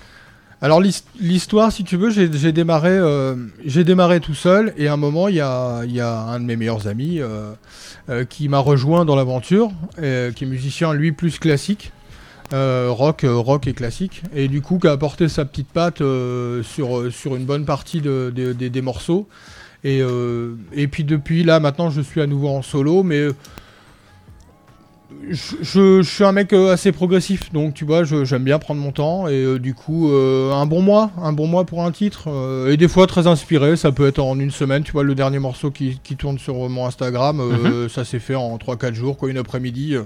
Alors 0.61 0.81
l'his- 0.81 1.05
l'histoire, 1.21 1.71
si 1.71 1.85
tu 1.85 1.97
veux, 1.97 2.11
j'ai 2.11 2.53
démarré, 2.53 2.91
euh, 2.91 3.37
démarré 3.85 4.21
tout 4.21 4.35
seul 4.35 4.73
et 4.77 4.89
à 4.89 4.95
un 4.95 4.97
moment, 4.97 5.29
il 5.29 5.37
y 5.37 5.41
a, 5.41 5.85
y 5.85 6.01
a 6.01 6.19
un 6.21 6.41
de 6.41 6.45
mes 6.45 6.57
meilleurs 6.57 6.89
amis 6.89 7.21
euh, 7.21 7.53
euh, 8.11 8.25
qui 8.25 8.49
m'a 8.49 8.59
rejoint 8.59 9.05
dans 9.05 9.15
l'aventure, 9.17 9.71
qui 9.97 10.45
est 10.45 10.47
musicien 10.49 10.93
lui 10.93 11.13
plus 11.13 11.39
classique, 11.39 11.93
rock, 12.53 13.25
rock 13.29 13.67
et 13.67 13.73
classique, 13.75 14.23
et 14.35 14.49
du 14.49 14.61
coup 14.63 14.79
qui 14.79 14.89
a 14.89 14.93
apporté 14.93 15.29
sa 15.29 15.45
petite 15.45 15.69
patte 15.69 15.99
sur 16.63 17.13
sur 17.13 17.37
une 17.37 17.45
bonne 17.45 17.65
partie 17.65 18.01
de- 18.01 18.33
de- 18.35 18.53
des- 18.53 18.71
morceaux. 18.83 19.29
Et, 19.85 20.01
et 20.73 20.89
puis 20.89 21.05
depuis 21.05 21.45
là, 21.45 21.61
maintenant, 21.61 21.91
je 21.91 22.01
suis 22.01 22.21
à 22.21 22.27
nouveau 22.27 22.49
en 22.49 22.63
solo, 22.63 23.03
mais 23.05 23.29
je, 25.31 25.57
je- 25.63 26.03
je 26.03 26.09
suis 26.11 26.25
un 26.25 26.33
mec 26.33 26.53
euh, 26.53 26.73
assez 26.73 26.93
progressif, 26.93 27.51
donc 27.53 27.75
tu 27.75 27.85
vois, 27.85 28.05
j'aime 28.05 28.45
bien 28.45 28.59
prendre 28.59 28.81
mon 28.81 28.93
temps 28.93 29.27
et 29.29 29.33
euh, 29.43 29.59
du 29.59 29.73
coup, 29.75 30.11
euh, 30.13 30.53
un 30.53 30.67
bon 30.67 30.83
mois, 30.83 31.11
un 31.23 31.33
bon 31.33 31.47
mois 31.47 31.65
pour 31.65 31.83
un 31.85 31.93
titre, 31.93 32.25
euh, 32.29 32.71
et 32.73 32.77
des 32.77 32.89
fois 32.89 33.07
très 33.07 33.27
inspiré, 33.27 33.77
ça 33.77 33.91
peut 33.91 34.07
être 34.07 34.19
en 34.19 34.39
une 34.39 34.51
semaine, 34.51 34.83
tu 34.83 34.93
vois, 34.93 35.05
le 35.05 35.15
dernier 35.15 35.39
morceau 35.39 35.71
qui, 35.71 35.99
qui 36.05 36.17
tourne 36.17 36.39
sur 36.39 36.55
mon 36.69 36.87
Instagram, 36.87 37.41
euh, 37.41 37.89
ça 37.89 38.05
s'est 38.05 38.19
fait 38.19 38.35
en 38.35 38.57
3-4 38.59 38.93
jours, 38.95 39.17
quoi, 39.17 39.31
une 39.31 39.39
après-midi. 39.39 39.97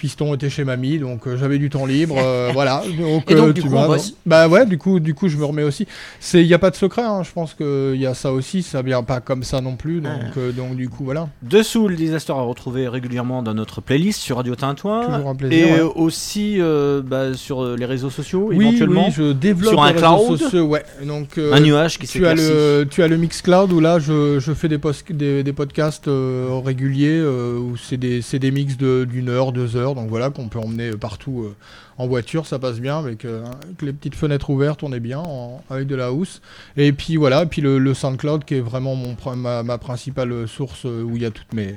Fiston 0.00 0.34
était 0.34 0.48
chez 0.48 0.64
mamie, 0.64 0.98
donc 0.98 1.26
euh, 1.26 1.36
j'avais 1.36 1.58
du 1.58 1.68
temps 1.68 1.84
libre, 1.84 2.16
euh, 2.18 2.48
voilà. 2.54 2.82
Donc, 2.98 3.30
Et 3.30 3.34
donc, 3.34 3.48
euh, 3.48 3.52
du 3.52 3.60
tu 3.60 3.68
coup, 3.68 3.74
on 3.74 3.78
vois, 3.78 3.86
bosse. 3.88 4.14
Bah 4.24 4.48
ouais, 4.48 4.64
du 4.64 4.78
coup, 4.78 4.98
du 4.98 5.12
coup, 5.14 5.28
je 5.28 5.36
me 5.36 5.44
remets 5.44 5.62
aussi. 5.62 5.86
C'est, 6.20 6.42
y 6.44 6.54
a 6.54 6.58
pas 6.58 6.70
de 6.70 6.76
secret, 6.76 7.02
hein, 7.02 7.22
je 7.22 7.30
pense 7.32 7.52
que 7.52 7.94
y 7.94 8.06
a 8.06 8.14
ça 8.14 8.32
aussi, 8.32 8.62
ça 8.62 8.80
vient 8.80 9.02
pas 9.02 9.20
comme 9.20 9.42
ça 9.42 9.60
non 9.60 9.76
plus, 9.76 10.00
donc, 10.00 10.12
Ah. 10.36 10.52
donc 10.56 10.74
du 10.76 10.88
coup, 10.88 11.04
voilà. 11.04 11.28
Dessous 11.42 11.86
le 11.86 11.96
Disaster 11.96 12.32
à 12.32 12.40
retrouver 12.40 12.88
régulièrement 12.88 13.42
dans 13.42 13.52
notre 13.54 13.80
playlist 13.82 14.20
sur 14.20 14.36
Radio 14.38 14.54
Tintouin. 14.54 15.04
Toujours 15.04 15.28
un 15.28 15.34
plaisir, 15.34 15.66
Et 15.66 15.72
ouais. 15.82 15.92
aussi 15.96 16.58
bah, 17.04 17.34
sur 17.34 17.76
les 17.76 17.84
réseaux 17.84 18.10
sociaux, 18.10 18.48
Oui, 18.52 18.66
éventuellement. 18.68 19.06
oui, 19.08 19.14
je 19.14 19.32
développe 19.32 19.74
sur 19.74 19.82
un 19.82 19.92
les 19.92 19.98
cloud. 19.98 20.38
sociaux, 20.38 20.64
ouais. 20.64 20.82
Donc, 21.06 21.36
un 21.38 21.60
nuage 21.60 21.98
qui 21.98 22.06
tu 22.06 22.26
as 22.26 22.34
le 22.34 22.86
tu 22.90 23.02
as 23.02 23.08
le 23.08 23.16
Mixcloud 23.18 23.70
où 23.72 23.80
là 23.80 23.98
je, 23.98 24.38
je 24.40 24.52
fais 24.54 24.68
des, 24.68 24.78
post- 24.78 25.12
des, 25.12 25.42
des 25.42 25.52
podcasts 25.52 26.08
réguliers 26.64 27.20
où 27.22 27.76
c'est 27.76 27.96
des 27.96 28.22
des 28.40 28.50
mix 28.50 28.76
de 28.78 29.04
d'une 29.10 29.28
heure 29.28 29.52
deux 29.52 29.76
heures 29.76 29.89
donc 29.94 30.08
voilà 30.08 30.30
qu'on 30.30 30.48
peut 30.48 30.58
emmener 30.58 30.90
partout 30.92 31.42
euh, 31.44 31.54
en 31.98 32.06
voiture 32.06 32.46
ça 32.46 32.58
passe 32.58 32.80
bien 32.80 32.98
avec, 32.98 33.24
euh, 33.24 33.44
avec 33.62 33.82
les 33.82 33.92
petites 33.92 34.14
fenêtres 34.14 34.50
ouvertes 34.50 34.82
on 34.82 34.92
est 34.92 35.00
bien 35.00 35.18
en- 35.20 35.62
avec 35.70 35.86
de 35.86 35.94
la 35.96 36.06
house 36.06 36.40
et 36.76 36.92
puis 36.92 37.16
voilà 37.16 37.46
puis 37.46 37.60
le, 37.62 37.78
le 37.78 37.94
SoundCloud 37.94 38.44
qui 38.44 38.54
est 38.56 38.60
vraiment 38.60 38.94
mon 38.94 39.16
ma, 39.36 39.62
ma 39.62 39.78
principale 39.78 40.46
source 40.48 40.86
euh, 40.86 41.02
où 41.02 41.16
il 41.16 41.22
y 41.22 41.26
a 41.26 41.30
toutes 41.30 41.52
mes 41.54 41.76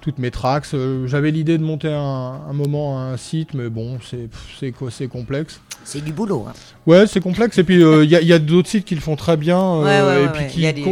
toutes 0.00 0.18
mes 0.18 0.30
tracks. 0.30 0.66
J'avais 1.06 1.30
l'idée 1.30 1.56
de 1.56 1.62
monter 1.62 1.88
un, 1.88 1.98
un 2.46 2.52
moment 2.52 3.00
un 3.00 3.16
site, 3.16 3.54
mais 3.54 3.70
bon, 3.70 3.96
c'est 4.06 4.28
c'est 4.60 4.70
quoi, 4.70 4.90
c'est 4.90 5.06
complexe. 5.08 5.62
C'est 5.82 6.04
du 6.04 6.12
boulot. 6.12 6.44
hein. 6.46 6.52
Ouais, 6.86 7.06
c'est 7.06 7.20
complexe. 7.20 7.56
Et 7.56 7.64
puis 7.64 7.76
il 7.76 8.10
y 8.10 8.14
a, 8.14 8.20
y 8.20 8.34
a 8.34 8.38
d'autres 8.38 8.68
sites 8.68 8.84
qui 8.84 8.94
le 8.96 9.00
font 9.00 9.16
très 9.16 9.38
bien, 9.38 9.58
euh, 9.58 9.82
Ouais, 9.82 10.02
ouais, 10.18 10.24
et 10.24 10.28
puis 10.28 10.42
ouais. 10.44 10.46
qui, 10.50 10.60
Y 10.60 10.66
a 10.66 10.72
des- 10.74 10.82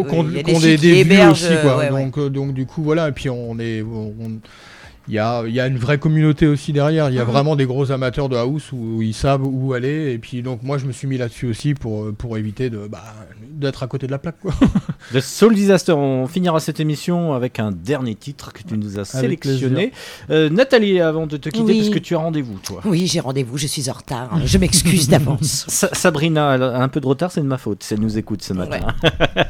vues 0.94 0.97
hébergent, 0.97 1.32
aussi, 1.44 1.60
quoi. 1.60 1.84
donc, 1.90 2.16
euh, 2.16 2.30
donc 2.30 2.55
du 2.55 2.64
coup 2.64 2.82
voilà. 2.82 3.09
Et 3.09 3.12
puis 3.12 3.28
on 3.28 3.59
est, 3.59 3.82
on- 3.82 4.40
il 5.09 5.15
y 5.15 5.19
a, 5.19 5.43
il 5.47 5.53
y 5.53 5.59
a 5.61 5.66
une 5.66 5.79
vraie 5.79 5.99
communauté 5.99 6.47
aussi 6.47 6.73
derrière. 6.73 7.09
Il 7.11 7.15
y 7.15 7.19
a 7.19 7.24
Mhm. 7.24 7.31
vraiment 7.31 7.57
des 7.57 7.66
gros 7.66 7.91
amateurs 7.91 8.29
de 8.29 8.37
house 8.37 8.70
où, 8.73 9.03
ils 9.03 9.15
savent 9.15 9.45
où 9.45 9.73
aller. 9.73 10.12
Et 10.12 10.19
puis 10.19 10.43
donc 10.43 10.62
moi 10.62 10.79
je 10.79 10.87
me 10.87 10.93
suis 10.93 11.09
mis 11.09 11.19
là-dessus 11.19 11.47
aussi 11.47 11.74
pour 11.74 12.12
pour 12.15 12.39
éviter 12.39 12.70
de 12.70 12.87
bah, 12.87 13.03
d'être 13.62 13.82
à 13.82 13.86
côté 13.86 14.06
de 14.06 14.12
la 14.12 14.18
plaque, 14.18 14.39
quoi. 14.40 14.52
The 15.12 15.20
Soul 15.20 15.55
Disaster, 15.55 15.93
on 15.93 16.26
finira 16.26 16.60
cette 16.60 16.80
émission 16.80 17.32
avec 17.32 17.59
un 17.59 17.72
dernier 17.72 18.14
titre 18.14 18.52
que 18.52 18.62
tu 18.62 18.76
nous 18.78 18.98
as 18.98 19.16
Avec 19.16 19.44
sélectionné. 19.44 19.93
Euh, 20.30 20.48
Nathalie, 20.51 21.01
avant 21.01 21.26
de 21.26 21.36
te 21.36 21.48
quitter, 21.48 21.72
Oui. 21.72 21.78
parce 21.80 21.90
que 21.90 21.98
tu 21.98 22.14
as 22.14 22.18
rendez-vous, 22.18 22.59
toi. 22.59 22.80
Oui, 22.84 23.06
j'ai 23.06 23.20
rendez-vous, 23.20 23.59
je 23.59 23.66
suis 23.66 23.89
en 23.90 23.94
retard. 23.94 24.39
Je 24.44 24.59
m'excuse 24.59 25.09
d'avance. 25.09 25.64
Sa- 25.68 25.93
Sabrina 25.94 26.55
elle 26.55 26.62
a 26.62 26.76
un 26.82 26.89
peu 26.89 27.01
de 27.01 27.06
retard, 27.06 27.30
c'est 27.32 27.40
de 27.40 27.47
ma 27.47 27.59
faute. 27.59 27.82
Si 27.82 27.94
elle 27.94 28.01
nous 28.01 28.18
écoute 28.18 28.43
ce 28.43 28.52
matin. 28.52 28.80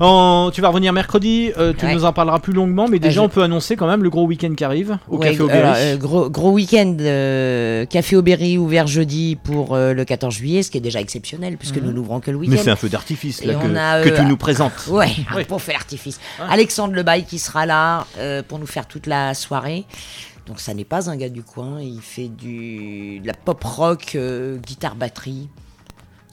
En- 0.00 0.50
tu 0.52 0.60
vas 0.60 0.68
revenir 0.68 0.92
mercredi. 0.92 1.50
euh, 1.58 1.72
tu 1.76 1.84
Ouais. 1.86 1.94
nous 1.94 2.04
en 2.04 2.12
parleras 2.12 2.38
plus 2.38 2.52
longuement, 2.52 2.88
mais 2.88 2.98
déjà 2.98 3.16
je- 3.20 3.20
on 3.20 3.28
peut 3.28 3.42
annoncer 3.42 3.76
quand 3.76 3.86
même 3.86 4.02
le 4.02 4.10
gros 4.10 4.24
week-end 4.26 4.52
qui 4.56 4.64
arrive 4.64 4.98
au 5.08 5.18
Ouais, 5.18 5.30
Café 5.30 5.42
au 5.42 5.48
alors, 5.48 5.74
euh, 5.76 5.96
gros, 5.96 6.30
gros 6.30 6.50
week-end 6.52 6.96
euh, 7.00 7.84
Café 7.86 8.16
Aubéry 8.16 8.58
ouvert 8.58 8.86
jeudi 8.86 9.36
pour 9.42 9.74
euh, 9.74 9.92
le 9.92 10.04
14 10.04 10.34
juillet, 10.34 10.62
ce 10.62 10.70
qui 10.70 10.78
est 10.78 10.80
déjà 10.82 11.00
exceptionnel 11.00 11.56
puisque 11.56 11.76
Mhm. 11.76 11.84
nous 11.86 11.92
n'ouvrons 11.92 12.20
que 12.20 12.30
le 12.30 12.36
week-end. 12.38 12.52
Mais 12.56 12.58
c'est 12.62 12.70
un 12.70 12.76
feu 12.76 12.88
d'artifice 12.88 13.44
là, 13.44 13.53
on 13.56 13.68
que, 13.72 13.76
a, 13.76 14.02
que 14.02 14.08
euh, 14.10 14.16
tu 14.16 14.24
nous 14.24 14.36
présentes. 14.36 14.72
Ouais, 14.88 15.10
Oui. 15.34 15.44
un 15.50 15.72
d'artifice. 15.72 16.20
Ah. 16.40 16.48
Alexandre 16.50 16.94
Lebaille 16.94 17.24
qui 17.24 17.38
sera 17.38 17.66
là 17.66 18.06
euh, 18.18 18.42
pour 18.42 18.58
nous 18.58 18.66
faire 18.66 18.86
toute 18.86 19.06
la 19.06 19.34
soirée. 19.34 19.84
Donc 20.46 20.60
ça 20.60 20.74
n'est 20.74 20.84
pas 20.84 21.08
un 21.08 21.16
gars 21.16 21.30
du 21.30 21.42
coin, 21.42 21.80
il 21.80 22.00
fait 22.02 22.28
du 22.28 23.18
de 23.20 23.26
la 23.26 23.32
pop 23.32 23.62
rock, 23.64 24.12
euh, 24.14 24.58
guitare 24.58 24.94
batterie. 24.94 25.48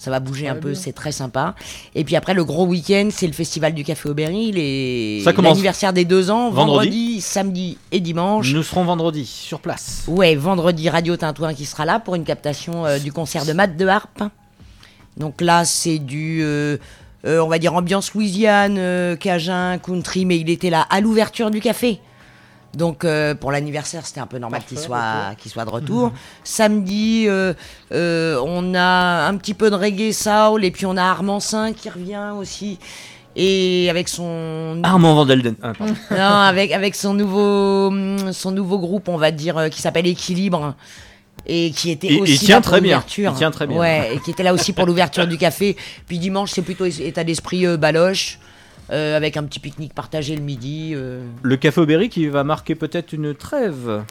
Ça 0.01 0.09
va 0.09 0.19
bouger 0.19 0.47
un 0.47 0.55
peu, 0.55 0.73
c'est 0.73 0.93
très 0.93 1.11
sympa. 1.11 1.53
Et 1.93 2.03
puis 2.03 2.15
après, 2.15 2.33
le 2.33 2.43
gros 2.43 2.65
week-end, 2.65 3.09
c'est 3.11 3.27
le 3.27 3.33
festival 3.33 3.75
du 3.75 3.83
Café 3.83 4.09
Aubéry, 4.09 4.51
les... 4.51 5.21
Ça 5.23 5.31
commence 5.31 5.51
l'anniversaire 5.51 5.93
des 5.93 6.05
deux 6.05 6.31
ans, 6.31 6.49
vendredi. 6.49 6.87
vendredi, 6.89 7.21
samedi 7.21 7.77
et 7.91 7.99
dimanche. 7.99 8.51
Nous 8.51 8.63
serons 8.63 8.83
vendredi 8.83 9.27
sur 9.27 9.59
place. 9.59 10.05
Ouais, 10.07 10.33
vendredi, 10.33 10.89
Radio 10.89 11.15
Tintouin 11.17 11.53
qui 11.53 11.65
sera 11.65 11.85
là 11.85 11.99
pour 11.99 12.15
une 12.15 12.23
captation 12.23 12.83
euh, 12.83 12.97
du 12.97 13.13
concert 13.13 13.45
de 13.45 13.53
Matt 13.53 13.77
de 13.77 13.85
Harpe. 13.85 14.23
Donc 15.17 15.39
là, 15.39 15.65
c'est 15.65 15.99
du, 15.99 16.39
euh, 16.41 16.77
euh, 17.25 17.39
on 17.39 17.47
va 17.47 17.59
dire, 17.59 17.73
ambiance 17.73 18.13
Louisiane, 18.13 18.77
euh, 18.77 19.15
Cajun, 19.15 19.77
country, 19.77 20.25
mais 20.25 20.39
il 20.39 20.49
était 20.49 20.69
là 20.69 20.85
à 20.89 21.01
l'ouverture 21.01 21.51
du 21.51 21.59
café. 21.61 21.99
Donc 22.75 23.03
euh, 23.03 23.35
pour 23.35 23.51
l'anniversaire, 23.51 24.05
c'était 24.05 24.21
un 24.21 24.27
peu 24.27 24.37
normal 24.37 24.61
qu'il 24.65 24.79
soit, 24.79 25.35
qu'il 25.37 25.51
soit 25.51 25.65
de 25.65 25.69
retour. 25.69 26.11
Samedi, 26.43 27.25
euh, 27.27 27.53
euh, 27.91 28.41
on 28.45 28.73
a 28.75 29.27
un 29.27 29.35
petit 29.37 29.53
peu 29.53 29.69
de 29.69 29.75
reggae 29.75 30.13
soul, 30.13 30.63
et 30.63 30.71
puis 30.71 30.85
on 30.85 30.95
a 30.95 31.03
Armand 31.03 31.39
5 31.39 31.75
qui 31.75 31.89
revient 31.89 32.31
aussi. 32.37 32.79
Et 33.35 33.89
avec 33.89 34.09
son 34.09 34.81
Armand 34.83 35.15
Van 35.15 35.25
Delden. 35.25 35.55
Ah, 35.61 35.73
pardon. 35.77 35.93
non, 36.11 36.17
avec, 36.17 36.71
avec 36.71 36.95
son, 36.95 37.13
nouveau, 37.13 37.91
son 38.33 38.51
nouveau 38.51 38.77
groupe, 38.77 39.07
on 39.07 39.17
va 39.17 39.31
dire, 39.31 39.69
qui 39.69 39.81
s'appelle 39.81 40.07
Équilibre. 40.07 40.75
Et 41.45 41.71
qui 41.71 41.91
était 41.91 42.19
aussi 42.19 42.39
tient 42.39 42.57
là 42.57 42.61
pour 42.61 42.71
très 42.71 42.81
bien. 42.81 42.95
l'ouverture. 42.95 43.31
Il 43.33 43.37
tient 43.37 43.51
très 43.51 43.67
bien. 43.67 43.77
Ouais, 43.77 44.15
et 44.15 44.19
qui 44.19 44.31
était 44.31 44.43
là 44.43 44.53
aussi 44.53 44.73
pour 44.73 44.85
l'ouverture 44.85 45.25
du 45.27 45.37
café. 45.37 45.75
Puis 46.07 46.19
dimanche, 46.19 46.51
c'est 46.51 46.61
plutôt 46.61 46.85
état 46.85 47.23
d'esprit 47.23 47.65
euh, 47.65 47.77
baloche, 47.77 48.39
euh, 48.91 49.17
avec 49.17 49.37
un 49.37 49.43
petit 49.43 49.59
pique-nique 49.59 49.93
partagé 49.93 50.35
le 50.35 50.41
midi. 50.43 50.91
euh. 50.93 51.23
Le 51.41 51.57
Café 51.57 51.81
Aubéry 51.81 52.09
qui 52.09 52.27
va 52.27 52.43
marquer 52.43 52.75
peut-être 52.75 53.13
une 53.13 53.33
trêve. 53.33 54.03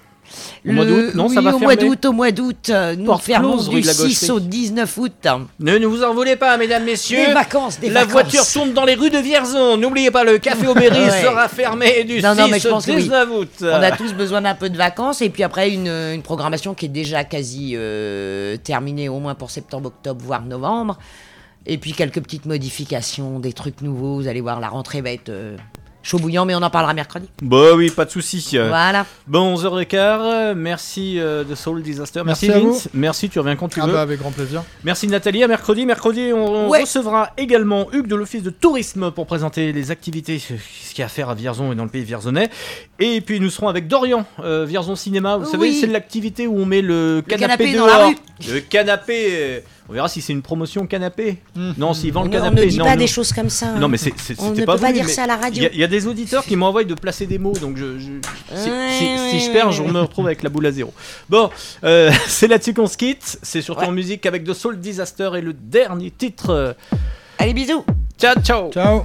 Au 0.69 0.73
mois 0.73 0.85
d'août 0.85 1.15
Non, 1.15 1.27
oui, 1.29 1.35
ça 1.35 1.41
va 1.41 1.49
au 1.51 1.59
fermer 1.59 1.65
mois 1.67 1.77
d'août, 1.77 2.05
au 2.05 2.13
mois 2.13 2.31
d'août. 2.31 2.69
euh, 2.71 2.95
Nous 2.97 3.05
Porte 3.07 3.25
fermons 3.25 3.53
close, 3.55 3.69
rue 3.69 3.75
du 3.77 3.81
de 3.83 3.87
la 3.87 3.93
6 3.95 4.03
Gaucherie. 4.03 4.31
au 4.31 4.41
19 4.41 4.99
août. 4.99 5.27
Ne, 5.59 5.79
ne 5.79 5.87
vous 5.87 6.03
en 6.05 6.15
voulez 6.15 6.37
pas, 6.37 6.57
mesdames, 6.57 6.85
messieurs. 6.85 7.27
Des 7.27 7.33
vacances, 7.33 7.81
des 7.81 7.89
La 7.91 8.01
vacances. 8.01 8.13
voiture 8.13 8.47
tourne 8.53 8.73
dans 8.73 8.85
les 8.85 8.95
rues 8.95 9.11
de 9.11 9.19
Vierzon. 9.19 9.77
N'oubliez 9.77 10.11
pas, 10.11 10.25
le 10.25 10.39
Café 10.39 10.67
Aubéry 10.69 11.01
Ouais. 11.01 11.23
sera 11.23 11.49
fermé 11.49 12.05
du 12.05 12.21
Non, 12.23 12.35
6 12.35 12.39
non, 12.41 12.49
mais 12.49 12.59
je 12.61 12.69
au 12.69 12.71
pense 12.73 12.87
que 12.87 12.93
oui. 12.93 13.03
19 13.03 13.29
août. 13.33 13.49
On 13.63 13.67
a 13.67 13.91
tous 13.93 14.13
besoin 14.15 14.41
d'un 14.43 14.55
peu 14.55 14.69
de 14.71 14.77
vacances 14.77 15.23
et 15.23 15.31
puis 15.31 15.43
après 15.43 15.71
une, 15.71 15.89
une 15.89 16.23
programmation 16.23 16.75
qui 16.75 16.87
est 16.87 16.89
déjà 16.89 17.25
quasi 17.25 17.73
euh, 17.75 18.57
terminée 18.59 19.09
au 19.09 19.19
moins 19.19 19.35
pour 19.35 19.51
septembre, 19.51 19.89
octobre, 19.89 20.21
voire 20.25 20.43
novembre. 20.45 20.99
Et 21.67 21.77
puis 21.79 21.93
quelques 21.93 22.21
petites 22.23 22.47
modifications, 22.47 23.39
des 23.39 23.53
trucs 23.53 23.83
nouveaux. 23.83 24.15
Vous 24.17 24.29
allez 24.29 24.41
voir, 24.41 24.61
la 24.61 24.69
rentrée 24.69 25.01
va 25.03 25.11
être 25.11 25.29
euh, 25.29 25.57
chaud 26.11 26.19
bouillant, 26.19 26.45
mais 26.45 26.55
on 26.57 26.63
en 26.63 26.71
parlera 26.71 26.93
mercredi. 26.93 27.29
Bah 27.41 27.75
oui, 27.77 27.91
pas 27.91 28.05
de 28.05 28.11
souci. 28.11 28.57
Voilà. 28.59 29.07
Bon, 29.29 29.55
11h15, 29.57 29.95
euh, 29.95 30.55
merci 30.57 31.21
euh, 31.21 31.45
de 31.45 31.55
Soul 31.55 31.83
Disaster. 31.83 32.23
Merci, 32.25 32.49
Merci 32.49 32.65
Vince. 32.67 32.89
Merci, 32.95 33.29
tu 33.29 33.39
reviens 33.39 33.55
quand 33.57 33.69
tu 33.69 33.81
Ah 33.81 33.87
veux. 33.87 33.93
bah, 33.93 34.03
avec 34.03 34.19
grand 34.19 34.33
plaisir. 34.33 34.63
Merci 34.83 35.07
Nathalie. 35.07 35.45
À 35.45 35.49
mercredi. 35.49 35.87
Mercredi, 35.87 36.33
on, 36.35 36.67
on 36.67 36.69
Ouais. 36.69 36.81
recevra 36.83 37.31
également 37.37 37.87
Hugues 37.93 38.09
de 38.09 38.17
l'Office 38.17 38.43
de 38.43 38.51
tourisme 38.51 39.11
pour 39.13 39.27
présenter 39.27 39.73
les 39.73 39.91
activités, 39.93 40.43
euh, 40.51 40.57
ce 40.83 40.91
qu'il 40.91 40.99
y 41.01 41.03
a 41.03 41.07
à 41.07 41.09
faire 41.09 41.29
à 41.31 41.35
Vierzon 41.35 41.73
et 41.73 41.75
dans 41.77 41.85
le 41.85 41.91
pays 41.91 42.03
vierzonais. 42.05 42.51
Et 42.99 43.21
puis 43.21 43.39
nous 43.41 43.51
serons 43.51 43.69
avec 43.69 43.87
Dorian, 43.87 44.25
euh, 44.41 44.65
Vierzon 44.65 44.97
Cinéma. 44.97 45.37
Vous 45.37 45.49
savez, 45.51 45.73
c'est 45.73 45.87
l'activité 45.87 46.47
où 46.49 46.59
on 46.59 46.67
met 46.67 46.83
le 46.83 47.23
canapé, 47.27 47.47
canapé 47.67 47.73
dans 47.79 47.87
dehors. 47.87 47.99
la 47.99 48.07
rue. 48.09 48.17
Le 48.53 48.61
canapé. 48.61 49.63
On 49.91 49.93
verra 49.93 50.09
si 50.09 50.21
c'est 50.23 50.33
une 50.33 50.41
promotion 50.43 50.87
canapé. 50.87 51.39
Non, 51.77 51.95
s'ils 51.95 52.13
vendent 52.13 52.27
On 52.27 52.29
le 52.29 52.35
ne- 52.35 52.39
on 52.39 52.43
canapé. 52.45 52.65
ne 52.67 52.71
dit 52.71 52.79
non, 52.79 52.85
pas 52.85 52.93
non. 52.93 52.97
des 52.97 53.07
choses 53.09 53.33
comme 53.33 53.51
ça, 53.51 53.73
Non, 53.73 53.87
hein. 53.87 53.89
mais 53.89 53.97
c'est, 53.97 54.13
c'est- 54.17 54.39
On 54.39 54.51
c'était 54.51 54.61
ne 54.61 54.67
pas 54.67 54.75
peut 54.77 54.81
pas 54.83 54.93
dire 54.93 55.09
ça 55.09 55.25
à 55.25 55.27
la 55.27 55.37
radio. 55.37 55.61
Il 55.61 55.63
y 55.65 55.67
a- 55.67 55.73
il 55.73 55.79
y, 55.81 55.85
a 55.85 55.89
des 55.89 56.07
auditeurs 56.07 56.45
qui 56.45 56.55
m'envoient 56.55 56.85
de 56.85 56.95
placer 56.95 57.27
des 57.27 57.39
mots, 57.39 57.55
donc 57.55 57.77
je, 57.77 57.99
je- 57.99 58.05
si, 58.55 58.71
Ouais, 58.71 58.89
si- 58.97 59.05
ouais, 59.05 59.31
si 59.33 59.41
je 59.41 59.51
perds, 59.51 59.67
ouais, 59.67 59.73
je 59.73 59.83
me 59.83 60.01
retrouve 60.01 60.27
avec 60.27 60.45
la 60.45 60.49
boule 60.49 60.67
à 60.67 60.71
zéro. 60.73 60.95
Bon, 61.29 61.51
euh, 61.83 62.11
c'est 62.29 62.47
là-dessus 62.47 62.73
qu'on 62.73 62.87
se 62.87 62.97
quitte. 62.97 63.39
C'est 63.43 63.63
surtout 63.63 63.85
en 63.85 63.91
musique 63.93 64.27
avec 64.27 64.45
The 64.45 64.55
Soul 64.55 64.79
Disaster 64.79 65.31
et 65.37 65.41
le 65.41 65.53
dernier 65.55 66.13
titre. 66.13 66.77
Allez, 67.39 67.53
bisous. 67.53 67.85
Ciao, 68.17 68.35
ciao. 68.43 68.71
Ciao. 68.73 69.05